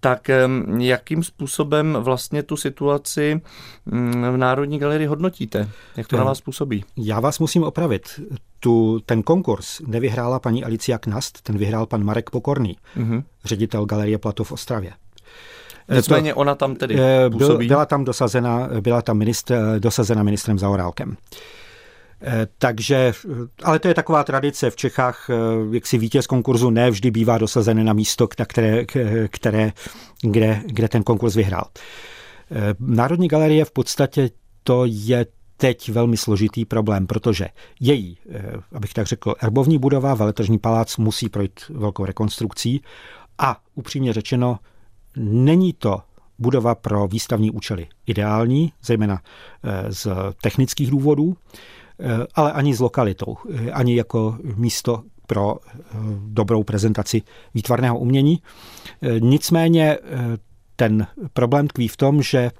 tak 0.00 0.30
jakým 0.78 1.22
způsobem 1.22 1.96
vlastně 2.00 2.42
tu 2.42 2.56
situaci 2.56 3.40
mm, 3.86 4.24
v 4.32 4.36
Národní 4.36 4.78
galerii 4.78 5.06
hodnotíte? 5.06 5.68
Jak 5.96 6.08
to 6.08 6.16
na 6.16 6.24
vás 6.24 6.40
působí? 6.40 6.84
Já 6.96 7.20
vás 7.20 7.38
musím 7.38 7.62
opravit. 7.62 8.20
Tu, 8.60 9.00
ten 9.06 9.22
konkurs 9.22 9.80
nevyhrála 9.86 10.38
paní 10.38 10.64
Alicia 10.64 10.98
Knast, 10.98 11.42
ten 11.42 11.58
vyhrál 11.58 11.86
pan 11.86 12.04
Marek 12.04 12.30
Pokorný, 12.30 12.76
mm-hmm. 12.96 13.22
ředitel 13.44 13.86
Galerie 13.86 14.18
Platov 14.18 14.48
v 14.48 14.52
Ostravě. 14.52 14.92
Nicméně 15.94 16.34
ona 16.34 16.54
tam 16.54 16.74
tedy 16.74 16.98
působí? 17.32 17.68
Byla 17.68 17.86
tam 17.86 18.04
dosazena, 18.04 18.68
byla 18.80 19.02
tam 19.02 19.18
ministr, 19.18 19.56
dosazena 19.78 20.22
ministrem 20.22 20.58
Zaorálkem. 20.58 21.16
Eh, 22.22 22.46
takže, 22.58 23.12
ale 23.62 23.78
to 23.78 23.88
je 23.88 23.94
taková 23.94 24.24
tradice 24.24 24.70
v 24.70 24.76
Čechách, 24.76 25.30
eh, 25.30 25.34
jak 25.74 25.86
si 25.86 25.98
vítěz 25.98 26.26
konkurzu 26.26 26.70
ne 26.70 26.90
vždy 26.90 27.10
bývá 27.10 27.38
dosazen 27.38 27.84
na 27.84 27.92
místo, 27.92 28.28
na 28.38 28.44
které, 28.44 28.84
které, 29.28 29.72
kde, 30.22 30.62
kde 30.66 30.88
ten 30.88 31.02
konkurs 31.02 31.34
vyhrál. 31.34 31.64
Eh, 32.50 32.74
Národní 32.80 33.28
galerie 33.28 33.64
v 33.64 33.70
podstatě 33.70 34.30
to 34.62 34.82
je 34.86 35.26
teď 35.56 35.88
velmi 35.88 36.16
složitý 36.16 36.64
problém, 36.64 37.06
protože 37.06 37.46
její, 37.80 38.18
abych 38.72 38.92
tak 38.92 39.06
řekl, 39.06 39.34
erbovní 39.40 39.78
budova, 39.78 40.14
veletržní 40.14 40.58
palác 40.58 40.96
musí 40.96 41.28
projít 41.28 41.60
velkou 41.70 42.04
rekonstrukcí 42.04 42.82
a 43.38 43.60
upřímně 43.74 44.12
řečeno, 44.12 44.58
není 45.16 45.72
to 45.72 46.00
budova 46.38 46.74
pro 46.74 47.08
výstavní 47.08 47.50
účely 47.50 47.86
ideální, 48.06 48.72
zejména 48.82 49.20
z 49.90 50.08
technických 50.42 50.90
důvodů. 50.90 51.36
Eh, 52.00 52.26
ale 52.34 52.52
ani 52.52 52.76
s 52.76 52.80
lokalitou, 52.80 53.36
eh, 53.54 53.70
ani 53.70 53.96
jako 53.96 54.38
místo 54.42 55.02
pro 55.26 55.56
eh, 55.56 55.78
dobrou 56.26 56.64
prezentaci 56.64 57.22
výtvarného 57.54 57.98
umění. 57.98 58.42
Nicméně 59.20 59.98
ten 60.76 61.06
problém 61.32 61.68
tkví 61.68 61.88
v 61.88 61.96
tom, 61.96 62.22
že 62.22 62.50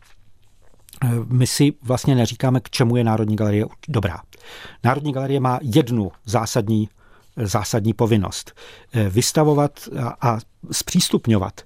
my 1.28 1.46
si 1.46 1.72
vlastně 1.82 2.14
neříkáme, 2.14 2.60
k 2.60 2.70
čemu 2.70 2.96
je 2.96 3.04
Národní 3.04 3.36
galerie 3.36 3.64
dobrá. 3.88 4.20
Národní 4.84 5.12
galerie 5.12 5.40
má 5.40 5.58
jednu 5.62 6.12
zásadní, 6.24 6.88
zásadní 7.36 7.92
povinnost. 7.92 8.52
Vystavovat 9.10 9.88
a 10.20 10.38
zpřístupňovat 10.72 11.60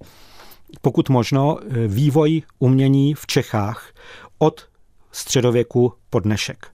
pokud 0.81 1.09
možno 1.09 1.57
vývoj 1.87 2.41
umění 2.59 3.13
v 3.13 3.27
Čechách 3.27 3.93
od 4.39 4.67
středověku 5.11 5.93
po 6.09 6.19
dnešek. 6.19 6.67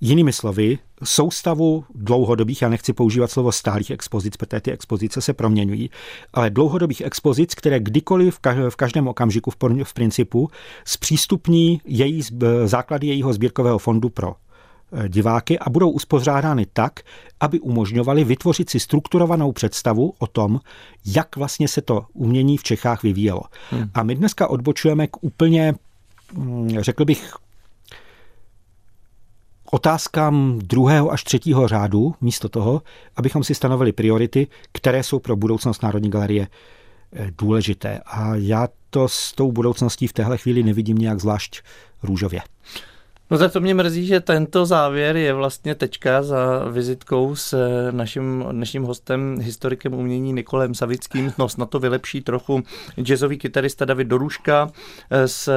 Jinými 0.00 0.32
slovy, 0.32 0.78
soustavu 1.04 1.84
dlouhodobých, 1.94 2.62
já 2.62 2.68
nechci 2.68 2.92
používat 2.92 3.30
slovo 3.30 3.52
stálých 3.52 3.90
expozic, 3.90 4.36
protože 4.36 4.60
ty 4.60 4.72
expozice 4.72 5.20
se 5.20 5.32
proměňují, 5.32 5.90
ale 6.32 6.50
dlouhodobých 6.50 7.00
expozic, 7.00 7.54
které 7.54 7.80
kdykoliv 7.80 8.38
v 8.68 8.76
každém 8.76 9.08
okamžiku 9.08 9.50
v 9.84 9.94
principu 9.94 10.50
zpřístupní 10.84 11.80
její, 11.84 12.22
základy 12.64 13.06
jejího 13.06 13.32
sbírkového 13.32 13.78
fondu 13.78 14.08
pro 14.08 14.34
eh, 14.34 14.47
diváky 15.08 15.58
a 15.58 15.70
budou 15.70 15.90
uspořádány 15.90 16.66
tak, 16.72 17.00
aby 17.40 17.60
umožňovali 17.60 18.24
vytvořit 18.24 18.70
si 18.70 18.80
strukturovanou 18.80 19.52
představu 19.52 20.14
o 20.18 20.26
tom, 20.26 20.60
jak 21.06 21.36
vlastně 21.36 21.68
se 21.68 21.82
to 21.82 22.06
umění 22.12 22.56
v 22.56 22.62
Čechách 22.62 23.02
vyvíjelo. 23.02 23.42
Hmm. 23.70 23.90
A 23.94 24.02
my 24.02 24.14
dneska 24.14 24.46
odbočujeme 24.46 25.06
k 25.06 25.16
úplně, 25.20 25.74
hm, 26.32 26.68
řekl 26.78 27.04
bych, 27.04 27.34
otázkám 29.70 30.58
druhého 30.58 31.12
až 31.12 31.24
třetího 31.24 31.68
řádu, 31.68 32.14
místo 32.20 32.48
toho, 32.48 32.82
abychom 33.16 33.44
si 33.44 33.54
stanovili 33.54 33.92
priority, 33.92 34.46
které 34.72 35.02
jsou 35.02 35.18
pro 35.18 35.36
budoucnost 35.36 35.82
Národní 35.82 36.10
galerie 36.10 36.48
eh, 37.12 37.30
důležité. 37.38 38.00
A 38.06 38.34
já 38.34 38.68
to 38.90 39.08
s 39.08 39.32
tou 39.32 39.52
budoucností 39.52 40.06
v 40.06 40.12
téhle 40.12 40.38
chvíli 40.38 40.62
nevidím 40.62 40.98
nějak 40.98 41.20
zvlášť 41.20 41.62
růžově. 42.02 42.40
No 43.30 43.38
tak 43.38 43.52
to 43.52 43.60
mě 43.60 43.74
mrzí, 43.74 44.06
že 44.06 44.20
tento 44.20 44.66
závěr 44.66 45.16
je 45.16 45.32
vlastně 45.32 45.74
tečka 45.74 46.22
za 46.22 46.64
vizitkou 46.70 47.36
s 47.36 47.56
naším 47.90 48.44
dnešním 48.52 48.82
hostem, 48.82 49.38
historikem 49.40 49.94
umění 49.94 50.32
Nikolem 50.32 50.74
Savickým. 50.74 51.32
No 51.38 51.48
snad 51.48 51.70
to 51.70 51.78
vylepší 51.78 52.20
trochu 52.20 52.62
jazzový 53.02 53.38
kytarista 53.38 53.84
David 53.84 54.08
Doruška 54.08 54.70
z 55.26 55.48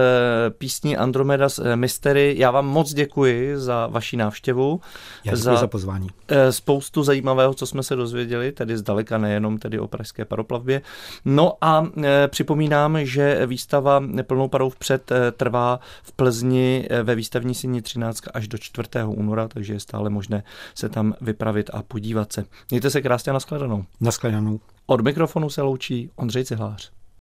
písní 0.50 0.98
Andromedas 0.98 1.60
Mystery. 1.76 2.36
Já 2.38 2.52
vám 2.52 2.68
moc 2.68 2.94
děkuji 2.94 3.60
za 3.60 3.88
vaši 3.88 4.18
návštěvu. 4.18 4.82
Já 5.26 5.36
za, 5.36 5.56
za 5.56 5.68
pozvání. 5.68 6.08
Eh, 6.28 6.52
spoustu 6.52 7.04
zajímavého, 7.04 7.54
co 7.54 7.66
jsme 7.66 7.84
se 7.84 7.96
dozvěděli, 7.96 8.52
tedy 8.52 8.78
zdaleka 8.78 9.18
nejenom 9.18 9.58
tedy 9.58 9.80
o 9.80 9.88
pražské 9.88 10.26
paroplavbě. 10.26 10.82
No 11.26 11.54
a 11.62 11.88
eh, 12.04 12.28
připomínám, 12.28 13.06
že 13.06 13.46
výstava 13.46 14.04
plnou 14.24 14.48
parou 14.48 14.70
vpřed 14.70 15.12
eh, 15.12 15.32
trvá 15.32 15.80
v 16.04 16.12
Plzni 16.12 16.88
ve 17.04 17.16
výstavní 17.16 17.56
síni 17.62 17.82
13 17.82 18.24
až 18.34 18.48
do 18.48 18.58
4. 18.58 18.90
února, 19.08 19.48
takže 19.48 19.74
je 19.74 19.80
stále 19.80 20.10
možné 20.10 20.44
se 20.76 20.90
tam 20.90 21.14
vypravit 21.22 21.70
a 21.74 21.84
podívat 21.84 22.34
se. 22.34 22.46
Mějte 22.70 22.90
se 22.90 23.02
krásně 23.02 23.30
a 23.30 23.34
nashledanou. 23.34 23.86
Nashledanou. 24.02 24.60
Od 24.86 25.02
mikrofonu 25.02 25.50
se 25.50 25.62
loučí 25.62 26.10
Ondřej 26.16 26.46
Cihlář. 26.46 26.92